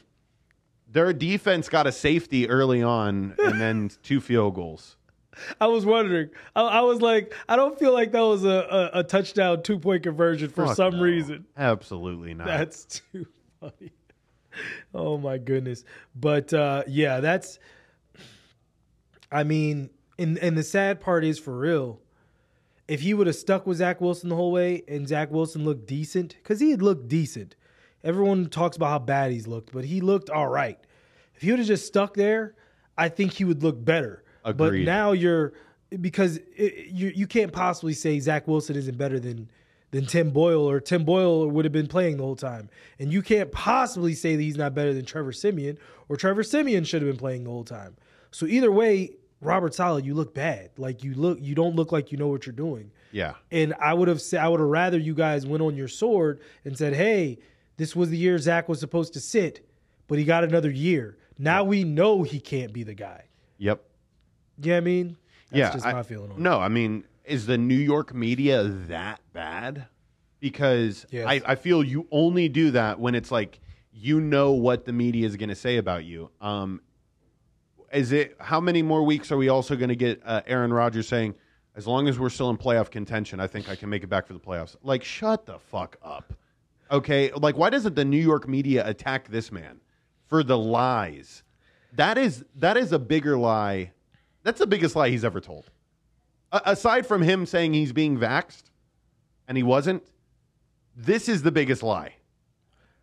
Their 0.89 1.13
defense 1.13 1.69
got 1.69 1.85
a 1.85 1.91
safety 1.91 2.49
early 2.49 2.81
on 2.81 3.35
and 3.37 3.61
then 3.61 3.91
two 4.01 4.21
field 4.21 4.55
goals. 4.55 4.96
I 5.61 5.67
was 5.67 5.85
wondering. 5.85 6.29
I, 6.55 6.61
I 6.61 6.81
was 6.81 7.01
like, 7.01 7.33
I 7.47 7.55
don't 7.55 7.77
feel 7.77 7.93
like 7.93 8.11
that 8.11 8.21
was 8.21 8.43
a, 8.43 8.91
a, 8.93 8.99
a 8.99 9.03
touchdown 9.03 9.63
two 9.63 9.79
point 9.79 10.03
conversion 10.03 10.49
for 10.49 10.65
Fuck 10.67 10.75
some 10.75 10.97
no. 10.97 11.03
reason. 11.03 11.45
Absolutely 11.57 12.33
not. 12.33 12.47
That's 12.47 13.01
too 13.13 13.27
funny. 13.59 13.91
Oh 14.93 15.17
my 15.17 15.37
goodness. 15.37 15.83
But 16.15 16.53
uh, 16.53 16.83
yeah, 16.87 17.19
that's. 17.19 17.59
I 19.31 19.43
mean, 19.43 19.89
and 20.17 20.37
and 20.39 20.57
the 20.57 20.63
sad 20.63 20.99
part 20.99 21.23
is 21.23 21.39
for 21.39 21.57
real. 21.57 22.01
If 22.87 23.01
he 23.01 23.13
would 23.13 23.27
have 23.27 23.35
stuck 23.35 23.67
with 23.67 23.77
Zach 23.77 23.99
Wilson 23.99 24.29
the 24.29 24.35
whole 24.35 24.53
way, 24.53 24.83
and 24.87 25.07
Zach 25.07 25.29
Wilson 25.29 25.65
looked 25.65 25.87
decent, 25.87 26.35
because 26.41 26.61
he 26.61 26.71
had 26.71 26.81
looked 26.81 27.09
decent. 27.09 27.55
Everyone 28.01 28.47
talks 28.47 28.77
about 28.77 28.87
how 28.89 28.99
bad 28.99 29.33
he's 29.33 29.45
looked, 29.45 29.73
but 29.73 29.83
he 29.83 29.99
looked 29.99 30.29
all 30.29 30.47
right. 30.47 30.79
If 31.35 31.41
he 31.41 31.51
would 31.51 31.59
have 31.59 31.67
just 31.67 31.85
stuck 31.85 32.13
there, 32.13 32.55
I 32.97 33.09
think 33.09 33.33
he 33.33 33.43
would 33.43 33.61
look 33.61 33.83
better. 33.83 34.23
But 34.53 34.73
now 34.85 35.11
you're 35.11 35.53
because 36.01 36.37
it, 36.55 36.87
you 36.91 37.11
you 37.15 37.27
can't 37.27 37.51
possibly 37.51 37.93
say 37.93 38.19
Zach 38.19 38.47
Wilson 38.47 38.75
isn't 38.75 38.97
better 38.97 39.19
than 39.19 39.49
than 39.91 40.05
Tim 40.05 40.31
Boyle 40.31 40.69
or 40.69 40.79
Tim 40.79 41.05
Boyle 41.05 41.49
would 41.49 41.63
have 41.65 41.71
been 41.71 41.87
playing 41.87 42.17
the 42.17 42.23
whole 42.23 42.35
time, 42.35 42.69
and 42.99 43.11
you 43.11 43.21
can't 43.21 43.51
possibly 43.51 44.13
say 44.13 44.35
that 44.35 44.41
he's 44.41 44.57
not 44.57 44.75
better 44.75 44.93
than 44.93 45.05
Trevor 45.05 45.31
Siemian 45.31 45.77
or 46.09 46.17
Trevor 46.17 46.43
Siemian 46.43 46.83
should 46.83 47.01
have 47.01 47.09
been 47.09 47.19
playing 47.19 47.45
the 47.45 47.49
whole 47.49 47.63
time. 47.63 47.95
So 48.31 48.45
either 48.45 48.71
way, 48.71 49.11
Robert 49.39 49.73
Saleh, 49.73 50.03
you 50.03 50.13
look 50.13 50.33
bad. 50.33 50.71
Like 50.77 51.03
you 51.03 51.13
look, 51.13 51.39
you 51.41 51.55
don't 51.55 51.75
look 51.75 51.91
like 51.91 52.11
you 52.11 52.17
know 52.17 52.27
what 52.27 52.45
you're 52.45 52.53
doing. 52.53 52.91
yeah. 53.11 53.35
And 53.51 53.73
I 53.79 53.93
would 53.93 54.09
have 54.09 54.21
said, 54.21 54.41
I 54.41 54.49
would 54.49 54.59
have 54.59 54.69
rather 54.69 54.97
you 54.97 55.13
guys 55.13 55.45
went 55.45 55.63
on 55.63 55.75
your 55.77 55.87
sword 55.87 56.41
and 56.65 56.77
said, 56.77 56.93
"Hey, 56.93 57.39
this 57.77 57.95
was 57.95 58.09
the 58.09 58.17
year 58.17 58.37
Zach 58.39 58.67
was 58.67 58.79
supposed 58.79 59.13
to 59.13 59.19
sit, 59.21 59.65
but 60.07 60.17
he 60.19 60.25
got 60.25 60.43
another 60.43 60.69
year. 60.69 61.17
Now 61.39 61.63
we 61.63 61.83
know 61.85 62.23
he 62.23 62.39
can't 62.39 62.73
be 62.73 62.83
the 62.83 62.93
guy." 62.93 63.23
Yep. 63.59 63.83
You 64.61 64.71
know 64.71 64.77
I 64.77 64.81
mean? 64.81 65.17
That's 65.51 65.59
yeah. 65.59 65.73
just 65.73 65.85
I- 65.85 65.93
my 65.93 66.03
feeling 66.03 66.31
on 66.31 66.37
it. 66.37 66.41
No, 66.41 66.59
I 66.59 66.67
mean, 66.67 67.05
is 67.25 67.45
the 67.45 67.57
New 67.57 67.75
York 67.75 68.13
media 68.13 68.63
that 68.63 69.21
bad? 69.33 69.87
Because 70.39 71.05
Yes. 71.09 71.25
I, 71.27 71.41
I 71.45 71.55
feel 71.55 71.83
you 71.83 72.07
only 72.11 72.47
do 72.47 72.71
that 72.71 72.99
when 72.99 73.15
it's 73.15 73.31
like 73.31 73.59
you 73.91 74.21
know 74.21 74.51
what 74.51 74.85
the 74.85 74.93
media 74.93 75.25
is 75.25 75.35
going 75.35 75.49
to 75.49 75.55
say 75.55 75.77
about 75.77 76.05
you. 76.05 76.29
Um, 76.39 76.81
is 77.91 78.11
it 78.11 78.35
how 78.39 78.59
many 78.59 78.81
more 78.83 79.03
weeks 79.03 79.31
are 79.31 79.37
we 79.37 79.49
also 79.49 79.75
going 79.75 79.89
to 79.89 79.95
get 79.95 80.21
uh, 80.23 80.41
Aaron 80.45 80.71
Rodgers 80.71 81.07
saying, 81.07 81.33
as 81.75 81.87
long 81.87 82.07
as 82.07 82.19
we're 82.19 82.29
still 82.29 82.49
in 82.49 82.57
playoff 82.57 82.91
contention, 82.91 83.39
I 83.39 83.47
think 83.47 83.69
I 83.69 83.75
can 83.75 83.89
make 83.89 84.03
it 84.03 84.07
back 84.07 84.27
for 84.27 84.33
the 84.33 84.39
playoffs? 84.39 84.75
Like, 84.83 85.03
shut 85.03 85.45
the 85.45 85.57
fuck 85.57 85.97
up. 86.03 86.33
Okay, 86.91 87.31
like 87.33 87.57
why 87.57 87.69
doesn't 87.69 87.95
the 87.95 88.05
New 88.05 88.21
York 88.21 88.47
media 88.47 88.87
attack 88.87 89.29
this 89.29 89.51
man 89.51 89.81
for 90.27 90.43
the 90.43 90.57
lies? 90.57 91.43
That 91.93 92.17
is 92.17 92.45
that 92.55 92.77
is 92.77 92.91
a 92.91 92.99
bigger 92.99 93.37
lie. 93.37 93.91
That's 94.47 94.59
the 94.59 94.65
biggest 94.67 94.95
lie 94.95 95.09
he's 95.09 95.25
ever 95.25 95.41
told. 95.41 95.69
A- 96.53 96.61
aside 96.67 97.05
from 97.05 97.21
him 97.21 97.45
saying 97.45 97.73
he's 97.73 97.91
being 97.91 98.17
vaxxed 98.17 98.63
and 99.45 99.57
he 99.57 99.63
wasn't, 99.63 100.03
this 100.95 101.27
is 101.27 101.41
the 101.41 101.51
biggest 101.51 101.83
lie. 101.83 102.13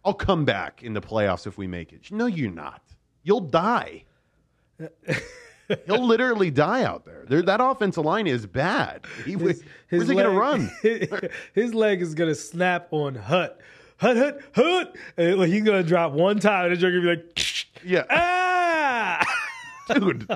I'll 0.06 0.14
come 0.14 0.46
back 0.46 0.82
in 0.82 0.94
the 0.94 1.02
playoffs 1.02 1.46
if 1.46 1.58
we 1.58 1.66
make 1.66 1.92
it. 1.92 2.10
No, 2.10 2.24
you're 2.24 2.50
not. 2.50 2.80
You'll 3.24 3.40
die. 3.40 4.04
He'll 5.84 6.06
literally 6.06 6.50
die 6.50 6.82
out 6.82 7.04
there. 7.04 7.26
there. 7.28 7.42
That 7.42 7.60
offensive 7.60 8.06
line 8.06 8.26
is 8.26 8.46
bad. 8.46 9.04
He, 9.26 9.36
where's 9.36 9.60
he 9.90 9.98
going 9.98 10.24
to 10.24 10.30
run? 10.30 10.70
his 11.52 11.74
leg 11.74 12.00
is 12.00 12.14
gonna 12.14 12.34
snap 12.34 12.88
on 12.90 13.16
Hut. 13.16 13.60
Hut, 13.98 14.16
hut, 14.16 14.40
hut. 14.54 14.96
And 15.18 15.38
like, 15.38 15.50
he's 15.50 15.62
gonna 15.62 15.82
drop 15.82 16.12
one 16.12 16.38
time, 16.38 16.72
and 16.72 16.74
then 16.74 16.80
you're 16.80 17.02
gonna 17.02 17.16
be 17.16 17.22
like, 17.22 17.84
Yeah. 17.84 18.04
ah! 18.10 18.53
Dude, 19.92 20.28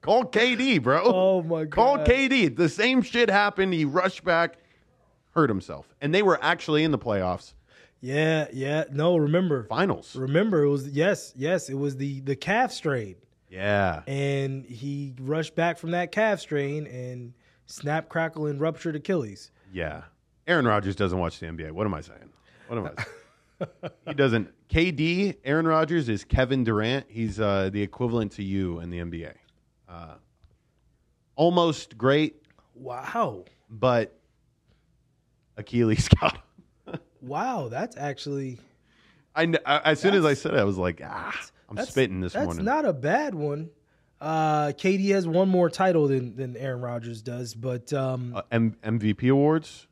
call 0.00 0.24
KD, 0.24 0.82
bro. 0.82 1.02
Oh, 1.04 1.42
my 1.42 1.64
god. 1.64 1.70
Call 1.70 1.98
KD. 1.98 2.56
The 2.56 2.68
same 2.68 3.02
shit 3.02 3.28
happened. 3.30 3.74
He 3.74 3.84
rushed 3.84 4.24
back, 4.24 4.56
hurt 5.32 5.50
himself. 5.50 5.94
And 6.00 6.14
they 6.14 6.22
were 6.22 6.38
actually 6.42 6.84
in 6.84 6.90
the 6.90 6.98
playoffs 6.98 7.52
yeah, 8.00 8.46
yeah. 8.52 8.84
No, 8.92 9.16
remember, 9.16 9.64
finals. 9.64 10.14
remember, 10.14 10.62
it 10.62 10.68
was 10.68 10.88
yes, 10.88 11.32
yes, 11.36 11.68
it 11.68 11.74
was 11.74 11.96
the 11.96 12.20
the 12.20 12.36
calf 12.36 12.72
strain, 12.72 13.16
Yeah. 13.50 14.02
and 14.06 14.64
he 14.64 15.14
rushed 15.20 15.54
back 15.56 15.78
from 15.78 15.90
that 15.92 16.12
calf 16.12 16.40
strain 16.40 16.86
and 16.86 17.34
snap, 17.66 18.08
crackle, 18.08 18.46
and 18.46 18.60
ruptured 18.60 18.96
Achilles. 18.96 19.50
Yeah. 19.72 20.02
Aaron 20.46 20.66
Rodgers 20.66 20.96
doesn't 20.96 21.18
watch 21.18 21.40
the 21.40 21.46
NBA. 21.46 21.72
What 21.72 21.86
am 21.86 21.94
I 21.94 22.00
saying? 22.00 22.30
What 22.68 22.78
am 22.78 22.86
I 22.86 22.92
saying? 23.02 23.92
he 24.06 24.14
doesn't. 24.14 24.48
KD, 24.68 25.36
Aaron 25.44 25.66
Rodgers 25.66 26.08
is 26.08 26.24
Kevin 26.24 26.64
Durant. 26.64 27.06
He's 27.08 27.40
uh, 27.40 27.70
the 27.72 27.80
equivalent 27.82 28.32
to 28.32 28.42
you 28.42 28.80
in 28.80 28.90
the 28.90 28.98
NBA. 28.98 29.32
Uh, 29.88 30.14
almost 31.36 31.96
great, 31.96 32.42
Wow, 32.74 33.44
but 33.70 34.16
Achilles 35.56 36.08
got 36.20 36.34
him. 36.86 37.00
wow, 37.22 37.68
that's 37.68 37.96
actually 37.96 38.58
I, 39.34 39.46
kn- 39.46 39.58
I 39.64 39.78
as 39.92 40.00
soon 40.00 40.14
as 40.14 40.24
I 40.24 40.34
said 40.34 40.54
it, 40.54 40.60
I 40.60 40.64
was 40.64 40.78
like, 40.78 41.00
ah, 41.04 41.34
I'm 41.68 41.76
that's, 41.76 41.90
spitting 41.90 42.20
this 42.20 42.34
That's 42.34 42.44
morning. 42.44 42.64
not 42.64 42.84
a 42.84 42.92
bad 42.92 43.34
one. 43.34 43.70
Uh, 44.20 44.68
KD 44.76 45.10
has 45.10 45.26
one 45.28 45.48
more 45.48 45.70
title 45.70 46.08
than 46.08 46.36
than 46.36 46.56
Aaron 46.56 46.80
Rodgers 46.80 47.22
does, 47.22 47.54
but 47.54 47.92
um, 47.92 48.34
uh, 48.36 48.42
M- 48.52 48.76
MVP 48.84 49.30
awards? 49.30 49.86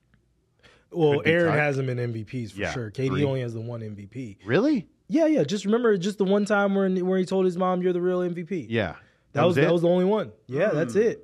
Well, 0.96 1.22
Aaron 1.24 1.52
has 1.52 1.78
him 1.78 1.88
in 1.88 1.98
MVPs 1.98 2.52
for 2.52 2.60
Yeah, 2.60 2.72
sure. 2.72 2.90
KD 2.90 3.08
three. 3.08 3.24
only 3.24 3.40
has 3.42 3.54
the 3.54 3.60
one 3.60 3.80
MVP. 3.80 4.38
Really? 4.44 4.88
Yeah, 5.08 5.26
yeah. 5.26 5.44
Just 5.44 5.64
remember, 5.64 5.96
just 5.96 6.18
the 6.18 6.24
one 6.24 6.44
time 6.44 6.74
when 6.74 7.06
where 7.06 7.18
he 7.18 7.24
told 7.24 7.44
his 7.44 7.56
mom, 7.56 7.82
"You're 7.82 7.92
the 7.92 8.00
real 8.00 8.20
MVP." 8.20 8.66
Yeah. 8.68 8.96
that, 9.32 9.44
was, 9.44 9.56
it? 9.56 9.60
that 9.62 9.72
was 9.72 9.82
the 9.82 9.88
only 9.88 10.04
one. 10.04 10.32
Yeah, 10.46 10.70
that's 10.70 10.96
it. 10.96 11.22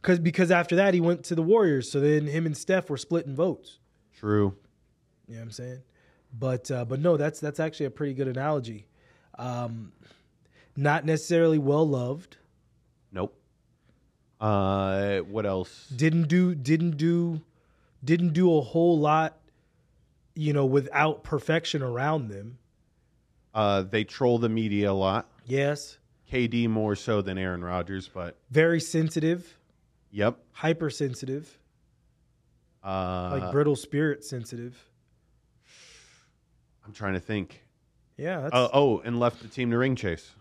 Because 0.00 0.18
because 0.18 0.50
after 0.50 0.74
that 0.76 0.94
he 0.94 1.00
went 1.00 1.22
to 1.26 1.34
the 1.36 1.42
Warriors, 1.42 1.90
so 1.90 2.00
then 2.00 2.26
him 2.26 2.46
and 2.46 2.56
Steph 2.56 2.90
were 2.90 2.96
splitting 2.96 3.36
votes. 3.36 3.78
True. 4.18 4.56
You 5.28 5.34
know 5.34 5.40
what 5.40 5.44
I'm 5.44 5.50
saying? 5.52 5.82
But 6.36 6.70
uh, 6.70 6.84
but 6.84 6.98
no, 7.00 7.16
that's 7.16 7.38
that's 7.38 7.60
actually 7.60 7.86
a 7.86 7.90
pretty 7.90 8.14
good 8.14 8.26
analogy. 8.26 8.88
Um, 9.38 9.92
not 10.76 11.04
necessarily 11.04 11.58
well 11.58 11.86
loved. 11.86 12.38
Nope. 13.12 13.38
Uh, 14.40 15.18
what 15.20 15.46
else? 15.46 15.86
Didn't 15.94 16.26
do 16.28 16.54
didn't 16.56 16.96
do 16.96 17.40
didn't 18.04 18.32
do 18.32 18.56
a 18.56 18.60
whole 18.60 18.98
lot, 18.98 19.38
you 20.34 20.52
know, 20.52 20.66
without 20.66 21.22
perfection 21.24 21.82
around 21.82 22.28
them. 22.28 22.58
Uh, 23.54 23.82
they 23.82 24.04
troll 24.04 24.38
the 24.38 24.48
media 24.48 24.90
a 24.90 24.94
lot. 24.94 25.28
Yes, 25.46 25.98
KD 26.30 26.68
more 26.68 26.96
so 26.96 27.20
than 27.20 27.36
Aaron 27.36 27.62
Rodgers, 27.62 28.08
but 28.08 28.38
very 28.50 28.80
sensitive, 28.80 29.58
yep. 30.10 30.38
hypersensitive, 30.52 31.58
Uh, 32.82 33.38
like 33.38 33.52
brittle 33.52 33.76
spirit 33.76 34.24
sensitive. 34.24 34.88
I'm 36.86 36.92
trying 36.92 37.14
to 37.14 37.20
think. 37.20 37.62
Yeah, 38.16 38.40
that's 38.40 38.54
Uh, 38.54 38.68
oh, 38.72 39.00
and 39.00 39.20
left 39.20 39.42
the 39.42 39.48
team 39.48 39.70
to 39.70 39.78
ring 39.78 39.94
chase. 39.96 40.32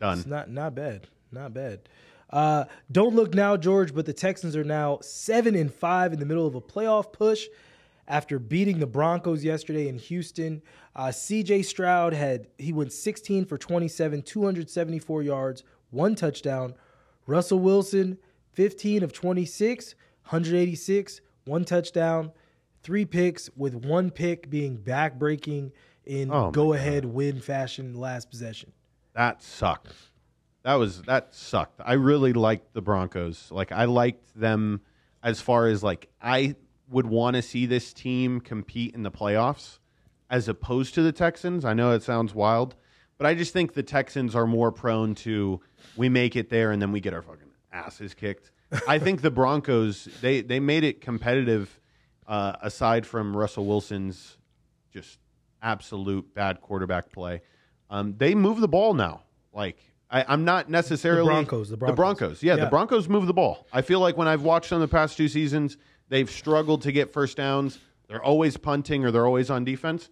Done. 0.00 0.18
It's 0.18 0.26
not 0.26 0.50
not 0.50 0.74
bad, 0.74 1.08
not 1.32 1.52
bad. 1.52 1.88
Uh, 2.30 2.64
don't 2.92 3.14
look 3.14 3.34
now, 3.34 3.56
George, 3.56 3.94
but 3.94 4.06
the 4.06 4.12
Texans 4.12 4.54
are 4.54 4.64
now 4.64 4.98
seven 5.00 5.54
and 5.54 5.72
five 5.72 6.12
in 6.12 6.18
the 6.18 6.26
middle 6.26 6.46
of 6.46 6.54
a 6.54 6.60
playoff 6.60 7.12
push 7.12 7.46
after 8.06 8.38
beating 8.38 8.78
the 8.78 8.86
Broncos 8.86 9.44
yesterday 9.44 9.88
in 9.88 9.98
Houston. 9.98 10.62
Uh, 10.96 11.10
C.J. 11.10 11.62
Stroud 11.62 12.12
had 12.12 12.48
he 12.58 12.72
went 12.72 12.92
16 12.92 13.44
for 13.44 13.56
27, 13.58 14.22
274 14.22 15.22
yards, 15.22 15.62
one 15.90 16.14
touchdown. 16.14 16.74
Russell 17.26 17.58
Wilson 17.58 18.18
15 18.52 19.02
of 19.02 19.12
26, 19.12 19.94
186, 20.24 21.20
one 21.44 21.64
touchdown, 21.64 22.32
three 22.82 23.04
picks 23.04 23.50
with 23.56 23.74
one 23.74 24.10
pick 24.10 24.50
being 24.50 24.76
backbreaking 24.76 25.70
in 26.04 26.30
Oh, 26.32 26.50
go-ahead 26.50 27.04
win 27.04 27.40
fashion 27.40 27.94
last 27.94 28.30
possession. 28.30 28.72
That 29.14 29.42
sucked. 29.42 29.92
That 30.62 30.74
was 30.74 31.02
that 31.02 31.34
sucked. 31.34 31.80
I 31.84 31.94
really 31.94 32.32
liked 32.32 32.74
the 32.74 32.82
Broncos. 32.82 33.48
Like 33.50 33.72
I 33.72 33.84
liked 33.84 34.38
them 34.38 34.80
as 35.22 35.40
far 35.40 35.66
as 35.66 35.82
like 35.82 36.08
I 36.20 36.56
would 36.90 37.06
want 37.06 37.36
to 37.36 37.42
see 37.42 37.66
this 37.66 37.92
team 37.92 38.40
compete 38.40 38.94
in 38.94 39.02
the 39.02 39.10
playoffs 39.10 39.78
as 40.30 40.48
opposed 40.48 40.94
to 40.94 41.02
the 41.02 41.12
Texans. 41.12 41.64
I 41.64 41.74
know 41.74 41.92
it 41.92 42.02
sounds 42.02 42.34
wild, 42.34 42.74
but 43.16 43.26
I 43.26 43.34
just 43.34 43.52
think 43.52 43.74
the 43.74 43.82
Texans 43.82 44.34
are 44.34 44.46
more 44.46 44.72
prone 44.72 45.14
to 45.16 45.60
we 45.96 46.08
make 46.08 46.36
it 46.36 46.50
there 46.50 46.72
and 46.72 46.80
then 46.80 46.92
we 46.92 47.00
get 47.00 47.14
our 47.14 47.22
fucking 47.22 47.50
asses 47.72 48.14
kicked. 48.14 48.50
I 48.86 48.98
think 49.00 49.22
the 49.22 49.30
Broncos 49.30 50.08
they 50.20 50.40
they 50.40 50.60
made 50.60 50.84
it 50.84 51.00
competitive 51.00 51.80
uh, 52.26 52.56
aside 52.60 53.06
from 53.06 53.36
Russell 53.36 53.64
Wilson's 53.64 54.36
just 54.92 55.18
absolute 55.62 56.34
bad 56.34 56.60
quarterback 56.60 57.10
play, 57.10 57.40
um, 57.90 58.14
they 58.18 58.34
move 58.34 58.60
the 58.60 58.68
ball 58.68 58.94
now. 58.94 59.22
Like 59.52 59.78
I, 60.10 60.24
I'm 60.26 60.44
not 60.44 60.70
necessarily 60.70 61.26
the 61.28 61.32
Broncos, 61.32 61.68
the 61.70 61.76
Broncos. 61.76 61.92
The 61.92 61.96
Broncos. 61.96 62.42
Yeah, 62.42 62.54
Yeah. 62.56 62.64
the 62.64 62.70
Broncos 62.70 63.08
move 63.08 63.26
the 63.26 63.34
ball. 63.34 63.66
I 63.72 63.82
feel 63.82 64.00
like 64.00 64.16
when 64.16 64.26
I've 64.28 64.42
watched 64.42 64.70
them 64.70 64.80
the 64.80 64.88
past 64.88 65.16
two 65.16 65.28
seasons, 65.28 65.76
they've 66.08 66.30
struggled 66.30 66.82
to 66.82 66.92
get 66.92 67.12
first 67.12 67.36
downs. 67.36 67.78
They're 68.08 68.22
always 68.24 68.56
punting 68.56 69.04
or 69.04 69.10
they're 69.10 69.26
always 69.26 69.50
on 69.50 69.64
defense. 69.64 70.08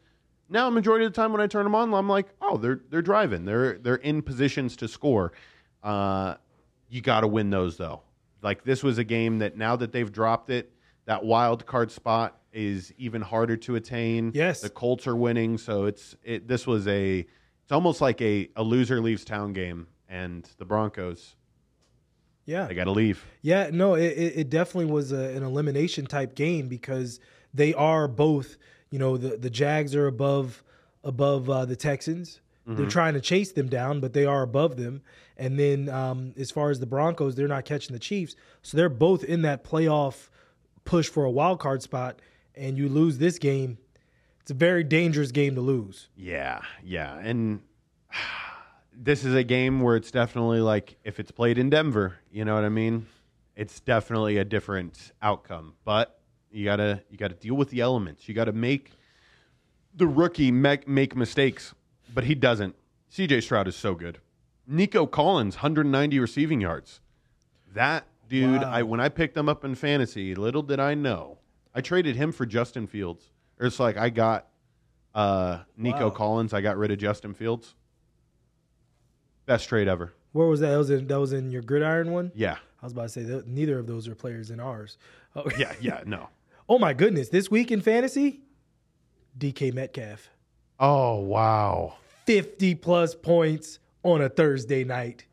Now, 0.51 0.69
a 0.69 0.71
majority 0.71 1.07
of 1.07 1.13
the 1.13 1.17
time 1.21 1.33
when 1.33 1.41
I 1.41 1.47
turn 1.47 1.65
them 1.65 1.75
on, 1.75 1.93
I'm 1.95 2.09
like, 2.09 2.27
oh, 2.43 2.57
they're 2.59 2.81
they're 2.91 3.03
driving. 3.03 3.45
They're 3.47 3.79
they're 3.79 3.97
in 3.97 4.23
positions 4.23 4.77
to 4.77 4.87
score. 4.89 5.33
Uh, 5.83 6.35
you 6.89 7.01
got 7.01 7.21
to 7.21 7.27
win 7.27 7.51
those 7.51 7.77
though. 7.79 8.03
Like 8.43 8.65
this 8.65 8.83
was 8.83 8.99
a 8.99 9.05
game 9.05 9.39
that 9.39 9.57
now 9.57 9.77
that 9.77 9.93
they've 9.93 10.13
dropped 10.13 10.51
it, 10.51 10.73
that 11.07 11.25
wild 11.25 11.65
card 11.67 11.91
spot 11.91 12.39
is 12.53 12.93
even 12.99 13.23
harder 13.23 13.57
to 13.57 13.77
attain. 13.77 14.31
Yes. 14.35 14.61
the 14.61 14.71
Colts 14.71 15.07
are 15.07 15.17
winning, 15.17 15.59
so 15.59 15.87
it's 15.87 16.15
it. 16.23 16.47
This 16.47 16.67
was 16.67 16.87
a 16.87 17.27
it's 17.67 17.73
almost 17.73 18.01
like 18.01 18.23
a 18.23 18.49
a 18.55 18.63
loser 18.63 19.01
leaves 19.01 19.25
town 19.25 19.53
game, 19.53 19.89
and 20.09 20.49
the 20.59 20.65
Broncos 20.65 21.35
Yeah. 22.45 22.67
they 22.69 22.75
got 22.75 22.85
to 22.85 22.93
leave. 22.93 23.25
Yeah, 23.43 23.71
no, 23.73 23.95
it, 23.95 24.05
it 24.17 24.37
it 24.39 24.51
definitely 24.51 24.91
was 24.93 25.11
a, 25.11 25.35
an 25.37 25.43
elimination 25.43 26.07
type 26.07 26.37
game 26.37 26.69
because 26.69 27.19
they 27.53 27.75
are 27.75 28.07
both, 28.07 28.57
you 28.91 28.99
know, 29.01 29.17
the, 29.17 29.37
the 29.37 29.51
Jags 29.51 29.95
are 29.97 30.07
above 30.07 30.63
above 31.03 31.51
uh, 31.51 31.65
the 31.65 31.77
Texans. 31.77 32.41
They're 32.69 32.87
trying 32.89 33.15
to 33.15 33.21
chase 33.21 33.53
them 33.53 33.69
down, 33.69 34.01
but 34.01 34.13
they 34.13 34.25
are 34.25 34.43
above 34.43 34.77
them. 34.77 35.03
And 35.37 35.57
then 35.57 35.89
um, 35.89 36.35
as 36.37 36.51
far 36.51 36.71
as 36.71 36.81
the 36.81 36.87
Broncos, 36.87 37.37
they're 37.37 37.47
not 37.47 37.65
catching 37.65 37.93
the 37.95 38.01
Chiefs, 38.01 38.35
so 38.63 38.77
they're 38.77 38.89
both 38.89 39.23
in 39.23 39.43
that 39.43 39.63
playoff 39.63 40.31
push 40.85 41.09
for 41.09 41.25
a 41.25 41.31
wild 41.31 41.61
card 41.61 41.81
spot. 41.83 42.19
And 42.57 42.77
you 42.77 42.89
lose 42.89 43.19
this 43.19 43.39
game, 43.39 43.79
it's 44.47 44.53
a 44.53 44.55
very 44.55 44.85
dangerous 44.85 45.33
game 45.33 45.57
to 45.57 45.61
lose. 45.61 46.07
Yeah, 46.17 46.61
yeah, 46.81 47.19
and 47.19 47.63
this 48.97 49.25
is 49.25 49.35
a 49.35 49.43
game 49.43 49.81
where 49.81 49.97
it's 49.97 50.13
definitely 50.13 50.61
like 50.61 50.99
if 51.03 51.19
it's 51.19 51.33
played 51.33 51.59
in 51.59 51.69
Denver, 51.69 52.19
you 52.31 52.45
know 52.45 52.55
what 52.55 52.63
I 52.63 52.69
mean? 52.69 53.09
It's 53.57 53.81
definitely 53.81 54.37
a 54.37 54.45
different 54.45 55.11
outcome. 55.21 55.75
But 55.85 56.21
you 56.53 56.65
gotta 56.65 57.03
you 57.11 57.19
gotta 57.19 57.35
deal 57.35 57.57
with 57.57 57.71
the 57.71 57.81
elements. 57.81 58.29
You 58.29 58.35
gotta 58.35 58.53
make 58.53 58.93
the 59.97 60.07
rookie 60.07 60.53
make 60.53 60.87
make 60.87 61.17
mistakes, 61.17 61.75
but 62.15 62.23
he 62.23 62.37
doesn't. 62.37 62.77
C.J. 63.09 63.41
Stroud 63.41 63.67
is 63.67 63.75
so 63.75 63.97
good. 63.97 64.21
Nico 64.65 65.07
Collins, 65.07 65.57
190 65.57 66.21
receiving 66.21 66.61
yards. 66.61 67.01
That 67.75 68.07
dude, 68.29 68.63
Wow. 68.63 68.71
I 68.71 68.85
when 68.85 69.01
I 69.01 69.09
picked 69.09 69.37
him 69.37 69.49
up 69.49 69.65
in 69.65 69.75
fantasy, 69.75 70.37
little 70.37 70.63
did 70.63 70.79
I 70.79 70.95
know, 70.95 71.39
I 71.75 71.81
traded 71.81 72.15
him 72.15 72.31
for 72.31 72.47
Justin 72.47 72.87
Fields. 72.87 73.33
It's 73.61 73.81
like 73.81 73.97
I 73.97 74.11
got 74.11 74.47
uh, 75.15 75.61
Nico 75.77 76.09
Wow. 76.09 76.11
Collins. 76.11 76.53
I 76.53 76.61
got 76.61 76.77
rid 76.77 76.91
of 76.91 76.99
Justin 76.99 77.35
Fields. 77.35 77.75
Best 79.47 79.69
trade 79.69 79.89
ever. 79.89 80.13
Where 80.33 80.47
was 80.49 80.61
that? 80.61 80.71
That 80.71 80.77
was 80.77 80.91
in, 80.91 81.07
that 81.07 81.21
was 81.21 81.33
in 81.33 81.51
your 81.51 81.63
gridiron 81.63 82.11
one. 82.13 82.33
Yeah, 82.35 82.57
I 82.83 82.87
was 82.87 82.93
about 82.93 83.05
to 83.05 83.09
say 83.09 83.23
that 83.23 83.47
neither 83.47 83.79
of 83.79 83.87
those 83.87 84.09
are 84.09 84.15
players 84.15 84.51
in 84.51 84.61
ours. 84.61 84.99
Oh, 85.35 85.45
yeah, 85.59 85.73
yeah. 85.81 86.03
No. 86.07 86.29
Oh 86.69 86.81
my 86.81 86.95
goodness! 86.95 87.29
This 87.29 87.49
week 87.49 87.71
in 87.71 87.81
fantasy, 87.81 88.41
DK 89.39 89.73
Metcalf, 89.73 90.29
Oh 90.81 91.21
wow. 91.21 91.95
fifty 92.25 92.75
plus 92.75 93.15
points 93.15 93.79
on 94.03 94.21
a 94.21 94.29
Thursday 94.29 94.83
night. 94.83 95.27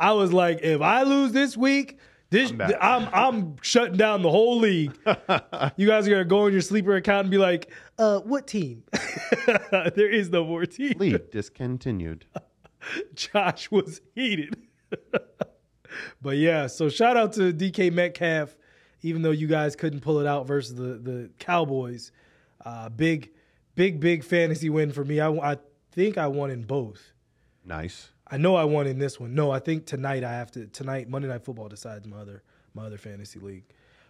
I 0.00 0.14
was 0.14 0.32
like, 0.32 0.62
if 0.62 0.80
I 0.80 1.02
lose 1.04 1.30
this 1.30 1.56
week, 1.56 1.98
this 2.30 2.52
I'm. 2.52 2.70
I'm 2.80 3.08
I'm, 3.12 3.56
shutting 3.60 3.96
down 3.96 4.22
the 4.22 4.30
whole 4.30 4.58
league. 4.58 4.96
you 5.76 5.86
guys 5.86 6.06
are 6.06 6.10
gonna 6.10 6.24
go 6.24 6.46
in 6.46 6.52
your 6.52 6.62
sleeper 6.62 6.94
account 6.94 7.24
and 7.24 7.30
be 7.30 7.38
like, 7.38 7.70
uh, 7.98 8.20
what 8.20 8.46
team? 8.46 8.84
there 9.70 10.10
is 10.10 10.30
no 10.30 10.44
more 10.44 10.64
team. 10.64 10.94
League 10.98 11.30
discontinued. 11.30 12.26
Josh 13.14 13.70
was 13.70 14.00
heated. 14.14 14.56
but 16.22 16.36
yeah, 16.36 16.68
so 16.68 16.88
shout 16.88 17.16
out 17.16 17.32
to 17.34 17.52
DK 17.52 17.92
Metcalf, 17.92 18.56
even 19.02 19.22
though 19.22 19.32
you 19.32 19.48
guys 19.48 19.74
couldn't 19.74 20.00
pull 20.00 20.20
it 20.20 20.26
out 20.26 20.46
versus 20.46 20.76
the 20.76 20.98
the 20.98 21.30
Cowboys. 21.38 22.12
Uh, 22.64 22.88
big, 22.90 23.32
big, 23.74 24.00
big 24.00 24.22
fantasy 24.22 24.68
win 24.68 24.92
for 24.92 25.04
me. 25.04 25.18
I, 25.18 25.30
I 25.30 25.56
think 25.92 26.16
I 26.18 26.26
won 26.28 26.50
in 26.50 26.62
both. 26.62 27.12
Nice. 27.64 28.10
I 28.30 28.36
know 28.36 28.54
I 28.54 28.64
won 28.64 28.86
in 28.86 28.98
this 28.98 29.18
one. 29.18 29.34
No, 29.34 29.50
I 29.50 29.58
think 29.58 29.86
tonight 29.86 30.24
I 30.24 30.32
have 30.32 30.50
to. 30.52 30.66
Tonight 30.66 31.08
Monday 31.08 31.28
Night 31.28 31.44
Football 31.44 31.68
decides 31.68 32.06
my 32.06 32.18
other 32.18 32.42
my 32.74 32.86
other 32.86 32.98
fantasy 32.98 33.40
league. 33.40 33.64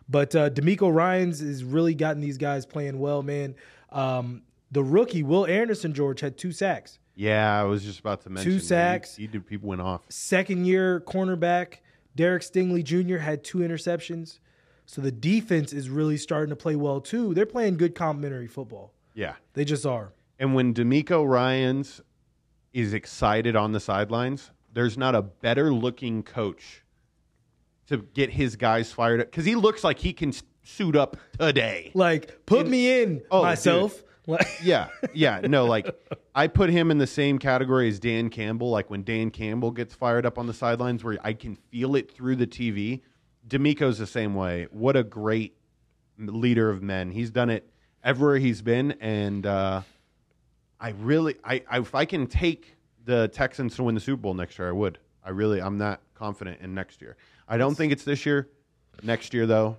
But 0.09 0.35
uh, 0.35 0.51
DeMeco 0.51 0.93
Ryans 0.93 1.41
has 1.41 1.63
really 1.63 1.95
gotten 1.95 2.21
these 2.21 2.37
guys 2.37 2.67
playing 2.67 2.99
well, 2.99 3.23
man. 3.23 3.55
Um, 3.91 4.43
the 4.71 4.83
rookie 4.83 5.23
Will 5.23 5.47
Anderson 5.47 5.95
George 5.95 6.21
had 6.21 6.37
two 6.37 6.53
sacks. 6.53 6.99
Yeah, 7.15 7.61
I 7.61 7.65
was 7.65 7.85
just 7.85 8.01
about 8.01 8.23
to 8.23 8.31
mention. 8.31 8.53
He- 8.53 8.59
sacks. 8.59 9.17
He, 9.17 9.27
did. 9.27 9.47
People 9.47 9.69
went 9.69 9.81
off. 9.81 10.03
second 10.09 10.65
year 10.65 11.01
cornerback 11.01 11.79
Derek 12.17 12.43
Stingley 12.43 12.83
Jr. 12.83 13.19
had 13.19 13.45
two 13.45 13.59
interceptions. 13.59 14.39
So 14.87 15.01
the 15.01 15.13
defense 15.13 15.73
is 15.73 15.89
really 15.89 16.17
starting 16.17 16.51
to 16.51 16.57
play 16.57 16.77
well 16.77 17.01
too. 17.01 17.33
They're 17.35 17.47
playing 17.47 17.77
good 17.77 17.95
complementary 17.95 18.49
football. 18.49 18.93
Yeah. 19.15 19.35
They 19.55 19.65
just 19.65 19.87
are. 19.87 20.13
And 20.39 20.55
when 20.55 20.75
DeMeco 20.75 21.29
Ryans 21.29 22.01
is 22.73 22.93
excited 22.95 23.57
on 23.57 23.73
the 23.73 23.81
sidelines, 23.81 24.51
there's 24.73 24.97
not 24.97 25.15
a 25.15 25.23
better 25.23 25.73
looking 25.73 26.23
coach 26.23 26.83
to 27.89 27.99
get 28.15 28.31
his 28.31 28.57
guys 28.57 28.93
fired 28.93 29.21
up 29.21 29.27
because 29.31 29.45
he 29.45 29.55
looks 29.57 29.83
like 29.83 29.99
he 29.99 30.13
can 30.13 30.33
suit 30.63 30.95
up 30.95 31.17
today. 31.39 31.91
Like, 31.95 32.47
put 32.47 32.69
me 32.69 33.03
in 33.03 33.23
Oh, 33.31 33.43
myself. 33.43 34.03
Yeah, 34.63 34.89
yeah, 35.13 35.41
no, 35.41 35.65
like 35.65 35.93
I 36.37 36.47
put 36.47 36.71
him 36.71 36.93
in 36.93 36.99
the 36.99 37.07
same 37.07 37.41
category 37.41 37.89
as 37.89 37.99
Dan 37.99 38.31
Campbell. 38.31 38.71
Like 38.71 38.89
when 38.89 39.03
Dan 39.03 39.31
Campbell 39.31 39.73
gets 39.73 39.93
fired 39.93 40.25
up 40.25 40.39
on 40.39 40.47
the 40.47 40.55
sidelines, 40.55 41.03
where 41.03 41.19
I 41.25 41.33
can 41.33 41.57
feel 41.57 41.97
it 41.97 42.13
through 42.13 42.37
the 42.37 42.47
TV. 42.47 43.01
DeMeco's 43.49 43.99
the 43.99 44.07
same 44.07 44.37
way. 44.37 44.69
What 44.71 44.95
a 44.95 45.03
great 45.03 45.57
leader 46.17 46.71
of 46.71 46.81
men. 46.81 47.11
He's 47.11 47.33
done 47.33 47.51
it 47.51 47.69
everywhere 48.05 48.37
he's 48.37 48.63
been, 48.63 48.93
and 49.01 49.45
uh, 49.45 49.81
I 50.81 50.91
really, 50.91 51.37
I, 51.45 51.63
I, 51.71 51.79
if 51.81 51.95
I 51.95 52.05
can 52.05 52.27
take 52.27 52.77
the 53.05 53.29
Texans 53.29 53.77
to 53.77 53.83
win 53.83 53.95
the 53.95 54.01
Super 54.01 54.23
Bowl 54.23 54.35
next 54.35 54.59
year, 54.59 54.69
I 54.69 54.73
would. 54.73 54.99
I 55.25 55.31
really, 55.31 55.61
I'm 55.61 55.77
not 55.77 56.01
confident 56.15 56.61
in 56.61 56.75
next 56.75 57.03
year. 57.03 57.17
I 57.47 57.59
don't 57.59 57.75
think 57.75 57.93
it's 57.93 58.05
this 58.05 58.25
year. 58.25 58.49
Next 59.03 59.35
year, 59.35 59.47
though, 59.47 59.77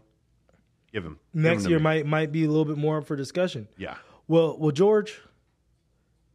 give 0.91 1.03
him 1.05 1.19
Give 1.33 1.43
him 1.43 1.51
next 1.51 1.67
year 1.67 1.79
me. 1.79 1.83
might 1.83 2.05
might 2.05 2.31
be 2.31 2.43
a 2.45 2.47
little 2.47 2.65
bit 2.65 2.77
more 2.77 2.99
up 2.99 3.05
for 3.05 3.15
discussion. 3.15 3.67
yeah. 3.77 3.95
Well, 4.27 4.57
well, 4.57 4.71
George, 4.71 5.19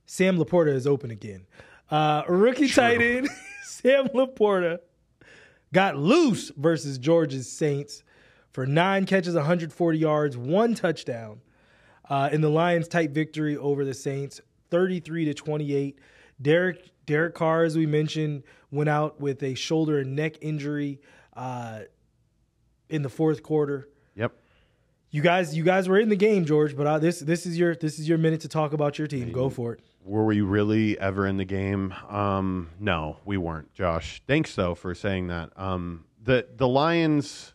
Sam 0.05 0.37
LaPorta 0.39 0.73
is 0.75 0.87
open 0.87 1.11
again. 1.11 1.47
Uh, 1.91 2.23
rookie 2.29 2.69
tight 2.69 3.01
end 3.01 3.29
Sam 3.65 4.09
LaPorta 4.09 4.79
got 5.73 5.97
loose 5.97 6.51
versus 6.57 6.99
George's 6.99 7.51
Saints 7.51 8.03
for 8.53 8.67
nine 8.67 9.05
catches, 9.07 9.35
140 9.35 9.99
yards, 9.99 10.37
one 10.37 10.75
touchdown 10.75 11.41
uh, 12.09 12.29
in 12.33 12.41
the 12.41 12.51
Lions' 12.51 12.89
tight 12.89 13.11
victory 13.11 13.57
over 13.57 13.85
the 13.85 13.95
Saints, 13.95 14.41
33 14.71 15.27
to 15.27 15.35
28. 15.35 15.99
Derek 16.41 16.91
Derek 17.07 17.35
Carr, 17.35 17.65
as 17.65 17.77
we 17.77 17.87
mentioned, 17.87 18.43
went 18.71 18.89
out 18.89 19.21
with 19.21 19.43
a 19.43 19.55
shoulder 19.55 20.01
and 20.01 20.17
neck 20.17 20.37
injury 20.41 21.01
uh, 21.35 21.81
in 22.89 23.03
the 23.03 23.09
fourth 23.09 23.43
quarter. 23.43 23.89
Yep. 24.17 24.33
You 25.11 25.23
guys, 25.23 25.57
you 25.57 25.63
guys 25.63 25.89
were 25.89 25.99
in 25.99 26.09
the 26.09 26.17
game, 26.17 26.45
George. 26.45 26.77
But 26.77 26.87
uh, 26.87 26.99
this 26.99 27.21
this 27.21 27.47
is 27.47 27.57
your 27.57 27.75
this 27.77 27.99
is 27.99 28.09
your 28.09 28.19
minute 28.19 28.41
to 28.41 28.49
talk 28.49 28.73
about 28.73 28.99
your 28.99 29.07
team. 29.07 29.31
Go 29.31 29.49
for 29.49 29.75
it. 29.75 29.81
Were 30.05 30.25
we 30.25 30.41
really 30.41 30.99
ever 30.99 31.27
in 31.27 31.37
the 31.37 31.45
game? 31.45 31.95
Um, 32.09 32.71
no, 32.79 33.19
we 33.25 33.37
weren't, 33.37 33.73
Josh. 33.73 34.23
Thanks 34.27 34.55
though 34.55 34.75
for 34.75 34.95
saying 34.95 35.29
that. 35.29 35.51
Um, 35.57 36.05
the 36.23 36.47
the 36.57 36.69
Lions 36.69 37.55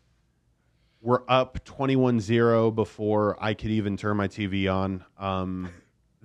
were 1.02 1.24
up 1.28 1.66
21-0 1.66 2.76
before 2.76 3.36
I 3.44 3.56
could 3.56 3.72
even 3.72 3.98
turn 3.98 4.18
my 4.18 4.28
TV 4.28 4.72
on. 4.72 5.04
Um, 5.18 5.70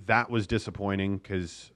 that 0.06 0.30
was 0.30 0.46
disappointing 0.46 1.18
because 1.18 1.70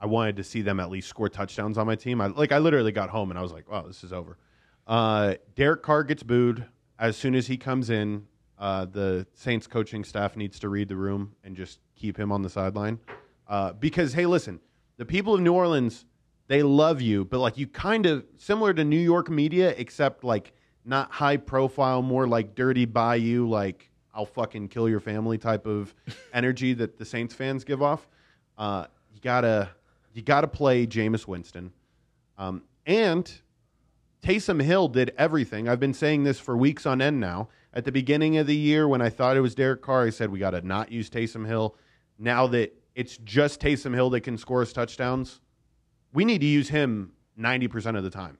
I 0.00 0.06
wanted 0.06 0.36
to 0.36 0.44
see 0.44 0.62
them 0.62 0.80
at 0.80 0.90
least 0.90 1.08
score 1.08 1.28
touchdowns 1.28 1.76
on 1.78 1.86
my 1.86 1.96
team. 1.96 2.20
I 2.20 2.28
like 2.28 2.52
I 2.52 2.58
literally 2.58 2.92
got 2.92 3.10
home 3.10 3.30
and 3.30 3.38
I 3.38 3.42
was 3.42 3.52
like, 3.52 3.70
"Wow, 3.70 3.82
this 3.86 4.04
is 4.04 4.12
over." 4.12 4.38
Uh, 4.86 5.34
Derek 5.54 5.82
Carr 5.82 6.04
gets 6.04 6.22
booed 6.22 6.64
as 6.98 7.16
soon 7.16 7.34
as 7.34 7.46
he 7.46 7.56
comes 7.56 7.90
in. 7.90 8.26
Uh, 8.58 8.84
the 8.86 9.26
Saints 9.34 9.68
coaching 9.68 10.02
staff 10.02 10.36
needs 10.36 10.58
to 10.58 10.68
read 10.68 10.88
the 10.88 10.96
room 10.96 11.34
and 11.44 11.56
just 11.56 11.78
keep 11.94 12.18
him 12.18 12.32
on 12.32 12.42
the 12.42 12.50
sideline 12.50 12.98
uh, 13.46 13.72
because 13.74 14.12
hey, 14.12 14.26
listen, 14.26 14.60
the 14.96 15.04
people 15.04 15.34
of 15.34 15.40
New 15.40 15.52
Orleans 15.52 16.06
they 16.48 16.62
love 16.62 17.02
you, 17.02 17.26
but 17.26 17.40
like 17.40 17.58
you 17.58 17.66
kind 17.66 18.06
of 18.06 18.24
similar 18.38 18.72
to 18.72 18.84
New 18.84 18.98
York 18.98 19.28
media, 19.28 19.74
except 19.76 20.24
like 20.24 20.54
not 20.84 21.10
high 21.10 21.36
profile, 21.36 22.00
more 22.02 22.26
like 22.26 22.54
dirty 22.54 22.86
bayou, 22.86 23.46
like 23.46 23.90
I'll 24.18 24.26
fucking 24.26 24.66
kill 24.66 24.88
your 24.88 24.98
family 24.98 25.38
type 25.38 25.64
of 25.64 25.94
energy 26.32 26.74
that 26.74 26.98
the 26.98 27.04
Saints 27.04 27.32
fans 27.32 27.62
give 27.62 27.80
off. 27.80 28.08
Uh, 28.58 28.86
you 29.14 29.20
gotta 29.20 29.70
you 30.12 30.22
gotta 30.22 30.48
play 30.48 30.88
Jameis 30.88 31.28
Winston, 31.28 31.72
um, 32.36 32.64
and 32.84 33.32
Taysom 34.20 34.60
Hill 34.60 34.88
did 34.88 35.14
everything. 35.16 35.68
I've 35.68 35.78
been 35.78 35.94
saying 35.94 36.24
this 36.24 36.40
for 36.40 36.56
weeks 36.56 36.84
on 36.84 37.00
end 37.00 37.20
now. 37.20 37.48
At 37.72 37.84
the 37.84 37.92
beginning 37.92 38.38
of 38.38 38.48
the 38.48 38.56
year, 38.56 38.88
when 38.88 39.00
I 39.00 39.08
thought 39.08 39.36
it 39.36 39.40
was 39.40 39.54
Derek 39.54 39.82
Carr, 39.82 40.06
I 40.06 40.10
said 40.10 40.30
we 40.30 40.40
got 40.40 40.50
to 40.50 40.66
not 40.66 40.90
use 40.90 41.08
Taysom 41.08 41.46
Hill. 41.46 41.76
Now 42.18 42.48
that 42.48 42.74
it's 42.96 43.18
just 43.18 43.60
Taysom 43.60 43.94
Hill 43.94 44.10
that 44.10 44.22
can 44.22 44.36
score 44.36 44.62
us 44.62 44.72
touchdowns, 44.72 45.40
we 46.12 46.24
need 46.24 46.40
to 46.40 46.46
use 46.46 46.70
him 46.70 47.12
90% 47.38 47.96
of 47.96 48.02
the 48.02 48.10
time. 48.10 48.38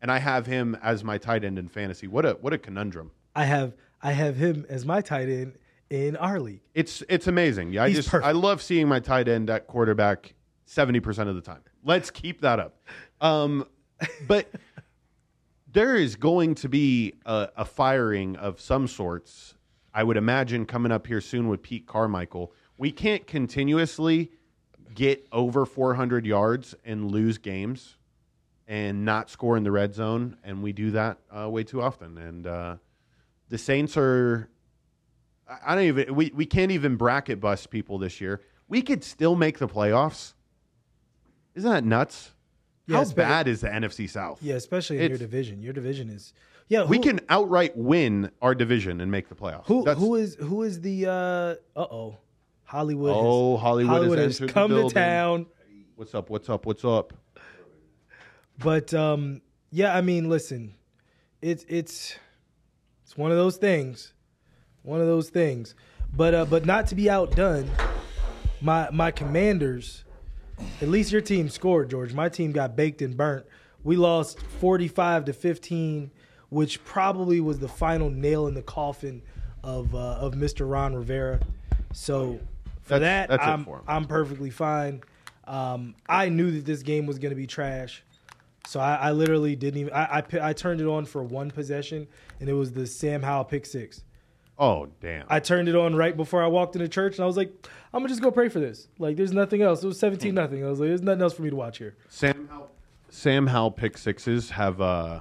And 0.00 0.12
I 0.12 0.20
have 0.20 0.46
him 0.46 0.76
as 0.80 1.02
my 1.02 1.18
tight 1.18 1.42
end 1.42 1.58
in 1.58 1.66
fantasy. 1.66 2.06
What 2.06 2.24
a 2.24 2.38
what 2.40 2.52
a 2.52 2.58
conundrum. 2.58 3.10
I 3.34 3.44
have 3.44 3.74
I 4.06 4.12
have 4.12 4.36
him 4.36 4.64
as 4.68 4.86
my 4.86 5.00
tight 5.00 5.28
end 5.28 5.58
in 5.90 6.14
our 6.14 6.38
league. 6.38 6.60
It's 6.74 7.02
it's 7.08 7.26
amazing. 7.26 7.72
Yeah, 7.72 7.82
I 7.82 7.88
He's 7.88 7.96
just 7.96 8.08
perfect. 8.08 8.28
I 8.28 8.30
love 8.30 8.62
seeing 8.62 8.86
my 8.86 9.00
tight 9.00 9.26
end 9.26 9.50
at 9.50 9.66
quarterback 9.66 10.34
70% 10.68 11.28
of 11.28 11.34
the 11.34 11.40
time. 11.40 11.62
Let's 11.82 12.12
keep 12.12 12.40
that 12.42 12.60
up. 12.60 12.76
Um, 13.20 13.66
but 14.28 14.48
there 15.72 15.96
is 15.96 16.14
going 16.14 16.54
to 16.56 16.68
be 16.68 17.14
a, 17.26 17.48
a 17.56 17.64
firing 17.64 18.36
of 18.36 18.60
some 18.60 18.86
sorts. 18.86 19.54
I 19.92 20.04
would 20.04 20.16
imagine 20.16 20.66
coming 20.66 20.92
up 20.92 21.08
here 21.08 21.20
soon 21.20 21.48
with 21.48 21.60
Pete 21.62 21.86
Carmichael. 21.88 22.52
We 22.78 22.92
can't 22.92 23.26
continuously 23.26 24.30
get 24.94 25.26
over 25.32 25.66
400 25.66 26.24
yards 26.24 26.76
and 26.84 27.10
lose 27.10 27.38
games 27.38 27.96
and 28.68 29.04
not 29.04 29.30
score 29.30 29.56
in 29.56 29.64
the 29.64 29.72
red 29.72 29.94
zone, 29.94 30.36
and 30.44 30.62
we 30.62 30.72
do 30.72 30.92
that 30.92 31.18
uh, 31.36 31.50
way 31.50 31.64
too 31.64 31.82
often. 31.82 32.18
And 32.18 32.46
uh, 32.46 32.76
the 33.48 33.58
Saints 33.58 33.96
are. 33.96 34.48
I- 35.48 35.74
don't 35.74 35.84
even. 35.84 36.14
We, 36.14 36.32
we 36.34 36.46
can't 36.46 36.72
even 36.72 36.96
bracket 36.96 37.40
bust 37.40 37.70
people 37.70 37.98
this 37.98 38.20
year. 38.20 38.42
We 38.68 38.82
could 38.82 39.04
still 39.04 39.36
make 39.36 39.58
the 39.58 39.68
playoffs. 39.68 40.34
Isn't 41.54 41.70
that 41.70 41.84
nuts? 41.84 42.32
Yeah, 42.86 42.98
How 42.98 43.04
bad 43.10 43.48
is 43.48 43.60
the 43.62 43.68
NFC 43.68 44.08
South? 44.08 44.40
Yeah, 44.42 44.54
especially 44.54 44.98
in 44.98 45.08
your 45.10 45.18
division. 45.18 45.62
Your 45.62 45.72
division 45.72 46.08
is 46.10 46.32
yeah. 46.68 46.84
We 46.84 46.98
can 46.98 47.20
outright 47.28 47.76
win 47.76 48.30
our 48.42 48.54
division 48.54 49.00
and 49.00 49.10
make 49.10 49.28
the 49.28 49.34
playoffs. 49.34 49.66
Who 49.66 49.84
That's- 49.84 50.02
who 50.02 50.14
is 50.16 50.36
who 50.36 50.62
is 50.62 50.80
the 50.80 51.06
uh 51.06 51.54
oh 51.80 52.18
Hollywood? 52.64 53.14
has- 53.14 53.22
Oh, 53.24 53.56
Hollywood 53.56 54.18
has 54.18 54.38
has 54.38 54.50
come 54.50 54.70
to 54.70 54.88
town. 54.90 55.46
What's 55.96 56.14
up? 56.14 56.28
What's 56.30 56.48
up? 56.48 56.66
What's 56.66 56.84
up? 56.84 57.12
But 58.58 58.92
um, 58.94 59.42
yeah, 59.70 59.96
I 59.96 60.00
mean, 60.00 60.28
listen, 60.28 60.74
it's 61.42 61.64
it's 61.68 62.16
it's 63.06 63.16
one 63.16 63.30
of 63.30 63.36
those 63.36 63.56
things, 63.56 64.12
one 64.82 65.00
of 65.00 65.06
those 65.06 65.28
things. 65.30 65.76
But 66.12 66.34
uh, 66.34 66.44
but 66.44 66.66
not 66.66 66.88
to 66.88 66.96
be 66.96 67.08
outdone, 67.08 67.70
my 68.60 68.90
my 68.90 69.12
Commanders. 69.12 70.02
At 70.82 70.88
least 70.88 71.12
your 71.12 71.20
team 71.20 71.48
scored, 71.48 71.88
George. 71.88 72.14
My 72.14 72.28
team 72.28 72.50
got 72.50 72.74
baked 72.74 73.02
and 73.02 73.16
burnt. 73.16 73.46
We 73.84 73.94
lost 73.94 74.40
forty-five 74.40 75.26
to 75.26 75.32
fifteen, 75.32 76.10
which 76.48 76.82
probably 76.84 77.40
was 77.40 77.60
the 77.60 77.68
final 77.68 78.10
nail 78.10 78.48
in 78.48 78.54
the 78.54 78.62
coffin 78.62 79.22
of 79.62 79.94
uh, 79.94 79.98
of 79.98 80.34
Mr. 80.34 80.68
Ron 80.68 80.94
Rivera. 80.94 81.38
So 81.92 82.40
for 82.82 82.98
That's- 82.98 83.28
that, 83.28 83.28
that's 83.28 83.46
I'm 83.46 83.64
for. 83.64 83.82
I'm 83.86 84.06
perfectly 84.06 84.50
fine. 84.50 85.02
Um, 85.44 85.94
I 86.08 86.28
knew 86.28 86.50
that 86.50 86.64
this 86.64 86.82
game 86.82 87.06
was 87.06 87.20
going 87.20 87.30
to 87.30 87.36
be 87.36 87.46
trash. 87.46 88.02
So 88.66 88.80
I, 88.80 88.94
I 88.96 89.12
literally 89.12 89.54
didn't 89.56 89.80
even. 89.80 89.92
I, 89.92 90.18
I 90.18 90.48
I 90.50 90.52
turned 90.52 90.80
it 90.80 90.86
on 90.86 91.04
for 91.04 91.22
one 91.22 91.50
possession, 91.50 92.06
and 92.40 92.48
it 92.48 92.52
was 92.54 92.72
the 92.72 92.86
Sam 92.86 93.22
Howell 93.22 93.44
pick 93.44 93.64
six. 93.66 94.02
Oh, 94.58 94.88
damn. 95.00 95.26
I 95.28 95.38
turned 95.40 95.68
it 95.68 95.76
on 95.76 95.94
right 95.94 96.16
before 96.16 96.42
I 96.42 96.46
walked 96.46 96.76
into 96.76 96.88
church, 96.88 97.16
and 97.16 97.24
I 97.24 97.26
was 97.26 97.36
like, 97.36 97.52
I'm 97.92 98.00
gonna 98.00 98.08
just 98.08 98.22
go 98.22 98.30
pray 98.30 98.48
for 98.48 98.58
this. 98.58 98.88
Like, 98.98 99.16
there's 99.16 99.32
nothing 99.32 99.60
else. 99.62 99.84
It 99.84 99.86
was 99.86 99.98
17 100.00 100.34
nothing. 100.34 100.64
I 100.64 100.68
was 100.68 100.80
like, 100.80 100.88
there's 100.88 101.02
nothing 101.02 101.20
else 101.22 101.34
for 101.34 101.42
me 101.42 101.50
to 101.50 101.56
watch 101.56 101.76
here. 101.78 101.94
Sam 102.08 102.48
Howell, 102.50 102.70
Sam 103.10 103.46
Howell 103.48 103.72
pick 103.72 103.98
sixes 103.98 104.50
have 104.50 104.80
uh, 104.80 105.20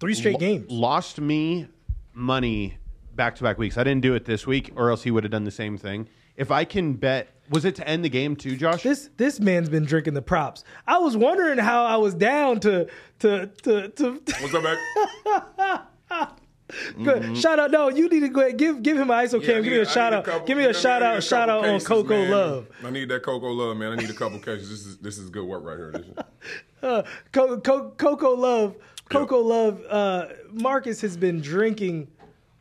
Three 0.00 0.14
straight 0.14 0.34
lo- 0.34 0.40
games. 0.40 0.70
lost 0.70 1.20
me 1.20 1.68
money 2.14 2.78
back 3.14 3.34
to 3.36 3.42
back 3.42 3.58
weeks. 3.58 3.76
I 3.76 3.84
didn't 3.84 4.02
do 4.02 4.14
it 4.14 4.24
this 4.24 4.46
week, 4.46 4.72
or 4.74 4.88
else 4.90 5.02
he 5.02 5.10
would 5.10 5.24
have 5.24 5.30
done 5.30 5.44
the 5.44 5.50
same 5.50 5.76
thing. 5.76 6.08
If 6.36 6.50
I 6.50 6.64
can 6.64 6.94
bet, 6.94 7.28
was 7.50 7.64
it 7.64 7.74
to 7.76 7.88
end 7.88 8.04
the 8.04 8.08
game 8.08 8.36
too, 8.36 8.56
Josh? 8.56 8.82
This 8.82 9.08
this 9.16 9.40
man's 9.40 9.68
been 9.68 9.84
drinking 9.84 10.14
the 10.14 10.22
props. 10.22 10.64
I 10.86 10.98
was 10.98 11.16
wondering 11.16 11.58
how 11.58 11.84
I 11.84 11.96
was 11.96 12.14
down 12.14 12.60
to 12.60 12.86
to 13.20 13.46
to 13.62 13.88
to. 13.88 14.22
What's 14.40 14.54
up, 14.54 14.62
back? 14.62 16.32
Good. 17.02 17.38
Shout 17.38 17.60
out! 17.60 17.70
No, 17.70 17.88
you 17.88 18.08
need 18.08 18.20
to 18.20 18.28
go 18.28 18.40
ahead. 18.40 18.58
Give 18.58 18.82
give 18.82 18.96
him 18.96 19.08
an 19.10 19.24
ISO 19.24 19.40
Yeah, 19.40 19.46
cam. 19.54 19.62
Give 19.62 19.70
me 19.72 19.74
I 19.74 19.76
a 19.76 19.84
need 19.84 19.88
shout 19.88 20.12
out. 20.12 20.24
couple- 20.24 20.46
Give 20.48 20.58
me 20.58 20.64
a 20.64 20.68
need 20.68 20.76
shout 20.76 21.00
out. 21.00 21.06
couple 21.14 21.20
Shout 21.20 21.48
out 21.48 21.58
on 21.64 21.70
cases, 21.74 21.86
Coco 21.88 22.08
man. 22.08 22.30
Love. 22.32 22.66
I 22.84 22.90
need 22.90 23.08
that 23.08 23.22
CocoLove, 23.22 23.76
man. 23.76 23.92
I 23.92 23.94
need 23.96 24.10
a 24.10 24.14
couple 24.14 24.38
cases. 24.40 24.68
This 24.68 24.84
is 24.86 24.98
this 24.98 25.18
is 25.18 25.30
good 25.30 25.44
work 25.46 25.62
right 25.64 25.76
here. 25.76 25.92
This 25.92 26.06
is, 26.06 26.14
uh, 26.82 27.02
Co- 27.32 27.60
Co- 27.60 27.90
CocoLove, 27.92 28.74
Coco 29.08 29.38
Love. 29.38 29.80
Uh, 29.88 30.26
Marcus 30.52 31.00
has 31.02 31.16
been 31.16 31.40
drinking 31.40 32.08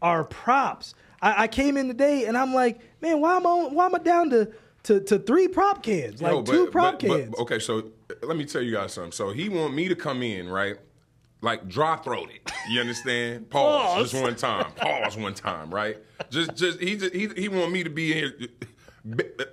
our 0.03 0.23
props. 0.23 0.93
I, 1.19 1.43
I 1.43 1.47
came 1.47 1.76
in 1.76 1.88
today 1.88 2.26
and 2.26 2.38
I'm 2.38 2.53
like, 2.53 2.80
man, 3.06 3.22
why 3.22 3.38
am 3.38 3.47
I 3.47 3.53
why 3.72 3.86
am 3.86 3.95
I 3.95 3.99
down 3.99 4.30
to 4.32 4.51
to, 4.84 4.99
to 4.99 5.18
three 5.20 5.47
prop 5.47 5.82
cans, 5.84 6.22
like 6.22 6.32
Yo, 6.32 6.41
but- 6.41 6.51
two 6.51 6.68
prop 6.68 6.99
but- 6.99 7.08
but- 7.08 7.18
cans? 7.20 7.36
okay, 7.39 7.60
so 7.60 7.80
uh, 7.80 8.14
let 8.24 8.38
me 8.38 8.45
tell 8.45 8.62
you 8.62 8.72
guys 8.74 8.93
something. 8.93 9.12
So 9.12 9.30
he 9.32 9.49
want 9.49 9.74
me 9.74 9.88
to 9.88 9.95
come 9.95 10.22
in, 10.24 10.47
right? 10.49 10.78
Like 11.41 11.68
dry 11.68 11.95
throated. 11.97 12.39
You 12.70 12.82
understand? 12.82 13.49
Pause. 13.49 13.86
Pause. 13.95 14.12
Just 14.12 14.24
one 14.24 14.36
time. 14.36 14.72
Pause 14.74 15.18
one 15.18 15.34
time, 15.34 15.70
right? 15.74 15.97
Just 16.30 16.56
just 16.56 16.80
he 16.80 16.97
just, 16.97 17.14
he 17.14 17.28
he 17.36 17.49
want 17.49 17.72
me 17.72 17.84
to 17.84 17.89
be 17.89 18.18
in. 18.18 18.49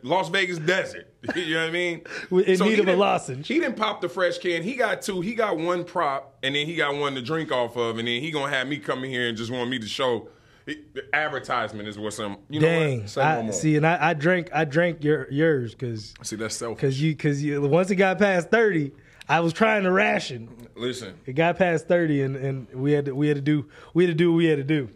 Las 0.03 0.29
Vegas 0.31 0.59
desert. 0.59 1.09
You 1.37 1.55
know 1.55 1.61
what 1.61 1.69
I 1.69 1.71
mean? 1.71 2.03
In 2.31 2.59
need 2.61 2.81
of 2.81 2.89
a 2.89 2.97
lozenge. 2.97 3.47
He 3.47 3.61
didn't 3.61 3.77
pop 3.77 4.01
the 4.01 4.09
fresh 4.09 4.39
can. 4.39 4.63
He 4.63 4.75
got 4.75 5.03
two. 5.03 5.21
He 5.21 5.35
got 5.35 5.57
one 5.59 5.85
prop, 5.85 6.37
and 6.43 6.55
then 6.57 6.67
he 6.67 6.75
got 6.75 6.97
one 6.97 7.15
to 7.15 7.23
drink 7.23 7.53
off 7.53 7.77
of, 7.77 7.99
and 7.99 8.09
then 8.09 8.21
he 8.21 8.31
gonna 8.33 8.51
have 8.53 8.67
me 8.67 8.79
come 8.79 9.05
in 9.05 9.11
here 9.11 9.29
and 9.29 9.37
just 9.37 9.51
want 9.53 9.71
me 9.71 9.79
to 9.79 9.87
show. 9.87 10.29
The 10.65 11.05
advertisement 11.13 11.89
is 11.89 11.99
what 11.99 12.13
some. 12.13 12.39
You 12.49 12.61
know 12.61 12.67
Dang, 12.69 13.01
what? 13.01 13.11
Say 13.11 13.21
I, 13.21 13.51
see, 13.51 13.77
and 13.77 13.87
I, 13.87 14.11
I 14.11 14.15
drank 14.15 14.51
I 14.55 14.65
drank 14.65 15.03
your 15.03 15.31
yours 15.31 15.75
because 15.75 16.15
See, 16.23 16.37
that's 16.37 16.55
selfish. 16.57 16.77
because 16.81 17.03
you 17.03 17.13
because 17.13 17.43
you 17.43 17.61
once 17.63 17.91
it 17.91 17.97
got 17.97 18.19
past 18.19 18.51
thirty, 18.51 18.93
I 19.29 19.41
was 19.41 19.53
trying 19.53 19.83
to 19.85 19.91
ration. 19.91 20.49
Listen, 20.77 21.15
It 21.27 21.33
got 21.35 21.59
past 21.59 21.89
thirty, 21.89 22.23
and, 22.23 22.37
and 22.37 22.69
we 22.75 22.93
had 22.93 23.07
to, 23.07 23.15
we 23.15 23.29
had 23.29 23.37
to 23.37 23.43
do 23.43 23.67
we 23.93 24.05
had 24.05 24.11
to 24.11 24.15
do 24.15 24.31
what 24.33 24.37
we 24.39 24.47
had 24.47 24.59
to 24.59 24.65
do. 24.65 24.89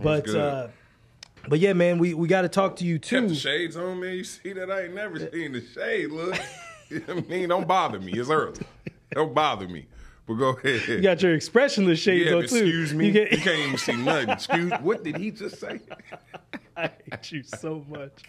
But 0.00 0.28
uh, 0.28 0.68
but 1.48 1.58
yeah, 1.58 1.72
man, 1.72 1.98
we, 1.98 2.14
we 2.14 2.28
got 2.28 2.42
to 2.42 2.48
talk 2.48 2.76
to 2.76 2.84
you 2.84 2.98
kept 2.98 3.08
too. 3.08 3.28
the 3.28 3.34
shades 3.34 3.76
on, 3.76 4.00
man. 4.00 4.14
You 4.14 4.24
see 4.24 4.52
that? 4.52 4.70
I 4.70 4.82
ain't 4.84 4.94
never 4.94 5.18
seen 5.18 5.52
the 5.52 5.64
shade. 5.74 6.10
Look, 6.10 6.36
you 6.90 7.00
know 7.00 7.14
what 7.16 7.24
I 7.24 7.28
mean, 7.28 7.48
don't 7.48 7.66
bother 7.66 7.98
me. 7.98 8.12
It's 8.12 8.30
early. 8.30 8.60
Don't 9.12 9.34
bother 9.34 9.66
me. 9.66 9.86
But 10.28 10.34
go 10.34 10.50
ahead. 10.50 10.88
You 10.88 11.00
got 11.00 11.22
your 11.22 11.34
expressionless 11.34 11.98
shades 11.98 12.26
yeah, 12.26 12.32
but 12.32 12.48
too. 12.50 12.56
excuse 12.56 12.92
me. 12.92 13.06
You, 13.08 13.26
You, 13.30 13.38
can't 13.38 13.58
even 13.58 13.78
see 13.78 13.96
nothing. 13.96 14.28
Excuse. 14.28 14.72
What 14.82 15.02
did 15.02 15.16
he 15.16 15.30
just 15.30 15.58
say? 15.58 15.80
I 16.76 16.90
hate 17.10 17.32
you 17.32 17.42
so 17.42 17.84
much. 17.88 18.22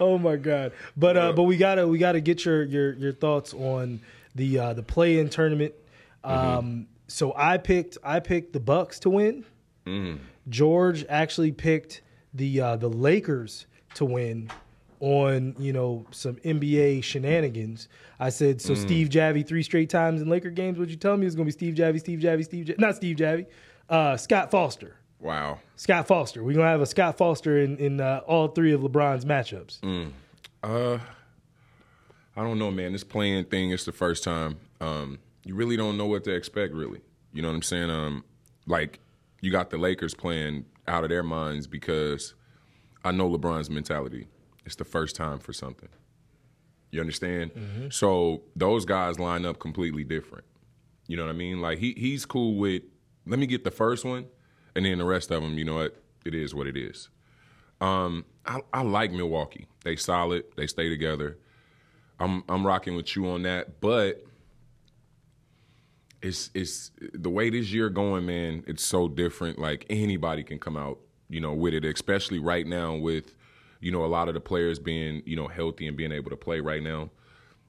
Oh 0.00 0.16
my 0.18 0.36
god! 0.36 0.72
But 0.96 1.16
uh, 1.16 1.32
but 1.34 1.42
we 1.44 1.56
gotta 1.58 1.86
we 1.86 1.98
gotta 1.98 2.20
get 2.20 2.44
your 2.44 2.64
your 2.64 2.94
your 2.94 3.12
thoughts 3.12 3.52
on 3.52 4.00
the 4.34 4.58
uh, 4.58 4.72
the 4.72 4.82
play 4.82 5.18
in 5.18 5.28
tournament. 5.28 5.74
Um, 6.24 6.88
so 7.06 7.34
I 7.36 7.58
picked 7.58 7.98
I 8.02 8.18
picked 8.18 8.54
the 8.54 8.60
Bucks 8.60 8.98
to 9.00 9.10
win. 9.10 9.44
George 10.48 11.04
actually 11.08 11.52
picked 11.52 12.00
the 12.32 12.60
uh, 12.60 12.76
the 12.76 12.88
Lakers 12.88 13.66
to 13.94 14.04
win 14.06 14.50
on 15.02 15.56
you 15.58 15.72
know 15.72 16.06
some 16.12 16.36
NBA 16.36 17.02
shenanigans. 17.02 17.88
I 18.20 18.30
said 18.30 18.62
so. 18.62 18.74
Steve 18.74 19.08
Javie 19.08 19.46
three 19.46 19.64
straight 19.64 19.90
times 19.90 20.22
in 20.22 20.28
Laker 20.28 20.50
games. 20.50 20.78
What 20.78 20.88
you 20.88 20.96
tell 20.96 21.16
me 21.16 21.26
is 21.26 21.34
going 21.34 21.44
to 21.44 21.48
be 21.48 21.52
Steve 21.52 21.74
Javie, 21.74 21.98
Steve 21.98 22.20
Javie, 22.20 22.44
Steve 22.44 22.66
Javie, 22.66 22.78
not 22.78 22.96
Steve 22.96 23.16
Javie, 23.16 23.46
uh, 23.90 24.16
Scott 24.16 24.50
Foster. 24.50 24.96
Wow. 25.18 25.58
Scott 25.76 26.06
Foster. 26.06 26.42
We're 26.42 26.54
gonna 26.54 26.68
have 26.68 26.80
a 26.80 26.86
Scott 26.86 27.18
Foster 27.18 27.58
in 27.58 27.76
in 27.78 28.00
uh, 28.00 28.22
all 28.26 28.48
three 28.48 28.72
of 28.72 28.80
LeBron's 28.80 29.24
matchups. 29.24 29.80
Uh, 30.62 30.98
I 32.36 32.42
don't 32.42 32.58
know, 32.58 32.70
man. 32.70 32.92
This 32.92 33.04
playing 33.04 33.46
thing 33.46 33.72
is 33.72 33.84
the 33.84 33.92
first 33.92 34.22
time. 34.22 34.58
Um, 34.80 35.18
you 35.44 35.56
really 35.56 35.76
don't 35.76 35.96
know 35.96 36.06
what 36.06 36.22
to 36.24 36.32
expect, 36.32 36.72
really. 36.74 37.00
You 37.32 37.42
know 37.42 37.48
what 37.48 37.56
I'm 37.56 37.62
saying? 37.62 37.90
Um, 37.90 38.24
like 38.66 39.00
you 39.40 39.50
got 39.50 39.70
the 39.70 39.78
Lakers 39.78 40.14
playing 40.14 40.64
out 40.86 41.02
of 41.02 41.10
their 41.10 41.24
minds 41.24 41.66
because 41.66 42.34
I 43.04 43.10
know 43.10 43.28
LeBron's 43.28 43.68
mentality. 43.68 44.28
It's 44.64 44.76
the 44.76 44.84
first 44.84 45.16
time 45.16 45.38
for 45.38 45.52
something. 45.52 45.88
You 46.90 47.00
understand? 47.00 47.50
So 47.90 48.42
those 48.54 48.84
guys 48.84 49.18
line 49.18 49.44
up 49.46 49.58
completely 49.58 50.04
different. 50.04 50.44
You 51.08 51.16
know 51.16 51.24
what 51.24 51.30
I 51.30 51.36
mean? 51.36 51.60
Like 51.60 51.78
he 51.78 51.94
he's 51.96 52.24
cool 52.26 52.56
with. 52.56 52.82
Let 53.26 53.38
me 53.38 53.46
get 53.46 53.64
the 53.64 53.70
first 53.70 54.04
one, 54.04 54.26
and 54.74 54.84
then 54.84 54.98
the 54.98 55.04
rest 55.04 55.30
of 55.30 55.42
them. 55.42 55.56
You 55.58 55.64
know 55.64 55.76
what? 55.76 55.96
It 56.24 56.34
is 56.34 56.54
what 56.54 56.66
it 56.66 56.76
is. 56.76 57.08
Um, 57.80 58.24
I, 58.46 58.60
I 58.72 58.82
like 58.82 59.10
Milwaukee. 59.12 59.66
They 59.84 59.96
solid. 59.96 60.44
They 60.56 60.66
stay 60.66 60.88
together. 60.88 61.38
I'm 62.20 62.44
I'm 62.48 62.66
rocking 62.66 62.94
with 62.94 63.16
you 63.16 63.28
on 63.28 63.42
that, 63.42 63.80
but 63.80 64.24
it's 66.22 66.50
it's 66.54 66.92
the 67.12 67.30
way 67.30 67.50
this 67.50 67.72
year 67.72 67.88
going, 67.90 68.26
man. 68.26 68.62
It's 68.66 68.84
so 68.84 69.08
different. 69.08 69.58
Like 69.58 69.84
anybody 69.90 70.44
can 70.44 70.58
come 70.58 70.76
out, 70.76 70.98
you 71.28 71.40
know, 71.40 71.52
with 71.52 71.74
it. 71.74 71.84
Especially 71.84 72.38
right 72.38 72.66
now 72.66 72.94
with, 72.94 73.34
you 73.82 73.90
know, 73.92 74.04
a 74.04 74.06
lot 74.06 74.28
of 74.28 74.34
the 74.34 74.40
players 74.40 74.78
being 74.78 75.22
you 75.26 75.36
know 75.36 75.48
healthy 75.48 75.86
and 75.86 75.96
being 75.96 76.12
able 76.12 76.30
to 76.30 76.36
play 76.36 76.60
right 76.60 76.82
now. 76.82 77.10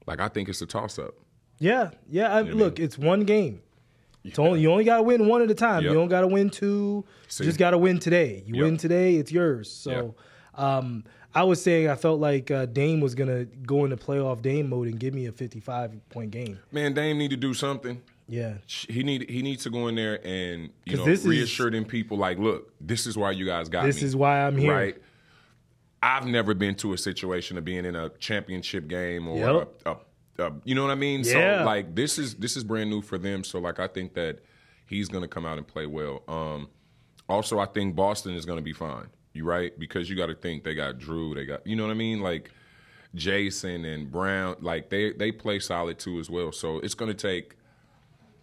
Like 0.07 0.21
I 0.21 0.29
think 0.29 0.47
it's 0.47 0.61
a 0.61 0.65
toss 0.65 0.97
up. 0.97 1.15
Yeah, 1.59 1.89
yeah. 2.09 2.33
I, 2.33 2.41
look, 2.41 2.79
it's 2.79 2.97
one 2.97 3.25
game. 3.25 3.61
It's 4.23 4.39
only 4.39 4.61
you 4.61 4.71
only 4.71 4.85
got 4.85 4.97
to 4.97 5.03
win 5.03 5.27
one 5.27 5.41
at 5.41 5.51
a 5.51 5.55
time. 5.55 5.83
Yep. 5.83 5.89
You 5.91 5.97
don't 5.97 6.07
got 6.07 6.21
to 6.21 6.27
win 6.27 6.49
two. 6.49 7.03
See. 7.27 7.43
You 7.43 7.49
just 7.49 7.59
got 7.59 7.71
to 7.71 7.77
win 7.77 7.99
today. 7.99 8.41
You 8.45 8.55
Yep. 8.55 8.63
win 8.63 8.77
today, 8.77 9.15
it's 9.15 9.31
yours. 9.33 9.69
So, 9.69 10.15
um, 10.55 11.03
I 11.35 11.43
was 11.43 11.61
saying 11.61 11.89
I 11.89 11.95
felt 11.95 12.19
like 12.19 12.49
uh, 12.51 12.65
Dame 12.67 13.01
was 13.01 13.15
gonna 13.15 13.45
go 13.45 13.83
into 13.85 13.97
playoff 13.97 14.41
Dame 14.41 14.69
mode 14.69 14.87
and 14.87 14.99
give 14.99 15.13
me 15.13 15.25
a 15.25 15.31
55 15.31 16.09
point 16.09 16.31
game. 16.31 16.59
Man, 16.71 16.93
Dame 16.93 17.17
need 17.17 17.31
to 17.31 17.37
do 17.37 17.53
something. 17.53 18.01
Yeah, 18.29 18.53
He 18.67 19.03
need 19.03 19.29
he 19.29 19.41
needs 19.41 19.63
to 19.63 19.69
go 19.69 19.87
in 19.89 19.95
there 19.95 20.25
and 20.25 20.69
you 20.85 20.95
know 20.95 21.03
this 21.05 21.21
is- 21.21 21.27
reassure 21.27 21.69
them 21.71 21.83
people 21.85 22.17
like, 22.17 22.37
look, 22.39 22.71
this 22.79 23.05
is 23.05 23.17
why 23.17 23.31
you 23.31 23.45
guys 23.45 23.67
got 23.67 23.83
this 23.85 23.99
me. 24.01 24.07
is 24.07 24.15
why 24.15 24.45
I'm 24.45 24.57
here. 24.57 24.71
right. 24.73 24.97
I've 26.05 26.25
never 26.27 26.53
been 26.53 26.75
to 26.75 26.93
a 26.93 26.97
situation 26.97 27.57
of 27.57 27.63
being 27.65 27.85
in 27.85 27.95
a 27.95 28.09
championship 28.19 28.87
game 28.87 29.27
or 29.27 29.37
Yep. 29.37 29.81
a, 29.85 29.89
a, 29.91 30.47
a- 30.47 30.53
you 30.65 30.75
know 30.75 30.81
what 30.83 30.91
I 30.91 30.95
mean. 30.95 31.21
Yeah. 31.23 31.59
So 31.59 31.65
like 31.65 31.95
this 31.95 32.19
is 32.19 32.35
this 32.35 32.57
is 32.57 32.63
brand 32.63 32.89
new 32.89 33.01
for 33.01 33.17
them. 33.17 33.43
So 33.43 33.59
like 33.59 33.79
I 33.79 33.87
think 33.87 34.13
that 34.15 34.39
he's 34.85 35.07
going 35.07 35.21
to 35.23 35.27
come 35.27 35.45
out 35.45 35.57
and 35.57 35.67
play 35.67 35.85
well. 35.85 36.21
Um, 36.27 36.69
also, 37.29 37.57
I 37.59 37.65
think 37.65 37.95
Boston 37.95 38.33
is 38.35 38.45
going 38.45 38.57
to 38.57 38.63
be 38.63 38.73
fine. 38.73 39.07
You 39.33 39.45
right 39.45 39.77
because 39.79 40.09
you 40.09 40.15
got 40.15 40.27
to 40.27 40.35
think 40.35 40.63
they 40.63 40.75
got 40.75 40.99
Jrue, 40.99 41.33
they 41.35 41.45
got 41.45 41.65
you 41.65 41.75
know 41.75 41.83
what 41.85 41.91
I 41.91 41.95
mean, 41.95 42.19
like 42.21 42.51
Jayson 43.15 43.85
and 43.85 44.11
Brown, 44.11 44.55
like 44.61 44.89
they 44.89 45.13
they 45.13 45.31
play 45.31 45.59
solid 45.59 45.99
too 45.99 46.19
as 46.19 46.29
well. 46.29 46.51
So 46.51 46.79
it's 46.79 46.93
going 46.95 47.15
to 47.15 47.17
take. 47.17 47.55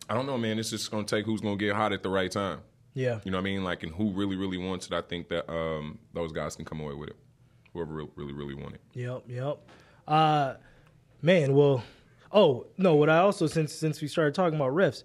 I 0.08 0.14
don't 0.14 0.26
know, 0.26 0.38
man. 0.38 0.58
It's 0.58 0.70
just 0.70 0.90
going 0.90 1.04
to 1.04 1.16
take 1.16 1.24
who's 1.24 1.40
going 1.40 1.56
to 1.58 1.64
get 1.64 1.76
hot 1.76 1.92
at 1.92 2.02
the 2.02 2.08
right 2.08 2.30
time. 2.30 2.60
Yeah, 2.94 3.20
You 3.22 3.30
know 3.30 3.36
what 3.38 3.42
I 3.42 3.44
mean? 3.44 3.62
Like, 3.62 3.84
and 3.84 3.92
who 3.94 4.10
really, 4.10 4.34
really 4.34 4.58
wants 4.58 4.86
it? 4.88 4.92
I 4.92 5.00
think 5.02 5.28
that 5.28 5.48
um, 5.48 6.00
those 6.12 6.32
guys 6.32 6.56
can 6.56 6.64
come 6.64 6.80
away 6.80 6.94
with 6.94 7.10
it. 7.10 7.16
Whoever 7.72 7.92
really, 7.94 8.10
really, 8.16 8.32
really 8.32 8.54
want 8.54 8.74
it. 8.74 8.80
Yep, 8.94 9.22
yep. 9.28 9.58
Uh, 10.08 10.54
man, 11.22 11.54
well, 11.54 11.84
oh 12.32 12.66
no. 12.78 12.94
What 12.96 13.08
I 13.08 13.18
also 13.18 13.46
since 13.46 13.72
since 13.72 14.00
we 14.00 14.08
started 14.08 14.34
talking 14.34 14.56
about 14.56 14.72
refs, 14.72 15.04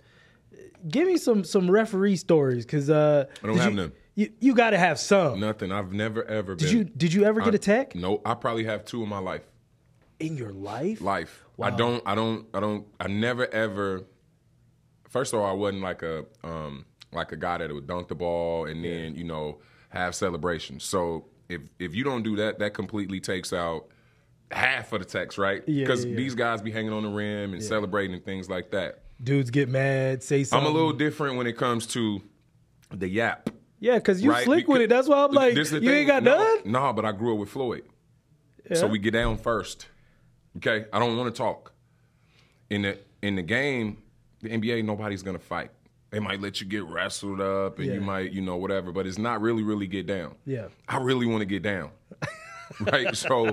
give 0.88 1.08
me 1.08 1.18
some 1.18 1.44
some 1.44 1.70
referee 1.70 2.16
stories 2.16 2.66
because 2.66 2.90
uh, 2.90 3.26
I 3.44 3.48
don't 3.48 3.58
have 3.58 3.72
you, 3.72 3.76
none. 3.78 3.92
You, 4.16 4.32
you 4.40 4.56
got 4.56 4.70
to 4.72 4.78
have 4.78 4.98
some. 4.98 5.40
Nothing. 5.40 5.72
I've 5.72 5.92
never 5.94 6.24
ever 6.26 6.56
Did 6.56 6.66
been. 6.70 6.78
you 6.78 6.84
did 6.86 7.14
you 7.14 7.26
ever 7.26 7.42
get 7.42 7.54
I- 7.54 7.58
a 7.58 7.60
tech 7.60 7.96
No, 7.96 8.22
I 8.26 8.34
probably 8.34 8.64
have 8.64 8.84
two 8.86 9.04
in 9.04 9.10
my 9.10 9.20
life. 9.20 9.44
in 10.20 10.36
your 10.38 10.54
life? 10.54 11.02
Life. 11.02 11.44
Wow. 11.58 11.68
I 11.68 11.70
don't. 11.72 12.04
I 12.08 12.16
don't. 12.16 12.48
I 12.54 12.60
don't. 12.60 12.88
I 13.00 13.08
never 13.08 13.46
ever. 13.54 14.04
First 15.10 15.34
of 15.34 15.40
all, 15.40 15.46
I 15.46 15.54
wasn't 15.54 15.84
like 15.84 16.02
a 16.02 16.26
um 16.44 16.86
like 17.12 17.32
a 17.32 17.38
guy 17.38 17.60
that 17.60 17.72
would 17.74 17.86
dunk 17.88 18.08
the 18.08 18.16
ball 18.16 18.66
and 18.66 18.84
then 18.84 19.16
you 19.16 19.24
know 19.24 19.60
have 19.90 20.16
celebrations. 20.16 20.84
So 20.84 21.26
if 21.50 21.62
if 21.80 21.96
you 21.96 22.04
don't 22.04 22.24
do 22.24 22.36
that, 22.38 22.60
that 22.60 22.74
completely 22.74 23.20
takes 23.20 23.54
out 23.54 23.88
half 24.52 24.94
of 24.94 25.00
the 25.00 25.06
text, 25.06 25.38
right? 25.38 25.66
Because 25.66 26.06
yeah, 26.06 26.12
yeah. 26.12 26.18
these 26.18 26.36
guys 26.36 26.62
be 26.62 26.72
hanging 26.72 26.94
on 26.94 27.04
the 27.04 27.10
rim 27.10 27.54
and 27.54 27.64
celebrating 27.64 28.16
and 28.16 28.24
things 28.24 28.50
like 28.50 28.72
that. 28.72 29.02
Dudes 29.24 29.50
get 29.50 29.70
mad, 29.70 30.24
say 30.24 30.44
something. 30.44 30.68
I'm 30.68 30.74
a 30.74 30.76
little 30.76 30.94
different 30.94 31.38
when 31.38 31.48
it 31.48 31.58
comes 31.58 31.88
to 31.88 32.22
the 32.92 33.08
yap. 33.08 33.50
yeah, 33.80 33.96
because 33.96 34.22
you 34.22 34.32
right? 34.32 34.44
slick 34.44 34.68
with 34.68 34.82
it. 34.82 34.90
That's 34.90 35.08
why 35.08 35.24
I'm 35.24 35.32
like, 35.32 35.54
you 35.54 35.64
This 35.64 35.72
is 35.72 35.88
ain't 35.88 36.08
got 36.08 36.24
no, 36.24 36.38
none. 36.38 36.72
No, 36.72 36.94
but 36.94 37.06
I 37.06 37.12
grew 37.12 37.34
up 37.34 37.40
with 37.40 37.50
Floyd. 37.50 37.84
So 38.74 38.88
we 38.88 38.98
get 39.00 39.12
down 39.12 39.38
first. 39.38 39.88
Okay? 40.58 40.86
I 40.92 41.00
don't 41.00 41.18
want 41.18 41.34
to 41.34 41.38
talk. 41.38 41.74
In 42.70 42.82
the 42.82 42.98
in 43.22 43.36
the 43.36 43.44
game, 43.44 44.02
the 44.42 44.50
NBA, 44.50 44.84
nobody's 44.84 45.22
gonna 45.22 45.40
fight. 45.40 45.72
They 46.16 46.22
might 46.22 46.40
let 46.40 46.62
you 46.62 46.66
get 46.66 46.86
wrestled 46.86 47.42
up 47.42 47.78
and 47.78 47.88
Yeah. 47.88 47.94
you 47.96 48.00
might, 48.00 48.32
you 48.32 48.40
know, 48.40 48.56
whatever, 48.56 48.94
but 48.94 49.06
it's 49.06 49.18
not 49.18 49.42
really, 49.42 49.64
really 49.64 49.86
get 49.86 50.08
down. 50.08 50.36
Yeah. 50.46 50.70
I 50.88 50.96
really 51.00 51.26
want 51.26 51.42
to 51.42 51.46
get 51.46 51.62
down. 51.62 51.90
right? 52.80 53.14
So 53.18 53.48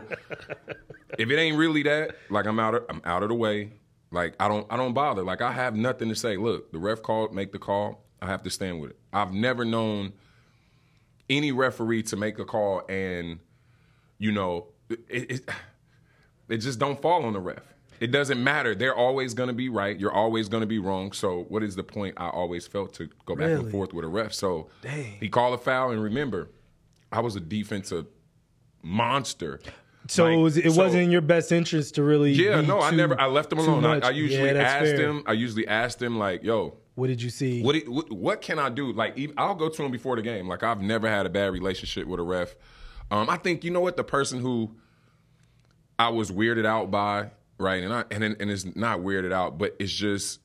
if 1.18 1.28
it 1.28 1.36
ain't 1.40 1.56
really 1.56 1.82
that, 1.82 2.14
like 2.30 2.46
I'm 2.46 2.60
out 2.60 2.76
of 2.76 2.84
I'm 2.88 3.02
out 3.04 3.24
of 3.24 3.30
the 3.30 3.34
way. 3.34 3.72
Like 4.12 4.36
I 4.38 4.46
don't 4.46 4.64
I 4.70 4.76
don't 4.76 4.92
bother. 4.92 5.24
Like 5.24 5.42
I 5.42 5.50
have 5.50 5.74
nothing 5.74 6.08
to 6.10 6.14
say. 6.14 6.36
Look, 6.36 6.70
the 6.70 6.78
ref 6.78 7.02
called, 7.02 7.34
make 7.34 7.50
the 7.50 7.58
call. 7.58 8.04
I 8.20 8.26
have 8.28 8.44
to 8.44 8.50
stand 8.50 8.80
with 8.80 8.90
it. 8.90 8.98
I've 9.12 9.32
never 9.32 9.64
known 9.64 10.12
any 11.28 11.50
referee 11.50 12.04
to 12.04 12.16
make 12.16 12.38
a 12.38 12.44
call 12.44 12.82
and 12.88 13.40
you 14.18 14.30
know 14.30 14.68
it, 14.88 15.00
it, 15.08 15.48
it 16.48 16.58
just 16.58 16.78
don't 16.78 17.02
fall 17.02 17.24
on 17.24 17.32
the 17.32 17.40
ref. 17.40 17.71
It 18.02 18.10
doesn't 18.10 18.42
matter. 18.42 18.74
They're 18.74 18.94
always 18.96 19.32
going 19.34 19.46
to 19.48 19.52
be 19.54 19.68
right. 19.68 19.98
You're 19.98 20.12
always 20.12 20.48
going 20.48 20.62
to 20.62 20.66
be 20.66 20.78
wrong. 20.78 21.12
So 21.12 21.44
what 21.48 21.62
is 21.62 21.76
the 21.76 21.84
point? 21.84 22.14
I 22.16 22.28
always 22.28 22.66
felt 22.66 22.92
to 22.94 23.08
go 23.26 23.34
back 23.36 23.46
Really? 23.46 23.60
and 23.62 23.70
forth 23.70 23.92
with 23.92 24.04
a 24.04 24.08
ref. 24.08 24.32
So 24.34 24.68
Dang. 24.82 25.16
he 25.20 25.28
called 25.28 25.54
a 25.54 25.58
foul, 25.58 25.90
and 25.92 26.02
remember, 26.02 26.50
I 27.12 27.20
was 27.20 27.36
a 27.36 27.40
defensive 27.40 28.06
monster. 28.82 29.60
So 30.08 30.24
Like, 30.24 30.32
it, 30.34 30.36
was, 30.42 30.56
it 30.56 30.72
so- 30.72 30.82
wasn't 30.82 31.04
in 31.04 31.10
your 31.10 31.20
best 31.20 31.52
interest 31.52 31.94
to 31.94 32.02
really. 32.02 32.32
Yeah, 32.32 32.60
no, 32.60 32.80
I 32.80 32.90
never. 32.90 33.18
I 33.20 33.26
left 33.26 33.52
him 33.52 33.58
too 33.58 33.64
alone. 33.64 34.02
I. 34.02 34.08
I 34.08 34.10
usually 34.10 34.48
Yeah, 34.50 34.62
asked 34.62 34.98
him. 34.98 35.22
I 35.26 35.32
usually 35.32 35.66
asked 35.68 36.02
him 36.02 36.18
like, 36.18 36.42
"Yo, 36.42 36.74
What 36.96 37.06
did 37.06 37.22
you 37.22 37.30
see? 37.30 37.62
what, 37.62 37.76
what 37.86 38.10
what 38.12 38.40
can 38.42 38.58
I 38.58 38.68
do? 38.68 38.92
Like, 38.92 39.16
I'll 39.36 39.54
go 39.54 39.68
to 39.68 39.82
him 39.84 39.92
before 39.92 40.16
the 40.16 40.22
game. 40.22 40.48
Like, 40.48 40.64
I've 40.64 40.82
never 40.82 41.08
had 41.08 41.24
a 41.24 41.30
bad 41.30 41.52
relationship 41.52 42.08
with 42.08 42.18
a 42.18 42.24
ref. 42.24 42.56
Um, 43.12 43.30
I 43.30 43.36
think 43.36 43.62
you 43.62 43.70
know 43.70 43.80
what 43.80 43.96
the 43.96 44.02
person 44.04 44.40
who 44.40 44.74
I 45.98 46.08
was 46.08 46.32
weirded 46.32 46.66
out 46.66 46.90
by, 46.90 47.30
right? 47.62 47.82
And 47.82 47.92
I 47.92 48.04
and 48.10 48.22
and 48.24 48.50
it's 48.50 48.64
not 48.76 48.98
weirded 49.00 49.32
out, 49.32 49.56
but 49.58 49.74
it's 49.78 49.92
just 49.92 50.40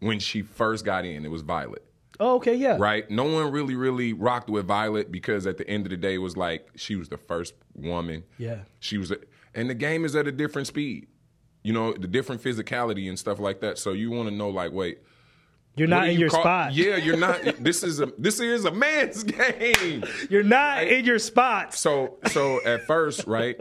when 0.00 0.18
she 0.18 0.42
first 0.42 0.84
got 0.84 1.04
in, 1.04 1.24
it 1.24 1.30
was 1.30 1.42
Violet, 1.42 1.84
oh, 2.18 2.34
okay, 2.36 2.54
yeah. 2.56 2.76
right? 2.78 3.08
No 3.10 3.24
one 3.24 3.52
really 3.52 3.76
really 3.76 4.12
rocked 4.12 4.50
with 4.50 4.66
Violet 4.66 5.12
because 5.12 5.46
at 5.46 5.58
the 5.58 5.68
end 5.68 5.86
of 5.86 5.90
the 5.90 5.96
day, 5.96 6.14
it 6.14 6.18
was 6.18 6.36
like 6.36 6.68
she 6.76 6.96
was 6.96 7.08
the 7.08 7.18
first 7.18 7.54
woman. 7.74 8.24
Yeah. 8.36 8.58
She 8.80 8.98
was, 8.98 9.12
a, 9.12 9.18
and 9.54 9.70
the 9.70 9.74
game 9.74 10.04
is 10.04 10.16
at 10.16 10.26
a 10.26 10.32
different 10.32 10.66
speed. 10.66 11.06
You 11.62 11.72
know, 11.72 11.92
the 11.92 12.08
different 12.08 12.42
physicality 12.42 13.08
and 13.08 13.16
stuff 13.16 13.38
like 13.38 13.60
that. 13.60 13.78
So 13.78 13.92
you 13.92 14.10
want 14.10 14.28
to 14.28 14.34
know, 14.34 14.48
like, 14.48 14.72
wait, 14.72 14.98
You're 15.76 15.86
not 15.86 16.08
in 16.08 16.14
you 16.14 16.20
your 16.20 16.30
call- 16.30 16.40
spot. 16.40 16.74
Yeah, 16.74 16.96
you're 16.96 17.16
not. 17.16 17.40
this 17.60 17.84
is 17.84 18.00
a 18.00 18.06
this 18.18 18.40
is 18.40 18.64
a 18.64 18.72
man's 18.72 19.22
game. 19.38 20.02
You're 20.28 20.42
not 20.42 20.82
in 20.82 21.04
your 21.04 21.20
spot. 21.20 21.74
So 21.74 22.18
so 22.32 22.60
at 22.64 22.88
first, 22.88 23.28
right, 23.28 23.56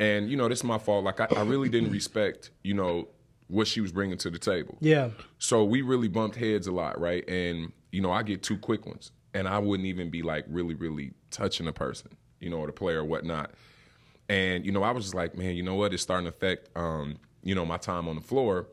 and 0.00 0.30
you 0.30 0.36
know 0.36 0.48
this 0.48 0.58
is 0.60 0.64
my 0.64 0.78
fault. 0.78 1.04
Like 1.04 1.20
I, 1.20 1.26
I 1.36 1.42
really 1.42 1.68
didn't 1.68 1.90
respect, 1.90 2.50
you 2.62 2.74
know, 2.74 3.08
what 3.48 3.66
she 3.66 3.80
was 3.80 3.92
bringing 3.92 4.18
to 4.18 4.30
the 4.30 4.38
table. 4.38 4.76
Yeah. 4.80 5.10
So 5.38 5.64
we 5.64 5.82
really 5.82 6.08
bumped 6.08 6.36
heads 6.36 6.66
a 6.66 6.72
lot, 6.72 7.00
right? 7.00 7.28
And 7.28 7.72
you 7.90 8.00
know, 8.00 8.12
I 8.12 8.22
get 8.22 8.42
two 8.42 8.58
quick 8.58 8.86
ones, 8.86 9.10
and 9.34 9.48
I 9.48 9.58
wouldn't 9.58 9.86
even 9.86 10.10
be 10.10 10.22
like 10.22 10.44
really, 10.48 10.74
really 10.74 11.12
touching 11.30 11.66
a 11.66 11.72
person, 11.72 12.16
you 12.40 12.50
know, 12.50 12.58
or 12.58 12.66
the 12.66 12.72
player 12.72 13.00
or 13.00 13.04
whatnot. 13.04 13.52
And 14.28 14.64
you 14.64 14.72
know, 14.72 14.82
I 14.82 14.90
was 14.90 15.04
just 15.04 15.14
like, 15.14 15.36
man, 15.36 15.56
you 15.56 15.62
know 15.62 15.74
what? 15.74 15.92
It's 15.92 16.02
starting 16.02 16.24
to 16.24 16.30
affect, 16.30 16.68
um, 16.76 17.16
you 17.42 17.54
know, 17.54 17.64
my 17.64 17.78
time 17.78 18.08
on 18.08 18.16
the 18.16 18.22
floor. 18.22 18.66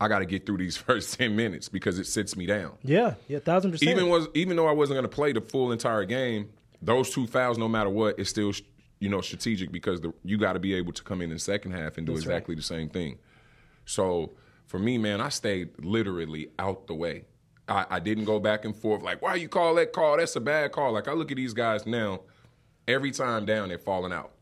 I 0.00 0.08
got 0.08 0.18
to 0.18 0.26
get 0.26 0.44
through 0.44 0.58
these 0.58 0.76
first 0.76 1.18
ten 1.18 1.34
minutes 1.34 1.68
because 1.68 1.98
it 1.98 2.06
sits 2.06 2.36
me 2.36 2.46
down. 2.46 2.72
Yeah. 2.82 3.14
Yeah. 3.26 3.38
Thousand 3.38 3.72
percent. 3.72 3.90
Even 3.90 4.08
was 4.08 4.28
even 4.34 4.56
though 4.56 4.68
I 4.68 4.72
wasn't 4.72 4.96
going 4.96 5.08
to 5.08 5.14
play 5.14 5.32
the 5.32 5.40
full 5.40 5.72
entire 5.72 6.04
game, 6.04 6.50
those 6.82 7.10
two 7.10 7.26
fouls, 7.26 7.56
no 7.56 7.68
matter 7.68 7.88
what, 7.88 8.18
it 8.18 8.26
still 8.26 8.52
you 9.04 9.10
know 9.10 9.20
strategic 9.20 9.70
because 9.70 10.00
the, 10.00 10.14
you 10.24 10.38
got 10.38 10.54
to 10.54 10.58
be 10.58 10.72
able 10.72 10.90
to 10.94 11.02
come 11.02 11.20
in 11.20 11.24
in 11.24 11.36
the 11.36 11.38
second 11.38 11.72
half 11.72 11.98
and 11.98 12.06
do 12.06 12.14
That's 12.14 12.24
right. 12.26 12.36
exactly 12.36 12.54
the 12.54 12.62
same 12.62 12.88
thing. 12.88 13.18
So 13.84 14.32
for 14.64 14.78
me, 14.78 14.96
man, 14.96 15.20
I 15.20 15.28
stayed 15.28 15.72
literally 15.78 16.48
out 16.58 16.86
the 16.86 16.94
way. 16.94 17.26
I, 17.68 17.84
I 17.90 18.00
didn't 18.00 18.24
go 18.24 18.40
back 18.40 18.64
and 18.64 18.74
forth 18.74 19.02
like, 19.02 19.20
why 19.20 19.34
you 19.34 19.46
call 19.50 19.74
that 19.74 19.92
call? 19.92 20.16
That's 20.16 20.36
a 20.36 20.40
bad 20.40 20.72
call. 20.72 20.92
Like 20.92 21.06
I 21.06 21.12
look 21.12 21.30
at 21.30 21.36
these 21.36 21.52
guys 21.52 21.86
now, 21.86 22.20
every 22.88 23.10
time 23.10 23.44
down 23.44 23.68
they're 23.68 23.78
falling 23.78 24.12
out. 24.12 24.32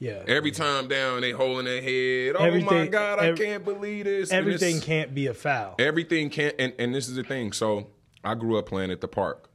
yeah. 0.00 0.24
Every 0.26 0.50
time 0.50 0.88
down 0.88 1.20
they 1.20 1.30
holding 1.30 1.66
their 1.66 1.80
head. 1.80 2.34
Oh 2.36 2.60
my 2.62 2.88
God, 2.88 3.20
I 3.20 3.32
can't 3.34 3.64
believe 3.64 4.06
this. 4.06 4.32
Everything 4.32 4.80
can't 4.80 5.14
be 5.14 5.28
a 5.28 5.34
foul. 5.34 5.76
Everything 5.78 6.30
can't, 6.30 6.56
and, 6.58 6.72
and 6.80 6.92
this 6.92 7.08
is 7.08 7.14
the 7.14 7.22
thing. 7.22 7.52
So 7.52 7.86
I 8.24 8.34
grew 8.34 8.58
up 8.58 8.66
playing 8.66 8.90
at 8.90 9.00
the 9.00 9.08
park 9.08 9.49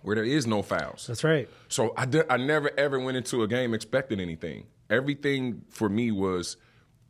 where 0.00 0.16
there 0.16 0.24
is 0.24 0.46
no 0.46 0.62
fouls. 0.62 1.06
That's 1.06 1.22
right. 1.22 1.48
So 1.68 1.92
I, 1.96 2.06
di- 2.06 2.24
I 2.30 2.36
never 2.38 2.70
ever 2.78 2.98
went 2.98 3.16
into 3.16 3.42
a 3.42 3.48
game 3.48 3.74
expecting 3.74 4.18
anything. 4.20 4.66
Everything 4.90 5.62
for 5.68 5.88
me 5.88 6.10
was 6.10 6.56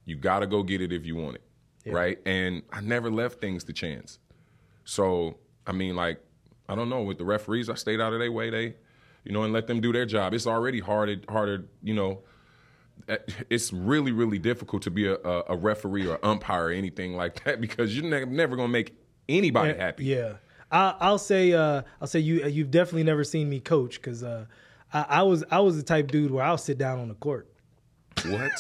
you 0.05 0.17
got 0.17 0.41
to 0.41 0.47
go 0.47 0.63
get 0.63 0.81
it 0.81 0.93
if 0.93 1.07
you 1.07 1.17
want 1.17 1.37
it, 1.37 1.43
right? 1.93 2.19
And 2.27 2.63
I 2.73 2.81
never 2.81 3.11
left 3.11 3.41
things 3.41 3.65
to 3.65 3.73
chance. 3.73 4.19
So 4.85 5.39
I 5.67 5.73
mean, 5.73 5.95
like 5.97 6.21
I 6.69 6.75
don't 6.75 6.89
know 6.89 7.03
with 7.03 7.19
the 7.19 7.25
referees, 7.25 7.69
I 7.71 7.75
stayed 7.75 8.01
out 8.01 8.13
of 8.13 8.19
their 8.19 8.33
way. 8.33 8.51
They, 8.51 8.75
you 9.25 9.33
know, 9.33 9.43
and 9.45 9.53
let 9.53 9.67
them 9.67 9.81
do 9.81 9.93
their 9.93 10.07
job. 10.07 10.35
It's 10.35 10.47
already 10.47 10.81
harder, 10.81 11.17
harder, 11.29 11.65
you 11.83 11.95
know. 11.95 12.23
eh, 13.09 13.19
It's 13.51 13.73
really, 13.73 14.11
really 14.13 14.39
difficult 14.39 14.83
to 14.83 14.91
be 14.91 15.07
a, 15.07 15.15
a, 15.15 15.57
referee 15.57 16.07
or 16.09 16.19
umpire 16.25 16.67
or 16.67 16.71
anything 16.71 17.15
like 17.15 17.45
that 17.45 17.61
because 17.67 17.97
you're 17.97 18.05
ne- 18.09 18.25
never 18.33 18.57
gonna 18.57 18.69
make 18.69 18.97
anybody 19.29 19.75
happy. 19.75 20.05
Yeah, 20.07 20.35
I, 20.73 20.95
I'll 21.01 21.19
say 21.19 21.53
uh, 21.53 21.83
I'll 22.01 22.09
say 22.09 22.19
you 22.19 22.45
you've 22.47 22.71
definitely 22.71 23.05
never 23.05 23.23
seen 23.23 23.49
me 23.49 23.61
coach 23.61 23.97
because 23.97 24.23
uh, 24.23 24.47
I, 24.93 25.07
I 25.09 25.23
was 25.23 25.45
I 25.51 25.61
was 25.61 25.77
the 25.77 25.83
type 25.83 26.11
dude 26.11 26.31
where 26.31 26.45
I'll 26.45 26.59
sit 26.59 26.79
down 26.79 26.99
on 26.99 27.09
the 27.09 27.15
court. 27.15 27.47
What? 28.27 28.53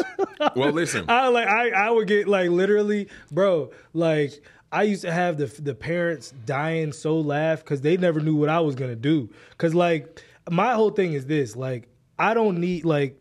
well, 0.56 0.72
listen. 0.72 1.06
I 1.08 1.28
like 1.28 1.48
I, 1.48 1.70
I 1.70 1.90
would 1.90 2.06
get 2.06 2.28
like 2.28 2.50
literally, 2.50 3.08
bro. 3.30 3.70
Like 3.94 4.42
I 4.70 4.82
used 4.82 5.02
to 5.02 5.12
have 5.12 5.38
the 5.38 5.46
the 5.46 5.74
parents 5.74 6.32
dying 6.44 6.92
so 6.92 7.18
laugh 7.18 7.60
because 7.60 7.80
they 7.80 7.96
never 7.96 8.20
knew 8.20 8.36
what 8.36 8.50
I 8.50 8.60
was 8.60 8.74
gonna 8.74 8.94
do. 8.94 9.30
Cause 9.56 9.74
like 9.74 10.22
my 10.50 10.74
whole 10.74 10.90
thing 10.90 11.14
is 11.14 11.26
this: 11.26 11.56
like 11.56 11.88
I 12.18 12.34
don't 12.34 12.58
need 12.58 12.84
like 12.84 13.18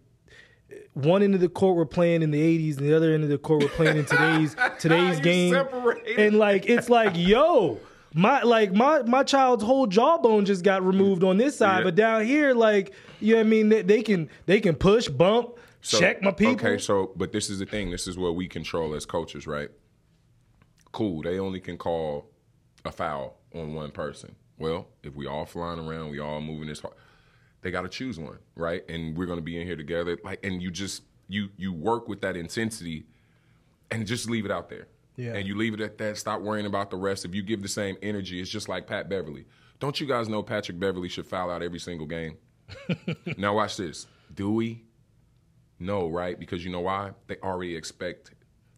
one 0.93 1.23
end 1.23 1.33
of 1.33 1.39
the 1.39 1.49
court 1.49 1.77
we're 1.77 1.85
playing 1.85 2.21
in 2.21 2.31
the 2.31 2.41
80s 2.41 2.77
and 2.77 2.85
the 2.85 2.95
other 2.95 3.13
end 3.13 3.23
of 3.23 3.29
the 3.29 3.37
court 3.37 3.61
we're 3.61 3.69
playing 3.69 3.97
in 3.97 4.05
today's 4.05 4.55
today's 4.79 5.19
game 5.21 5.53
separated. 5.53 6.19
and 6.19 6.37
like 6.37 6.65
it's 6.65 6.89
like 6.89 7.13
yo 7.15 7.79
my 8.13 8.41
like 8.43 8.73
my 8.73 9.01
my 9.03 9.23
child's 9.23 9.63
whole 9.63 9.87
jawbone 9.87 10.45
just 10.45 10.63
got 10.63 10.83
removed 10.85 11.23
on 11.23 11.37
this 11.37 11.57
side 11.57 11.79
Yeah. 11.79 11.83
but 11.85 11.95
down 11.95 12.25
here 12.25 12.53
like 12.53 12.93
you 13.21 13.33
know 13.33 13.39
what 13.39 13.45
i 13.45 13.49
mean 13.49 13.69
they, 13.69 13.81
they 13.83 14.01
can 14.03 14.29
they 14.45 14.59
can 14.59 14.75
push 14.75 15.07
bump 15.07 15.57
So- 15.81 15.99
check 15.99 16.21
my 16.21 16.31
people 16.31 16.53
Okay, 16.55 16.77
so 16.77 17.11
but 17.15 17.31
this 17.31 17.49
is 17.49 17.59
the 17.59 17.65
thing. 17.65 17.89
This 17.89 18.07
is 18.07 18.17
what 18.17 18.35
we 18.35 18.47
control 18.47 18.93
as 18.95 19.05
coaches, 19.05 19.47
right? 19.47 19.69
Cool. 20.91 21.21
They 21.23 21.39
only 21.39 21.59
can 21.61 21.77
call 21.77 22.29
a 22.83 22.91
foul 22.91 23.37
on 23.55 23.73
one 23.73 23.91
person. 23.91 24.35
Well, 24.57 24.87
if 25.03 25.15
we 25.15 25.25
all 25.25 25.45
flying 25.45 25.79
around, 25.79 26.09
we 26.11 26.19
all 26.19 26.41
moving 26.41 26.67
this 26.67 26.81
hard, 26.81 26.93
they 27.61 27.71
got 27.71 27.81
to 27.83 27.89
choose 27.89 28.19
one, 28.19 28.37
right? 28.55 28.83
And 28.89 29.17
we're 29.17 29.25
gonna 29.25 29.41
be 29.41 29.59
in 29.59 29.65
here 29.65 29.75
together, 29.77 30.17
like, 30.23 30.39
and 30.45 30.61
you 30.61 30.69
just 30.69 31.03
you 31.27 31.49
you 31.57 31.71
work 31.73 32.07
with 32.07 32.21
that 32.21 32.35
intensity, 32.35 33.05
and 33.89 34.05
just 34.05 34.29
leave 34.29 34.45
it 34.45 34.51
out 34.51 34.69
there. 34.69 34.87
Yeah. 35.15 35.33
And 35.33 35.47
you 35.47 35.55
leave 35.55 35.73
it 35.73 35.81
at 35.81 35.97
that. 35.99 36.17
Stop 36.17 36.41
worrying 36.41 36.65
about 36.65 36.89
the 36.89 36.97
rest. 36.97 37.25
If 37.25 37.35
you 37.35 37.41
give 37.43 37.61
the 37.61 37.67
same 37.67 37.97
energy, 38.01 38.41
it's 38.41 38.49
just 38.49 38.69
like 38.69 38.87
Pat 38.87 39.09
Beverley. 39.09 39.45
Don't 39.79 39.99
you 39.99 40.07
guys 40.07 40.29
know 40.29 40.41
Patrick 40.43 40.79
Beverley 40.79 41.09
should 41.09 41.25
foul 41.27 41.49
out 41.51 41.61
every 41.61 41.79
single 41.79 42.07
game? 42.07 42.37
now 43.37 43.55
watch 43.55 43.77
this. 43.77 44.07
Do 44.33 44.51
we? 44.51 44.83
No, 45.79 46.07
right? 46.09 46.39
Because 46.39 46.63
you 46.63 46.71
know 46.71 46.81
why? 46.81 47.11
They 47.27 47.37
already 47.43 47.75
expect 47.75 48.31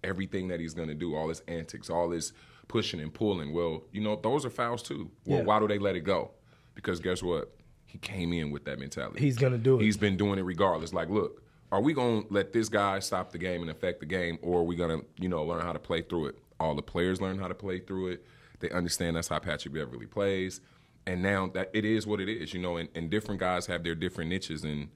everything 0.03 0.47
that 0.49 0.59
he's 0.59 0.73
going 0.73 0.88
to 0.88 0.93
do, 0.95 1.15
all 1.15 1.29
his 1.29 1.41
antics, 1.47 1.89
all 1.89 2.09
his 2.11 2.34
pushing 2.67 2.99
and 2.99 3.13
pulling. 3.13 3.53
Well, 3.53 3.84
you 3.91 4.01
know, 4.01 4.15
those 4.15 4.45
are 4.45 4.49
fouls 4.49 4.81
too. 4.81 5.11
Well, 5.25 5.39
Yeah. 5.39 5.45
why 5.45 5.59
do 5.59 5.67
they 5.67 5.79
let 5.79 5.95
it 5.95 6.01
go? 6.01 6.31
Because 6.75 6.99
guess 6.99 7.21
what? 7.21 7.53
He 7.86 7.97
came 7.99 8.34
in 8.34 8.49
with 8.51 8.65
that 8.65 8.79
mentality. 8.79 9.19
He's 9.19 9.38
gonna 9.38 9.57
do 9.57 9.79
it. 9.79 9.84
He's 9.84 9.97
been 9.97 10.17
doing 10.17 10.39
it 10.39 10.43
regardless. 10.43 10.93
Like, 10.93 11.09
look, 11.09 11.43
are 11.74 11.82
we 11.82 11.91
going 11.91 12.21
to 12.21 12.32
let 12.32 12.53
this 12.53 12.69
guy 12.69 12.99
stop 12.99 13.32
the 13.32 13.39
game 13.39 13.61
and 13.61 13.71
affect 13.71 13.99
the 13.99 14.05
game, 14.05 14.38
or 14.43 14.59
are 14.59 14.63
we 14.63 14.76
going 14.76 14.99
to, 14.99 15.03
you 15.19 15.28
know, 15.28 15.43
learn 15.43 15.63
how 15.63 15.74
to 15.74 15.80
play 15.80 16.03
through 16.03 16.28
it? 16.28 16.38
All 16.59 16.76
the 16.76 16.84
players 16.84 17.19
learn 17.19 17.39
how 17.39 17.47
to 17.47 17.55
play 17.55 17.80
through 17.80 18.09
it. 18.09 18.26
They 18.59 18.69
understand 18.69 19.15
that's 19.15 19.28
how 19.28 19.39
Patrick 19.39 19.74
Beverley 19.74 20.05
plays. 20.05 20.61
And 21.07 21.24
now 21.24 21.47
that 21.55 21.71
it 21.74 21.84
is 21.84 22.05
what 22.05 22.21
it 22.21 22.30
is, 22.30 22.53
you 22.53 22.61
know, 22.61 22.78
and, 22.78 22.89
and 22.93 23.09
different 23.09 23.39
guys 23.39 23.65
have 23.65 23.84
their 23.84 23.95
different 23.95 24.30
niches. 24.30 24.63
And, 24.63 24.89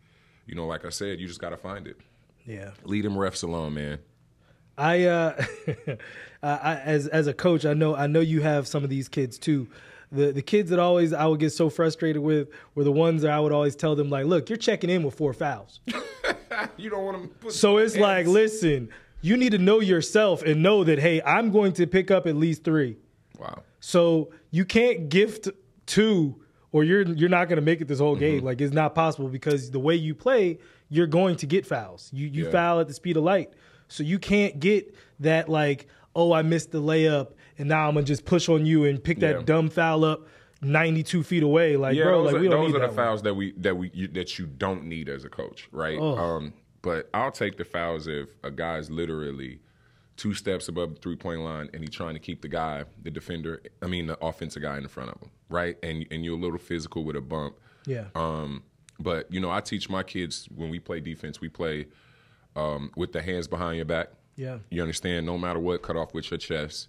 you 0.45 0.53
know, 0.53 0.67
like 0.67 0.85
I 0.85 0.89
said, 0.89 1.19
you 1.19 1.27
just 1.27 1.41
got 1.41 1.49
to 1.49 1.57
find 1.57 1.87
it. 1.87 1.97
yeah 2.45 2.69
Lead 2.83 3.05
them 3.05 3.15
refs 3.15 3.43
alone, 3.43 3.73
man. 3.73 3.97
I, 4.77 5.05
uh, 5.05 5.45
I, 6.43 6.75
as 6.75 7.07
as 7.07 7.25
a 7.25 7.33
coach, 7.33 7.65
I 7.65 7.73
know 7.73 7.95
I 7.95 8.05
know 8.05 8.19
you 8.19 8.41
have 8.41 8.67
some 8.67 8.83
of 8.83 8.91
these 8.91 9.09
kids 9.09 9.39
too. 9.39 9.67
The 10.11 10.31
the 10.31 10.43
kids 10.43 10.69
that 10.69 10.77
always 10.77 11.11
I 11.11 11.25
would 11.25 11.39
get 11.39 11.49
so 11.49 11.71
frustrated 11.71 12.21
with 12.21 12.49
were 12.75 12.83
the 12.83 12.91
ones 12.91 13.23
that 13.23 13.31
I 13.31 13.39
would 13.39 13.51
always 13.51 13.75
tell 13.75 13.95
them 13.95 14.11
like, 14.11 14.27
look, 14.27 14.47
you're 14.47 14.57
checking 14.57 14.91
in 14.91 15.01
with 15.01 15.15
four 15.15 15.33
fouls. 15.33 15.79
You 16.77 16.89
don't 16.89 17.05
want 17.05 17.21
to 17.21 17.27
put 17.27 17.53
So 17.53 17.77
it's 17.77 17.95
like, 17.97 18.25
listen, 18.27 18.89
you 19.21 19.37
need 19.37 19.51
to 19.51 19.57
know 19.57 19.79
yourself 19.79 20.41
and 20.43 20.61
know 20.63 20.83
that 20.83 20.99
hey, 20.99 21.21
I'm 21.23 21.51
going 21.51 21.73
to 21.73 21.87
pick 21.87 22.11
up 22.11 22.27
at 22.27 22.35
least 22.35 22.63
three. 22.63 22.97
Wow. 23.39 23.63
So 23.79 24.31
you 24.51 24.65
can't 24.65 25.09
gift 25.09 25.49
two, 25.85 26.41
or 26.71 26.83
you're 26.83 27.03
you're 27.03 27.29
not 27.29 27.47
going 27.47 27.57
to 27.57 27.61
make 27.65 27.81
it 27.81 27.87
this 27.87 27.99
whole 27.99 28.15
Mm-hmm. 28.15 28.19
game. 28.19 28.43
Like 28.43 28.61
it's 28.61 28.73
not 28.73 28.95
possible 28.95 29.29
because 29.29 29.71
the 29.71 29.79
way 29.79 29.95
you 29.95 30.13
play, 30.15 30.59
you're 30.89 31.07
going 31.07 31.35
to 31.37 31.45
get 31.45 31.65
fouls. 31.65 32.09
You 32.13 32.27
you 32.27 32.45
Yeah. 32.45 32.51
foul 32.51 32.79
at 32.79 32.87
the 32.87 32.93
speed 32.93 33.17
of 33.17 33.23
light, 33.23 33.51
so 33.87 34.03
you 34.03 34.19
can't 34.19 34.59
get 34.59 34.95
that 35.19 35.49
like 35.49 35.87
oh 36.15 36.31
I 36.33 36.41
missed 36.41 36.71
the 36.71 36.81
layup 36.81 37.33
and 37.59 37.69
now 37.69 37.87
I'm 37.87 37.93
gonna 37.93 38.05
just 38.05 38.25
push 38.25 38.49
on 38.49 38.65
you 38.65 38.85
and 38.85 39.03
pick 39.03 39.19
that 39.19 39.35
Yeah. 39.37 39.41
dumb 39.43 39.69
foul 39.69 40.03
up 40.03 40.27
92 40.61 41.23
feet 41.23 41.43
away. 41.43 41.77
Like 41.77 41.95
Yeah, 41.95 42.05
bro, 42.05 42.23
like 42.23 42.35
we 42.35 42.47
don't 42.47 42.61
those 42.61 42.69
need 42.69 42.75
are 42.77 42.79
the 42.79 42.87
that 42.87 42.95
one. 42.95 42.95
fouls 42.95 43.21
that 43.23 43.33
we 43.33 43.51
that 43.57 43.75
we 43.77 43.91
you, 43.93 44.07
that 44.09 44.37
you 44.39 44.45
don't 44.45 44.85
need 44.85 45.09
as 45.09 45.23
a 45.23 45.29
coach, 45.29 45.67
right? 45.71 45.97
Oh. 45.99 46.17
Um, 46.17 46.53
but 46.81 47.09
I'll 47.13 47.31
take 47.31 47.57
the 47.57 47.65
fouls 47.65 48.07
if 48.07 48.29
a 48.43 48.51
guy's 48.51 48.89
literally 48.89 49.59
two 50.15 50.33
steps 50.33 50.67
above 50.67 50.95
the 50.95 51.01
three 51.01 51.15
point 51.15 51.41
line 51.41 51.69
and 51.73 51.81
he's 51.83 51.91
trying 51.91 52.13
to 52.13 52.19
keep 52.19 52.41
the 52.41 52.47
guy, 52.47 52.85
the 53.03 53.11
defender, 53.11 53.61
I 53.81 53.87
mean 53.87 54.07
the 54.07 54.17
offensive 54.23 54.61
guy 54.61 54.77
in 54.77 54.87
front 54.87 55.11
of 55.11 55.21
him, 55.21 55.29
right? 55.49 55.77
And 55.83 56.05
and 56.11 56.23
you're 56.25 56.37
a 56.37 56.41
little 56.41 56.57
physical 56.57 57.03
with 57.03 57.15
a 57.15 57.21
bump. 57.21 57.55
Yeah. 57.85 58.05
Um, 58.15 58.63
but 58.99 59.31
you 59.31 59.39
know, 59.39 59.51
I 59.51 59.61
teach 59.61 59.89
my 59.89 60.03
kids 60.03 60.47
when 60.55 60.69
we 60.69 60.79
play 60.79 60.99
defense, 60.99 61.39
we 61.39 61.49
play 61.49 61.87
um, 62.55 62.91
with 62.95 63.13
the 63.13 63.21
hands 63.21 63.47
behind 63.47 63.77
your 63.77 63.85
back. 63.85 64.09
Yeah. 64.35 64.57
You 64.69 64.81
understand? 64.81 65.25
No 65.25 65.37
matter 65.37 65.59
what, 65.59 65.81
cut 65.81 65.95
off 65.95 66.13
with 66.13 66.29
your 66.31 66.37
chest. 66.37 66.87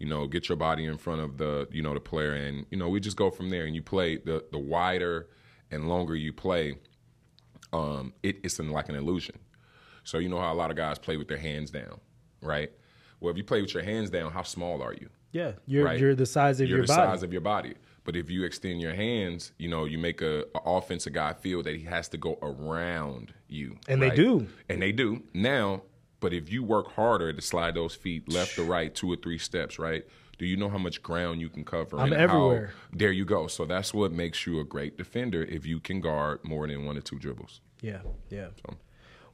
You 0.00 0.06
know, 0.08 0.26
get 0.26 0.48
your 0.48 0.56
body 0.56 0.86
in 0.86 0.96
front 0.96 1.20
of 1.20 1.36
the 1.38 1.68
you 1.70 1.82
know 1.82 1.94
the 1.94 2.00
player, 2.00 2.32
and 2.34 2.66
you 2.70 2.76
know 2.78 2.88
we 2.88 2.98
just 3.00 3.16
go 3.16 3.30
from 3.30 3.50
there. 3.50 3.64
And 3.66 3.74
you 3.76 3.82
play 3.82 4.16
the 4.16 4.44
the 4.50 4.58
wider 4.58 5.28
and 5.70 5.88
longer 5.88 6.16
you 6.16 6.32
play, 6.32 6.74
um, 7.72 8.12
it, 8.22 8.38
it's 8.42 8.58
an, 8.58 8.70
like 8.70 8.88
an 8.88 8.96
illusion. 8.96 9.38
So 10.02 10.18
you 10.18 10.28
know 10.28 10.40
how 10.40 10.52
a 10.52 10.56
lot 10.56 10.70
of 10.70 10.76
guys 10.76 10.98
play 10.98 11.16
with 11.16 11.28
their 11.28 11.38
hands 11.38 11.70
down, 11.70 12.00
right? 12.42 12.72
Well, 13.20 13.30
if 13.30 13.36
you 13.36 13.44
play 13.44 13.60
with 13.60 13.74
your 13.74 13.82
hands 13.84 14.10
down, 14.10 14.32
how 14.32 14.42
small 14.42 14.82
are 14.82 14.94
you? 14.94 15.08
Yeah. 15.32 15.52
You're 15.66 15.84
Right. 15.84 16.00
you're 16.00 16.14
the 16.16 16.26
size 16.26 16.60
of 16.60 16.68
You're 16.68 16.78
your 16.78 16.86
the 16.86 16.92
body. 16.94 17.12
size 17.12 17.22
of 17.22 17.32
your 17.32 17.42
body. 17.42 17.74
But 18.02 18.16
if 18.16 18.30
you 18.30 18.44
extend 18.44 18.80
your 18.80 18.94
hands, 18.94 19.52
you 19.58 19.68
know, 19.68 19.84
you 19.84 19.98
make 19.98 20.22
a, 20.22 20.44
a 20.54 20.58
offensive 20.64 21.12
guy 21.12 21.34
feel 21.34 21.62
that 21.62 21.76
he 21.76 21.84
has 21.84 22.08
to 22.08 22.16
go 22.16 22.38
around 22.42 23.32
you. 23.46 23.76
And 23.88 24.00
they 24.02 24.10
do. 24.10 24.48
And 24.68 24.80
they 24.82 24.90
do. 24.90 25.22
Now, 25.34 25.82
but 26.20 26.32
if 26.32 26.50
you 26.52 26.62
work 26.62 26.92
harder 26.92 27.32
to 27.32 27.42
slide 27.42 27.74
those 27.74 27.94
feet 27.94 28.28
left 28.28 28.58
or 28.58 28.64
right, 28.64 28.94
two 28.94 29.10
or 29.12 29.16
three 29.16 29.38
steps, 29.38 29.78
right? 29.78 30.04
Do 30.38 30.46
you 30.46 30.56
know 30.56 30.68
how 30.70 30.78
much 30.78 31.02
ground 31.02 31.40
you 31.40 31.48
can 31.50 31.64
cover? 31.64 31.98
I'm 31.98 32.12
and 32.12 32.14
how- 32.14 32.22
everywhere. 32.22 32.72
there 32.92 33.12
you 33.12 33.24
go. 33.24 33.46
So 33.46 33.64
that's 33.66 33.92
what 33.92 34.12
makes 34.12 34.46
you 34.46 34.60
a 34.60 34.64
great 34.64 34.96
defender 34.96 35.42
if 35.42 35.66
you 35.66 35.80
can 35.80 36.00
guard 36.00 36.40
more 36.44 36.66
than 36.66 36.86
one 36.86 36.96
or 36.96 37.02
two 37.02 37.18
dribbles. 37.18 37.60
yeah. 37.82 38.00
Yeah. 38.30 38.48
So. 38.66 38.74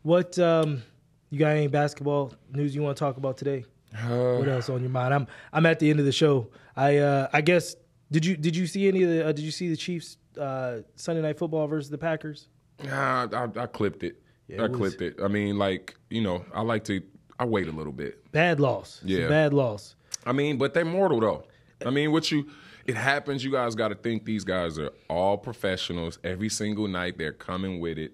What 0.02 0.38
um 0.38 0.82
you 1.30 1.38
got 1.40 1.50
any 1.50 1.66
basketball 1.68 2.32
news 2.52 2.74
you 2.74 2.82
want 2.82 2.96
to 2.96 3.00
talk 3.00 3.16
about 3.16 3.36
today? 3.36 3.64
Uh, 3.96 4.36
what 4.36 4.48
else 4.48 4.68
on 4.68 4.80
your 4.80 4.90
mind? 4.90 5.12
I'm 5.14 5.26
I'm 5.52 5.66
at 5.66 5.78
the 5.80 5.90
end 5.90 5.98
of 6.00 6.06
the 6.06 6.12
show. 6.12 6.48
I 6.76 6.98
uh 6.98 7.28
I 7.32 7.40
guess 7.40 7.76
did 8.10 8.24
you 8.24 8.36
did 8.36 8.54
you 8.56 8.66
see 8.66 8.86
any 8.88 9.02
of 9.02 9.10
the 9.10 9.26
uh, 9.28 9.32
did 9.32 9.44
you 9.44 9.50
see 9.50 9.68
the 9.68 9.76
Chiefs 9.76 10.16
uh 10.40 10.78
Sunday 10.96 11.22
night 11.22 11.38
football 11.38 11.66
versus 11.66 11.90
the 11.90 11.98
Packers? 11.98 12.48
Nah, 12.84 13.26
I, 13.32 13.62
I 13.62 13.66
clipped 13.66 14.02
it. 14.04 14.20
Yeah, 14.48 14.62
I 14.62 14.66
was- 14.68 14.76
clipped 14.76 15.02
it. 15.02 15.16
I 15.22 15.28
mean, 15.28 15.58
like 15.58 15.96
you 16.10 16.20
know, 16.20 16.44
I 16.54 16.62
like 16.62 16.84
to. 16.84 17.02
I 17.38 17.44
wait 17.44 17.68
a 17.68 17.72
little 17.72 17.92
bit. 17.92 18.30
Bad 18.32 18.60
loss. 18.60 19.00
It's 19.04 19.12
a 19.12 19.20
Yeah. 19.22 19.28
bad 19.28 19.52
loss. 19.52 19.94
I 20.24 20.32
mean, 20.32 20.56
but 20.56 20.72
they're 20.74 20.84
mortal 20.84 21.20
though. 21.20 21.44
I 21.84 21.90
mean, 21.90 22.10
what 22.12 22.30
you 22.30 22.46
it 22.86 22.94
happens. 22.96 23.44
You 23.44 23.50
guys 23.50 23.74
got 23.74 23.88
to 23.88 23.94
think 23.94 24.24
these 24.24 24.44
guys 24.44 24.78
are 24.78 24.90
all 25.10 25.36
professionals. 25.36 26.18
Every 26.24 26.48
single 26.48 26.86
night 26.88 27.18
they're 27.18 27.32
coming 27.32 27.80
with 27.80 27.98
it, 27.98 28.12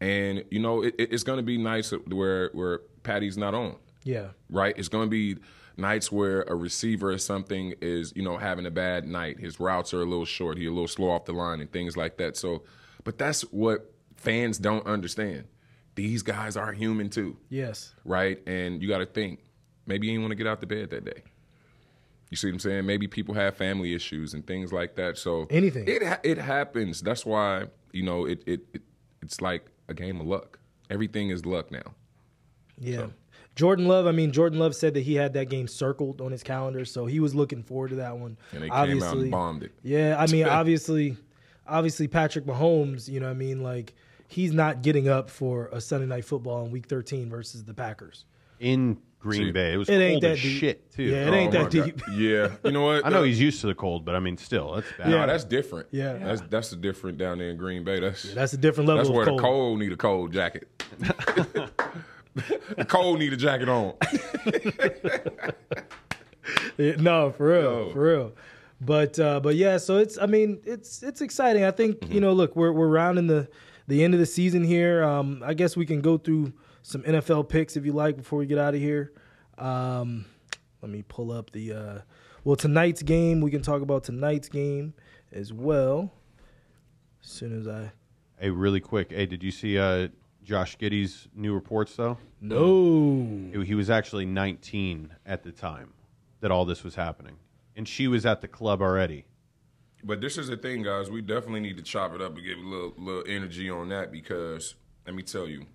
and 0.00 0.44
you 0.50 0.58
know 0.58 0.82
it- 0.82 0.94
it's 0.98 1.22
going 1.22 1.38
to 1.38 1.42
be 1.42 1.56
nights 1.58 1.92
where 2.08 2.50
where 2.52 2.80
Patty's 3.04 3.38
not 3.38 3.54
on. 3.54 3.76
Yeah. 4.04 4.28
Right? 4.50 4.74
It's 4.76 4.88
going 4.88 5.06
to 5.06 5.10
be 5.10 5.36
nights 5.76 6.10
where 6.10 6.42
a 6.42 6.54
receiver 6.56 7.10
or 7.12 7.18
something 7.18 7.72
is 7.80 8.12
you 8.16 8.22
know 8.22 8.36
having 8.36 8.66
a 8.66 8.70
bad 8.70 9.06
night. 9.06 9.38
His 9.38 9.58
routes 9.60 9.94
are 9.94 10.02
a 10.02 10.04
little 10.04 10.24
short. 10.26 10.58
He's 10.58 10.66
a 10.68 10.72
little 10.72 10.88
slow 10.88 11.10
off 11.10 11.24
the 11.24 11.32
line 11.32 11.60
and 11.60 11.70
things 11.72 11.96
like 11.96 12.16
that. 12.18 12.36
So, 12.36 12.64
but 13.04 13.16
that's 13.18 13.42
what 13.42 13.92
fans 14.16 14.58
don't 14.58 14.84
understand. 14.86 15.44
These 15.98 16.22
guys 16.22 16.56
are 16.56 16.72
human 16.72 17.10
too 17.10 17.36
Yes. 17.50 17.92
right? 18.04 18.40
And 18.46 18.80
you 18.80 18.88
got 18.88 18.98
to 18.98 19.06
think, 19.06 19.40
maybe 19.84 20.06
you 20.06 20.12
didn't 20.12 20.22
want 20.22 20.30
to 20.30 20.36
get 20.36 20.46
out 20.46 20.60
the 20.60 20.66
bed 20.68 20.90
that 20.90 21.04
day. 21.04 21.22
You 22.30 22.36
see 22.36 22.46
what 22.46 22.52
I'm 22.54 22.58
saying? 22.60 22.86
Maybe 22.86 23.08
people 23.08 23.34
have 23.34 23.56
family 23.56 23.94
issues 23.94 24.32
and 24.32 24.46
things 24.46 24.72
like 24.72 24.94
that. 24.94 25.18
So 25.18 25.46
Anything. 25.50 25.88
it 25.88 26.02
ha- 26.04 26.20
it 26.22 26.38
happens. 26.38 27.00
That's 27.02 27.26
why 27.26 27.64
you 27.92 28.04
know 28.04 28.26
it, 28.26 28.42
it 28.46 28.60
it 28.74 28.82
it's 29.22 29.40
like 29.40 29.66
a 29.88 29.94
game 29.94 30.20
of 30.20 30.26
luck. 30.28 30.60
Everything 30.88 31.30
is 31.30 31.44
luck 31.44 31.72
now. 31.72 31.94
Yeah. 32.78 33.06
Jordan 33.56 33.88
Love, 33.88 34.06
I 34.06 34.12
mean 34.12 34.30
Jordan 34.30 34.60
Love 34.60 34.76
said 34.76 34.94
that 34.94 35.00
he 35.00 35.14
had 35.16 35.32
that 35.32 35.48
game 35.50 35.66
circled 35.66 36.20
on 36.20 36.30
his 36.30 36.44
calendar, 36.44 36.84
so 36.84 37.06
he 37.06 37.18
was 37.18 37.34
looking 37.34 37.62
forward 37.64 37.88
to 37.88 37.96
that 37.96 38.16
one. 38.16 38.36
And 38.52 38.62
they 38.62 38.68
came 38.68 39.02
out 39.02 39.16
and 39.16 39.30
bombed 39.32 39.64
it. 39.64 39.72
Yeah, 39.82 40.14
I 40.16 40.26
mean 40.28 40.44
obviously 40.60 41.16
obviously 41.66 42.06
Patrick 42.08 42.44
Mahomes, 42.46 43.08
you 43.08 43.18
know 43.18 43.26
what 43.26 43.32
I 43.32 43.36
mean, 43.36 43.62
like 43.64 43.94
he's 44.28 44.52
not 44.52 44.82
getting 44.82 45.08
up 45.08 45.28
for 45.28 45.68
a 45.72 45.80
Sunday 45.80 46.06
night 46.06 46.24
football 46.24 46.64
in 46.64 46.70
week 46.70 46.86
13 46.86 47.28
versus 47.28 47.64
the 47.64 47.74
Packers. 47.74 48.24
in 48.60 48.98
Green 49.20 49.46
See, 49.46 49.50
Bay. 49.50 49.72
It 49.72 49.76
was 49.78 49.88
It 49.88 49.94
ain't 49.94 50.12
cold 50.14 50.22
that 50.22 50.30
as 50.38 50.42
deep. 50.42 50.60
shit 50.60 50.92
too. 50.92 51.02
Yeah, 51.02 51.26
it 51.26 51.34
ain't 51.34 51.52
Oh, 51.56 51.64
that 51.64 51.74
my 51.74 51.84
deep. 51.86 52.00
Yeah, 52.12 52.50
you 52.64 52.70
know 52.70 52.82
what? 52.84 53.04
I 53.06 53.08
know 53.08 53.24
he's 53.24 53.40
used 53.40 53.60
to 53.62 53.66
the 53.66 53.74
cold, 53.74 54.04
but 54.04 54.14
I 54.14 54.20
mean, 54.20 54.36
still, 54.36 54.74
that's 54.76 54.86
bad. 54.96 55.08
No, 55.08 55.26
that's 55.26 55.42
different. 55.42 55.88
Yeah. 55.90 56.12
that's 56.18 56.40
that's 56.42 56.70
the 56.70 56.76
different 56.76 57.18
down 57.18 57.38
there 57.38 57.50
in 57.50 57.56
Green 57.56 57.82
Bay. 57.82 57.98
That's 57.98 58.22
That's 58.32 58.52
a 58.52 58.56
different 58.56 58.86
level 58.86 59.02
that's 59.02 59.10
where 59.12 59.26
cold. 59.26 59.38
the 59.38 59.42
cold 59.42 59.78
need 59.80 59.90
a 59.92 59.96
cold 59.96 60.32
jacket. 60.32 60.68
the 62.76 62.84
cold 62.86 63.18
need 63.18 63.32
a 63.32 63.36
jacket 63.36 63.68
on. 63.68 63.94
Yeah, 66.78 66.92
no, 66.98 67.30
for 67.32 67.48
real, 67.48 67.86
No. 67.86 67.90
for 67.92 68.00
real. 68.00 68.32
But 68.80 69.18
uh, 69.18 69.40
but 69.40 69.56
yeah, 69.56 69.76
so 69.78 69.96
it's 69.98 70.16
I 70.18 70.26
mean 70.26 70.60
it's 70.64 71.02
it's 71.02 71.20
exciting. 71.20 71.64
I 71.64 71.72
think 71.72 71.98
Mm-hmm. 71.98 72.12
you 72.12 72.20
know, 72.20 72.32
look, 72.32 72.54
we're 72.54 72.70
we're 72.72 72.88
rounding 72.88 73.26
the 73.26 73.48
the 73.88 74.04
end 74.04 74.14
of 74.14 74.20
the 74.20 74.26
season 74.26 74.62
here. 74.62 75.02
Um, 75.02 75.42
I 75.44 75.54
guess 75.54 75.76
we 75.76 75.84
can 75.84 76.00
go 76.00 76.16
through 76.16 76.52
some 76.82 77.02
NFL 77.02 77.48
picks 77.48 77.76
if 77.76 77.84
you 77.84 77.92
like 77.92 78.16
before 78.16 78.38
we 78.38 78.46
get 78.46 78.58
out 78.58 78.74
of 78.74 78.80
here. 78.80 79.12
Um, 79.56 80.26
let 80.80 80.92
me 80.92 81.02
pull 81.08 81.32
up 81.32 81.50
the 81.50 81.72
uh, 81.72 81.98
well 82.44 82.54
tonight's 82.54 83.02
game. 83.02 83.40
We 83.40 83.50
can 83.50 83.62
talk 83.62 83.82
about 83.82 84.04
tonight's 84.04 84.48
game 84.48 84.94
as 85.32 85.52
well. 85.52 86.12
As 87.20 87.28
soon 87.28 87.58
as 87.58 87.66
I 87.66 87.90
Hey, 88.40 88.50
really 88.50 88.78
quick. 88.78 89.10
Hey, 89.10 89.26
did 89.26 89.42
you 89.42 89.50
see 89.50 89.76
uh, 89.78 90.08
Josh 90.44 90.78
Giddey's 90.78 91.26
new 91.34 91.54
reports, 91.54 91.96
though? 91.96 92.18
No. 92.40 93.26
He 93.64 93.74
was 93.74 93.90
actually 93.90 94.26
19 94.26 95.12
at 95.26 95.42
the 95.42 95.50
time 95.50 95.92
that 96.40 96.52
all 96.52 96.64
this 96.64 96.84
was 96.84 96.94
happening, 96.94 97.34
and 97.74 97.88
she 97.88 98.06
was 98.06 98.24
at 98.24 98.40
the 98.40 98.46
club 98.46 98.80
already. 98.80 99.24
But 100.04 100.20
this 100.20 100.38
is 100.38 100.48
the 100.48 100.56
thing, 100.56 100.82
guys. 100.82 101.10
We 101.10 101.20
definitely 101.22 101.60
need 101.60 101.76
to 101.76 101.82
chop 101.82 102.14
it 102.14 102.20
up 102.22 102.36
and 102.36 102.44
give 102.44 102.58
a 102.58 102.60
little 102.62 102.94
little 102.96 103.24
energy 103.26 103.68
on 103.68 103.88
that 103.90 104.12
because 104.12 104.74
let 105.06 105.14
me 105.14 105.22
tell 105.22 105.48
you, 105.48 105.66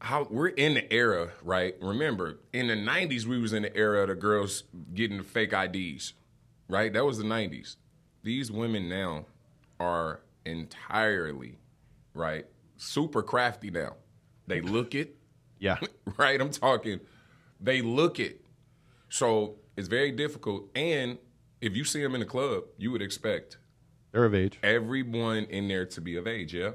how 0.00 0.26
we're 0.30 0.48
in 0.48 0.74
the 0.74 0.92
era, 0.92 1.30
right? 1.42 1.74
Remember, 1.80 2.38
in 2.52 2.68
the 2.68 2.74
'90s, 2.74 3.24
we 3.24 3.38
was 3.40 3.52
in 3.52 3.62
the 3.62 3.76
era 3.76 4.02
of 4.02 4.08
the 4.08 4.14
girls 4.14 4.64
getting 4.94 5.18
the 5.18 5.24
fake 5.24 5.52
IDs, 5.52 6.12
right? 6.68 6.92
That 6.92 7.04
was 7.04 7.18
the 7.18 7.24
'90s. 7.24 7.76
These 8.22 8.50
women 8.52 8.88
now 8.88 9.24
are 9.80 10.20
entirely, 10.44 11.56
right, 12.14 12.46
super 12.76 13.22
crafty 13.22 13.70
now. 13.70 13.94
They 14.46 14.60
look 14.60 14.94
it, 14.94 15.16
Yeah. 15.58 15.78
right? 16.16 16.40
I'm 16.40 16.50
talking, 16.50 17.00
they 17.60 17.82
look 17.82 18.18
it. 18.18 18.44
So 19.08 19.56
it's 19.76 19.88
very 19.88 20.10
difficult. 20.10 20.68
And 20.74 21.18
if 21.60 21.76
you 21.76 21.84
see 21.84 22.02
them 22.02 22.14
in 22.14 22.20
the 22.20 22.26
club, 22.26 22.64
you 22.76 22.90
would 22.90 23.02
expect 23.02 23.58
They're 24.12 24.24
of 24.24 24.34
age. 24.34 24.58
everyone 24.62 25.44
in 25.44 25.68
there 25.68 25.86
to 25.86 26.00
be 26.00 26.16
of 26.16 26.26
age, 26.26 26.54
yeah? 26.54 26.70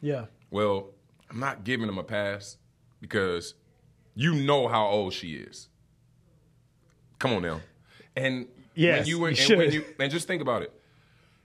Yeah. 0.00 0.26
Well, 0.50 0.90
I'm 1.30 1.40
not 1.40 1.64
giving 1.64 1.86
them 1.86 1.98
a 1.98 2.04
pass 2.04 2.56
because 3.00 3.54
you 4.14 4.34
know 4.34 4.68
how 4.68 4.86
old 4.86 5.12
she 5.12 5.32
is. 5.34 5.68
Come 7.18 7.32
on 7.32 7.42
now. 7.42 7.60
And 8.14 8.46
Yes, 8.74 9.00
when 9.00 9.06
you 9.08 9.18
were 9.18 9.30
you 9.30 9.46
and 9.48 9.58
when 9.58 9.72
you 9.72 9.84
and 9.98 10.12
just 10.12 10.26
think 10.26 10.42
about 10.42 10.62
it. 10.62 10.72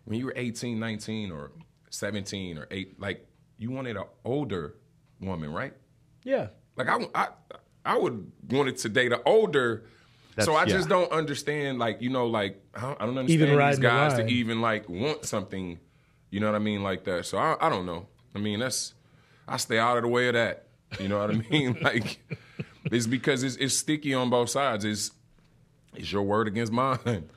When 0.04 0.20
you 0.20 0.26
were 0.26 0.34
18, 0.36 0.80
19 0.80 1.32
or 1.32 1.52
17 1.90 2.58
or 2.58 2.68
8 2.70 3.00
like 3.00 3.26
you 3.58 3.72
wanted 3.72 3.96
an 3.96 4.04
older 4.26 4.76
woman, 5.22 5.54
right? 5.54 5.74
Yeah. 6.24 6.48
Like 6.76 6.90
I, 6.90 6.98
I, 7.16 7.28
I 7.86 7.98
would 7.98 8.32
want 8.50 8.68
it 8.70 8.78
to 8.80 8.90
date 8.90 9.14
an 9.14 9.20
older. 9.26 9.86
So 10.40 10.54
That's- 10.54 10.58
I 10.58 10.66
just 10.66 10.88
don't 10.90 11.12
understand, 11.12 11.80
like 11.80 12.02
you 12.02 12.10
know, 12.10 12.28
like 12.28 12.62
I 12.76 12.82
don't, 12.82 13.02
I 13.02 13.06
don't 13.06 13.18
understand 13.18 13.42
Even 13.52 13.68
these 13.70 13.80
guys 13.80 14.14
to 14.16 14.28
even 14.28 14.62
like 14.62 14.88
want 14.90 15.26
something, 15.26 15.80
you 16.30 16.40
know 16.40 16.48
what 16.48 16.56
I 16.56 16.60
mean, 16.60 16.84
like 16.84 17.04
that. 17.06 17.26
So 17.26 17.38
I, 17.38 17.58
I 17.60 17.70
don't 17.70 17.86
know. 17.86 18.08
I 18.36 18.40
mean, 18.40 18.60
that's 18.60 18.94
I 19.48 19.58
stay 19.58 19.78
out 19.78 19.98
of 19.98 20.04
the 20.04 20.10
way 20.10 20.28
of 20.30 20.34
that. 20.36 20.68
You 21.00 21.08
know 21.10 21.20
what 21.20 21.32
I 21.32 21.34
mean? 21.50 21.78
like 21.82 22.20
it's 22.86 23.08
because 23.08 23.44
it's, 23.44 23.56
it's 23.58 23.76
sticky 23.78 24.14
on 24.14 24.30
both 24.30 24.50
sides. 24.50 24.86
It's 24.86 25.12
it's 25.96 26.12
your 26.12 26.24
word 26.24 26.48
against 26.48 26.72
mine. 26.72 27.30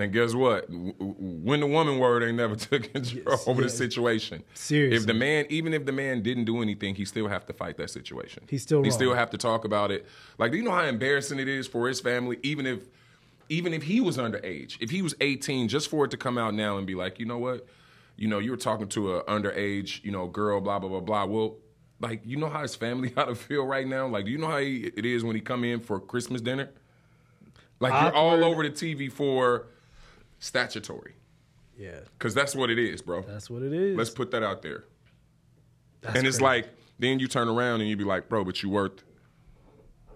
And 0.00 0.12
guess 0.12 0.34
what? 0.34 0.66
When 0.68 1.60
the 1.60 1.66
woman 1.66 1.98
word 1.98 2.22
ain't 2.22 2.36
never 2.36 2.56
took 2.68 2.92
control 2.92 3.22
Yes, 3.26 3.46
over 3.46 3.62
the 3.62 3.68
situation. 3.68 4.42
Seriously. 4.54 4.96
If 4.96 5.06
the 5.06 5.14
man, 5.14 5.46
even 5.50 5.74
if 5.74 5.84
the 5.86 5.92
man 5.92 6.22
didn't 6.22 6.44
do 6.44 6.62
anything, 6.62 6.94
he 6.94 7.04
still 7.04 7.28
have 7.28 7.46
to 7.46 7.52
fight 7.52 7.76
that 7.78 7.90
situation. 7.90 8.44
He's 8.48 8.62
still 8.62 8.82
he 8.82 8.88
wrong. 8.88 8.98
still 8.98 9.14
have 9.14 9.30
to 9.30 9.38
talk 9.38 9.64
about 9.64 9.90
it. 9.90 10.06
Like, 10.38 10.52
do 10.52 10.58
you 10.58 10.64
know 10.64 10.70
how 10.70 10.84
embarrassing 10.84 11.38
it 11.38 11.48
is 11.48 11.66
for 11.66 11.88
his 11.88 12.00
family, 12.00 12.38
even 12.42 12.66
if 12.66 12.88
even 13.48 13.74
if 13.74 13.82
he 13.82 14.00
was 14.00 14.16
underage, 14.16 14.76
if 14.80 14.90
he 14.90 15.02
was 15.02 15.14
18, 15.20 15.66
just 15.68 15.90
for 15.90 16.04
it 16.04 16.12
to 16.12 16.16
come 16.16 16.38
out 16.38 16.54
now 16.54 16.78
and 16.78 16.86
be 16.86 16.94
like, 16.94 17.18
you 17.18 17.26
know 17.26 17.38
what, 17.38 17.66
you 18.16 18.28
know, 18.28 18.38
you 18.38 18.52
were 18.52 18.56
talking 18.56 18.86
to 18.88 19.16
a 19.16 19.24
underage, 19.24 20.04
you 20.04 20.12
know, 20.12 20.26
girl, 20.28 20.60
blah 20.60 20.78
blah 20.78 20.88
blah 20.88 21.00
blah. 21.00 21.24
Well, 21.24 21.56
like, 22.00 22.22
you 22.24 22.36
know 22.36 22.48
how 22.48 22.62
his 22.62 22.74
family 22.74 23.08
got 23.16 23.26
to 23.26 23.34
feel 23.34 23.66
right 23.66 23.86
now. 23.86 24.06
Like, 24.06 24.24
do 24.24 24.30
you 24.30 24.38
know 24.38 24.46
how 24.48 24.58
he, 24.58 24.90
it 24.96 25.04
is 25.04 25.24
when 25.24 25.34
he 25.34 25.42
come 25.42 25.64
in 25.64 25.80
for 25.80 25.98
Christmas 26.00 26.40
dinner? 26.40 26.70
Like, 27.80 27.92
you're 28.02 28.14
all 28.14 28.44
over 28.44 28.62
the 28.62 28.70
TV 28.70 29.10
for 29.10 29.66
statutory, 30.40 31.14
Yeah. 31.78 32.00
because 32.18 32.34
that's 32.34 32.56
what 32.56 32.68
it 32.70 32.78
is, 32.78 33.00
bro. 33.02 33.22
That's 33.22 33.48
what 33.48 33.62
it 33.62 33.72
is. 33.72 33.96
Let's 33.96 34.10
put 34.10 34.30
that 34.32 34.42
out 34.42 34.62
there. 34.62 34.84
That's 36.00 36.16
and 36.16 36.26
it's 36.26 36.38
crazy. 36.38 36.44
like, 36.44 36.68
then 36.98 37.18
you 37.20 37.28
turn 37.28 37.48
around 37.48 37.80
and 37.80 37.88
you 37.88 37.96
be 37.96 38.04
like, 38.04 38.28
bro, 38.28 38.42
but 38.44 38.62
you 38.62 38.70
worth 38.70 39.02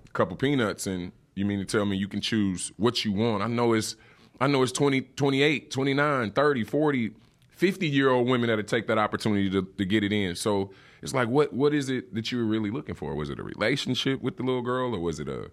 a 0.07 0.11
couple 0.13 0.37
peanuts 0.37 0.87
and 0.87 1.13
you 1.35 1.45
mean 1.45 1.59
to 1.59 1.65
tell 1.65 1.85
me 1.85 1.97
you 1.97 2.09
can 2.09 2.21
choose 2.21 2.73
what 2.77 3.05
you 3.05 3.13
want. 3.13 3.43
I 3.43 3.47
know 3.47 3.73
it's 3.75 3.97
I 4.41 4.47
know 4.49 4.63
it's 4.63 4.73
20, 4.73 5.01
28, 5.03 5.71
29, 5.71 6.31
30, 6.33 6.65
40, 6.65 7.11
50 7.51 7.89
year 7.89 8.11
old 8.11 8.29
women 8.29 8.49
that'll 8.49 8.65
take 8.65 8.87
that 8.89 8.99
opportunity 8.99 9.49
to, 9.51 9.63
to 9.79 9.85
get 9.85 10.03
it 10.03 10.13
in. 10.13 10.35
So 10.37 10.73
it's 11.03 11.15
like 11.15 11.29
what 11.29 11.53
what 11.53 11.73
is 11.75 11.89
it 11.89 12.15
that 12.15 12.33
you 12.33 12.39
were 12.39 12.45
really 12.45 12.71
looking 12.71 12.95
for? 12.95 13.15
Was 13.15 13.31
it 13.31 13.39
a 13.39 13.43
relationship 13.43 14.23
with 14.23 14.37
the 14.37 14.43
little 14.43 14.63
girl 14.63 14.95
or 14.95 14.99
was 15.01 15.21
it 15.21 15.29
a 15.29 15.51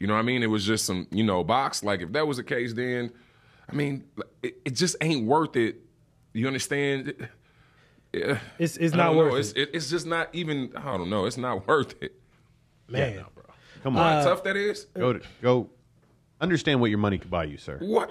you 0.00 0.06
know 0.06 0.14
what 0.14 0.20
I 0.20 0.22
mean? 0.22 0.42
It 0.44 0.46
was 0.48 0.64
just 0.64 0.84
some, 0.84 1.08
you 1.10 1.24
know, 1.24 1.42
box. 1.42 1.82
Like 1.82 2.00
if 2.02 2.12
that 2.12 2.26
was 2.26 2.36
the 2.36 2.44
case, 2.44 2.72
then 2.74 3.10
I 3.68 3.74
mean, 3.74 4.04
it, 4.42 4.56
it 4.64 4.70
just 4.74 4.96
ain't 5.00 5.26
worth 5.26 5.56
it. 5.56 5.76
You 6.32 6.46
understand? 6.46 7.28
Yeah. 8.12 8.38
It's 8.58 8.76
it's 8.76 8.94
not 8.94 9.14
worth 9.14 9.34
it. 9.34 9.38
It's, 9.38 9.52
it, 9.52 9.70
it's 9.74 9.90
just 9.90 10.06
not 10.06 10.28
even. 10.32 10.72
I 10.76 10.96
don't 10.96 11.10
know. 11.10 11.26
It's 11.26 11.36
not 11.36 11.66
worth 11.66 11.94
it. 12.02 12.14
Man. 12.88 13.24
Come 13.82 13.96
on, 13.96 14.22
How 14.22 14.24
tough 14.24 14.42
that 14.44 14.56
is. 14.56 14.86
go 14.94 15.12
to, 15.12 15.20
go 15.40 15.70
understand 16.40 16.80
what 16.80 16.90
your 16.90 16.98
money 16.98 17.18
could 17.18 17.30
buy 17.30 17.44
you, 17.44 17.58
sir. 17.58 17.78
What, 17.80 18.10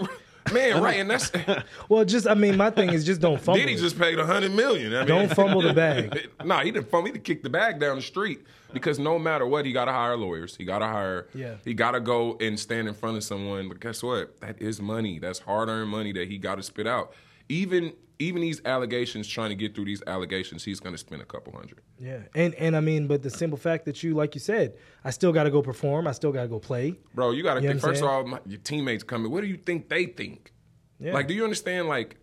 man? 0.53 0.81
Right, 0.87 0.99
and 0.99 1.09
that's 1.09 1.31
Well, 1.89 2.05
just 2.05 2.27
I 2.27 2.33
mean, 2.33 2.57
my 2.57 2.69
thing 2.69 2.89
is 2.91 3.05
just 3.05 3.21
don't 3.21 3.39
fumble. 3.41 3.59
Diddy 3.59 3.75
just 3.75 3.97
paid 3.97 4.19
a 4.19 4.25
hundred 4.25 4.51
million. 4.53 4.93
I 4.93 4.99
mean, 4.99 5.07
Don't 5.07 5.33
fumble 5.35 5.61
the 5.61 5.73
bag. 5.73 6.29
nah, 6.43 6.61
he 6.63 6.71
didn't 6.71 6.89
fumble. 6.89 7.11
He 7.11 7.19
kicked 7.19 7.43
the 7.43 7.49
bag 7.49 7.79
down 7.79 7.95
the 7.97 8.01
street 8.01 8.41
because 8.73 8.99
no 8.99 9.17
matter 9.17 9.45
what, 9.45 9.65
he 9.65 9.71
got 9.71 9.85
to 9.85 9.91
hire 9.91 10.15
lawyers. 10.17 10.55
He 10.55 10.65
got 10.65 10.79
to 10.79 10.87
hire. 10.87 11.27
Yeah. 11.33 11.55
He 11.63 11.73
got 11.73 11.91
to 11.91 11.99
go 11.99 12.37
and 12.39 12.59
stand 12.59 12.87
in 12.87 12.93
front 12.93 13.17
of 13.17 13.23
someone. 13.23 13.67
But 13.67 13.79
guess 13.79 14.03
what? 14.03 14.39
That 14.41 14.61
is 14.61 14.81
money. 14.81 15.19
That's 15.19 15.39
hard 15.39 15.69
earned 15.69 15.89
money 15.89 16.11
that 16.13 16.27
he 16.27 16.37
got 16.37 16.55
to 16.55 16.63
spit 16.63 16.87
out. 16.87 17.13
Even 17.49 17.93
even 18.19 18.41
these 18.41 18.61
allegations, 18.65 19.27
trying 19.27 19.49
to 19.49 19.55
get 19.55 19.75
through 19.75 19.85
these 19.85 20.01
allegations, 20.07 20.63
he's 20.63 20.79
going 20.79 20.93
to 20.93 20.97
spend 20.97 21.21
a 21.21 21.25
couple 21.25 21.53
hundred. 21.53 21.81
Yeah, 21.99 22.19
and 22.35 22.53
and 22.55 22.75
I 22.75 22.79
mean, 22.79 23.07
but 23.07 23.21
the 23.21 23.29
simple 23.29 23.57
fact 23.57 23.85
that 23.85 24.01
you, 24.03 24.15
like 24.15 24.33
you 24.35 24.41
said, 24.41 24.75
I 25.03 25.11
still 25.11 25.31
got 25.31 25.43
to 25.43 25.51
go 25.51 25.61
perform. 25.61 26.07
I 26.07 26.11
still 26.11 26.31
got 26.31 26.41
to 26.43 26.47
go 26.47 26.59
play. 26.59 26.95
Bro, 27.13 27.31
you 27.31 27.43
got 27.43 27.55
to 27.55 27.61
think. 27.61 27.79
First 27.79 28.01
of 28.01 28.09
all, 28.09 28.25
my, 28.25 28.39
your 28.45 28.59
teammates 28.59 29.03
coming. 29.03 29.31
What 29.31 29.41
do 29.41 29.47
you 29.47 29.57
think 29.57 29.89
they 29.89 30.05
think? 30.05 30.51
Yeah. 30.99 31.13
Like, 31.13 31.27
do 31.27 31.33
you 31.33 31.43
understand? 31.43 31.87
Like, 31.87 32.17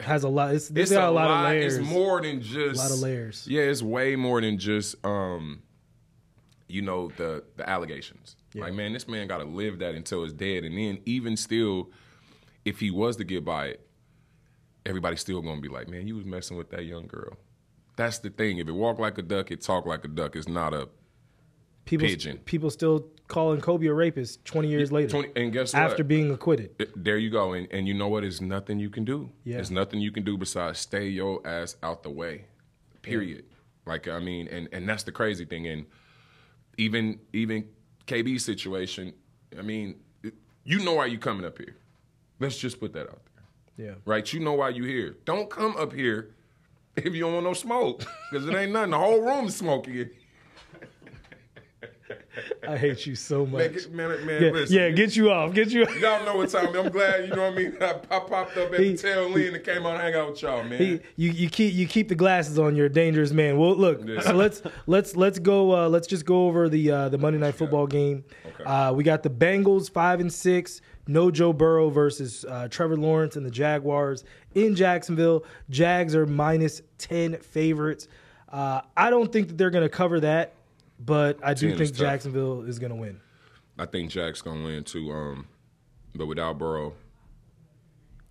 Has 0.00 0.24
a 0.24 0.28
lot. 0.28 0.54
It's, 0.54 0.70
it's 0.70 0.90
got 0.90 1.08
a, 1.08 1.10
lot, 1.10 1.28
lot. 1.28 1.44
of 1.44 1.50
layers. 1.50 1.76
It's 1.76 1.88
more 1.88 2.20
than 2.20 2.40
just 2.42 2.80
A 2.80 2.82
lot 2.82 2.90
of 2.90 2.98
layers. 2.98 3.46
Yeah, 3.48 3.62
it's 3.62 3.82
way 3.82 4.16
more 4.16 4.40
than 4.40 4.58
just 4.58 4.96
um, 5.04 5.62
you 6.68 6.82
know, 6.82 7.08
the 7.16 7.44
the 7.56 7.68
allegations. 7.68 8.36
Yeah. 8.54 8.64
Like, 8.64 8.74
man, 8.74 8.92
this 8.92 9.06
man 9.06 9.28
got 9.28 9.38
to 9.38 9.44
live 9.44 9.78
that 9.80 9.94
until 9.94 10.24
it's 10.24 10.32
dead, 10.32 10.64
and 10.64 10.76
then 10.76 10.98
even 11.04 11.36
still, 11.36 11.90
if 12.64 12.80
he 12.80 12.90
was 12.90 13.16
to 13.16 13.24
get 13.24 13.44
by 13.44 13.66
it, 13.66 13.87
everybody's 14.88 15.20
still 15.20 15.40
gonna 15.42 15.60
be 15.60 15.68
like, 15.68 15.88
man, 15.88 16.08
you 16.08 16.16
was 16.16 16.24
messing 16.24 16.56
with 16.56 16.70
that 16.70 16.84
young 16.84 17.06
girl. 17.06 17.36
That's 17.96 18.18
the 18.18 18.30
thing. 18.30 18.58
If 18.58 18.68
it 18.68 18.72
walk 18.72 18.98
like 18.98 19.18
a 19.18 19.22
duck, 19.22 19.50
it 19.50 19.60
talk 19.60 19.86
like 19.86 20.04
a 20.04 20.08
duck. 20.08 20.34
It's 20.36 20.48
not 20.48 20.72
a 20.74 20.88
people, 21.84 22.06
pigeon. 22.06 22.38
people 22.38 22.70
still 22.70 23.06
calling 23.26 23.60
Kobe 23.60 23.86
a 23.86 23.92
rapist 23.94 24.44
twenty 24.44 24.68
years 24.68 24.90
later 24.90 25.08
20, 25.10 25.32
and 25.36 25.52
guess 25.52 25.74
what? 25.74 25.82
after 25.82 26.02
being 26.04 26.30
acquitted. 26.30 26.70
It- 26.78 27.04
There 27.04 27.18
you 27.18 27.30
go, 27.30 27.52
and 27.52 27.68
and 27.70 27.86
you 27.86 27.94
know 27.94 28.08
what? 28.08 28.22
There's 28.22 28.40
nothing 28.40 28.78
you 28.80 28.88
can 28.90 29.04
do. 29.04 29.30
Yeah. 29.44 29.56
There's 29.56 29.70
nothing 29.70 30.00
you 30.00 30.10
can 30.12 30.24
do 30.24 30.36
besides 30.38 30.78
stay 30.78 31.08
your 31.08 31.46
ass 31.46 31.76
out 31.82 32.02
the 32.02 32.10
way. 32.10 32.46
Period. 33.02 33.44
Like 33.86 34.06
I 34.08 34.18
mean, 34.20 34.48
and 34.48 34.68
and 34.72 34.88
that's 34.88 35.02
the 35.04 35.12
crazy 35.12 35.44
thing. 35.44 35.66
And 35.66 35.86
even 36.76 37.20
even 37.32 37.68
KB's 38.06 38.44
situation. 38.44 39.12
I 39.58 39.62
mean, 39.62 39.96
you 40.64 40.78
know 40.84 40.94
why 40.94 41.06
you 41.06 41.18
coming 41.18 41.44
up 41.44 41.58
here. 41.58 41.76
Let's 42.38 42.58
just 42.58 42.78
put 42.78 42.92
that 42.92 43.08
out 43.08 43.20
there, 43.24 43.27
Yeah, 43.78 43.94
right? 44.04 44.30
You 44.32 44.40
know 44.40 44.54
why 44.54 44.70
you 44.70 44.84
here. 44.84 45.16
Don't 45.24 45.48
come 45.48 45.76
up 45.76 45.92
here 45.92 46.34
if 46.96 47.14
you 47.14 47.20
don't 47.20 47.34
want 47.34 47.46
no 47.46 47.54
smoke, 47.54 48.02
because 48.30 48.46
it 48.46 48.54
ain't 48.54 48.72
nothing. 48.72 48.90
The 48.90 48.98
whole 48.98 49.20
room 49.20 49.46
is 49.46 49.56
smoking. 49.56 50.10
I 52.68 52.76
hate 52.76 53.06
you 53.06 53.14
so 53.14 53.46
much. 53.46 53.58
Man, 53.60 53.72
get- 53.72 53.92
man, 53.92 54.26
man, 54.26 54.42
yeah, 54.42 54.50
listen. 54.50 54.76
yeah, 54.76 54.90
get 54.90 55.16
you 55.16 55.30
off. 55.30 55.54
Get 55.54 55.70
you. 55.70 55.84
off. 55.84 55.96
Y'all 56.00 56.24
know 56.24 56.36
what 56.36 56.50
time. 56.50 56.74
I'm 56.76 56.90
glad 56.90 57.28
you 57.28 57.34
know 57.34 57.44
what 57.48 57.52
I 57.54 57.56
mean. 57.56 57.76
I, 57.80 57.90
I 57.92 58.18
popped 58.20 58.56
up 58.56 58.72
at 58.72 58.80
He- 58.80 58.90
the 58.92 58.96
tail 58.98 59.24
end 59.36 59.56
and 59.56 59.64
came 59.64 59.86
out 59.86 59.94
and 59.94 60.02
hang 60.02 60.14
out 60.14 60.30
with 60.30 60.42
y'all, 60.42 60.62
man. 60.62 60.78
He- 60.78 61.00
you 61.16 61.30
you 61.30 61.48
keep 61.48 61.72
you 61.74 61.86
keep 61.86 62.08
the 62.08 62.14
glasses 62.14 62.58
on. 62.58 62.76
You're 62.76 62.86
a 62.86 62.92
dangerous 62.92 63.32
man. 63.32 63.56
Well, 63.58 63.74
look, 63.74 64.02
Yeah. 64.06 64.20
so 64.20 64.34
let's 64.34 64.62
let's 64.86 65.16
let's 65.16 65.38
go. 65.38 65.74
Uh, 65.74 65.88
let's 65.88 66.06
just 66.06 66.24
go 66.26 66.46
over 66.46 66.68
the 66.68 66.90
uh, 66.90 67.08
the 67.08 67.18
Monday 67.18 67.38
Night 67.38 67.54
Football 67.54 67.86
game. 67.86 68.24
Okay. 68.46 68.64
Uh, 68.64 68.92
we 68.92 69.02
got 69.04 69.22
the 69.22 69.30
Bengals 69.30 69.90
five 69.90 70.20
and 70.20 70.32
six. 70.32 70.80
No 71.10 71.30
Joe 71.30 71.54
Burrow 71.54 71.88
versus 71.88 72.44
uh, 72.46 72.68
Trevor 72.68 72.98
Lawrence 72.98 73.36
and 73.36 73.46
the 73.46 73.50
Jaguars 73.50 74.24
in 74.54 74.74
Jacksonville. 74.76 75.42
Jags 75.70 76.14
are 76.14 76.26
minus 76.26 76.82
ten 76.98 77.38
favorites. 77.38 78.08
Uh, 78.50 78.82
I 78.96 79.08
don't 79.08 79.32
think 79.32 79.48
that 79.48 79.56
they're 79.58 79.70
going 79.70 79.84
to 79.84 79.88
cover 79.88 80.20
that, 80.20 80.52
but 80.98 81.38
I 81.42 81.54
do 81.54 81.76
think. 81.76 81.94
Jacksonville 81.94 82.62
is 82.62 82.78
going 82.78 82.90
to 82.90 82.96
win. 82.96 83.20
I 83.78 83.86
think 83.86 84.10
Jack's 84.10 84.42
gonna 84.42 84.64
win 84.64 84.82
too. 84.82 85.12
Um, 85.12 85.46
but 86.14 86.26
without 86.26 86.58
Burrow, 86.58 86.94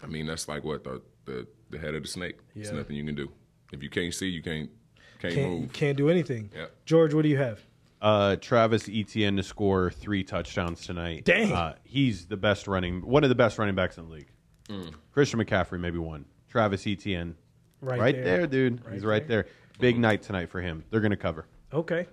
I 0.04 0.08
mean 0.08 0.28
that's 0.28 0.48
like 0.48 0.64
what 0.64 0.84
the 0.84 1.02
the, 1.26 1.48
the 1.70 1.78
head 1.78 1.96
of 1.96 2.04
the 2.04 2.08
snake. 2.10 2.38
There's 2.56 2.72
nothing 2.72 2.96
you 2.96 3.06
can 3.06 3.16
do. 3.16 3.32
If 3.72 3.82
you 3.84 3.90
can't 3.90 4.14
see, 4.14 4.28
you 4.28 4.42
can't 4.42 4.70
can't, 5.20 5.34
Can't 5.34 5.50
move. 5.52 5.74
can't 5.74 5.98
do 5.98 6.10
anything. 6.10 6.52
Yeah. 6.56 6.66
George, 6.86 7.14
what 7.14 7.24
do 7.24 7.30
you 7.30 7.38
have? 7.38 7.62
Uh, 8.02 8.36
Travis 8.36 8.88
Etienne 8.88 9.36
to 9.38 9.44
score 9.44 9.90
three 9.90 10.24
touchdowns 10.24 10.86
tonight. 10.86 11.26
Dang. 11.26 11.52
Uh, 11.52 11.74
he's 11.84 12.28
the 12.28 12.38
best 12.38 12.68
running, 12.68 13.02
one 13.02 13.24
of 13.24 13.30
the 13.30 13.36
best 13.36 13.58
running 13.58 13.74
backs 13.74 13.98
in 13.98 14.06
the 14.08 14.12
league. 14.14 14.30
Mm. 14.70 14.94
Christian 15.12 15.40
McCaffrey 15.44 15.80
maybe 15.80 15.98
one. 15.98 16.26
Travis 16.50 16.86
Etienne, 16.86 17.36
Right 17.82 18.00
right, 18.00 18.16
there. 18.16 18.24
there. 18.40 18.48
dude. 18.48 18.86
Right 18.86 18.94
he's 18.94 19.04
right 19.06 19.28
there. 19.28 19.48
Big 19.80 19.98
night 19.98 20.22
tonight 20.22 20.50
for 20.50 20.62
him. 20.62 20.84
They're 20.92 21.00
going 21.02 21.12
to 21.12 21.18
cover. 21.18 21.46
Okay. 21.74 22.06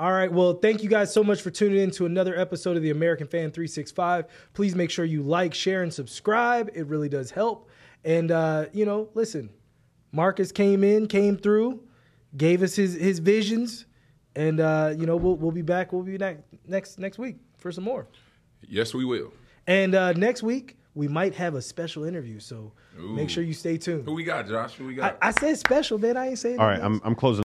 All 0.00 0.12
right. 0.12 0.32
Well, 0.32 0.54
thank 0.54 0.82
you 0.82 0.88
guys 0.88 1.12
so 1.12 1.22
much 1.22 1.42
for 1.42 1.50
tuning 1.50 1.76
in 1.78 1.90
to 1.90 2.06
another 2.06 2.34
episode 2.34 2.74
of 2.74 2.82
the 2.82 2.88
American 2.88 3.26
Fan 3.26 3.50
365. 3.50 4.24
Please 4.54 4.74
make 4.74 4.88
sure 4.90 5.04
you 5.04 5.22
like, 5.22 5.52
share, 5.52 5.82
and 5.82 5.92
subscribe. 5.92 6.70
It 6.72 6.86
really 6.86 7.10
does 7.10 7.30
help. 7.30 7.68
And, 8.02 8.30
uh, 8.30 8.64
you 8.72 8.86
know, 8.86 9.10
listen, 9.12 9.50
Marcus 10.10 10.52
came 10.52 10.84
in, 10.84 11.06
came 11.06 11.36
through, 11.36 11.82
gave 12.34 12.62
us 12.62 12.74
his, 12.76 12.94
his 12.94 13.18
visions. 13.18 13.84
And, 14.34 14.58
uh, 14.58 14.94
you 14.96 15.04
know, 15.04 15.16
we'll, 15.16 15.36
we'll 15.36 15.52
be 15.52 15.60
back. 15.60 15.92
We'll 15.92 16.02
be 16.02 16.16
back 16.16 16.38
next, 16.66 16.98
next 16.98 17.18
week 17.18 17.36
for 17.58 17.70
some 17.70 17.84
more. 17.84 18.06
Yes, 18.66 18.94
we 18.94 19.04
will. 19.04 19.34
And 19.66 19.94
uh, 19.94 20.14
next 20.14 20.42
week, 20.42 20.78
we 20.94 21.08
might 21.08 21.34
have 21.34 21.56
a 21.56 21.60
special 21.60 22.04
interview. 22.04 22.40
So 22.40 22.72
make 22.96 23.28
sure 23.28 23.42
you 23.42 23.52
stay 23.52 23.76
tuned. 23.76 24.06
Who 24.06 24.14
we 24.14 24.24
got, 24.24 24.48
Josh? 24.48 24.76
Who 24.76 24.86
we 24.86 24.94
got? 24.94 25.18
I 25.20 25.32
said 25.32 25.58
special, 25.58 25.98
man. 25.98 26.16
I 26.16 26.28
ain't 26.28 26.38
saying 26.38 26.58
All 26.58 26.64
right. 26.64 26.80
I'm, 26.80 27.02
I'm 27.04 27.14
closing. 27.14 27.44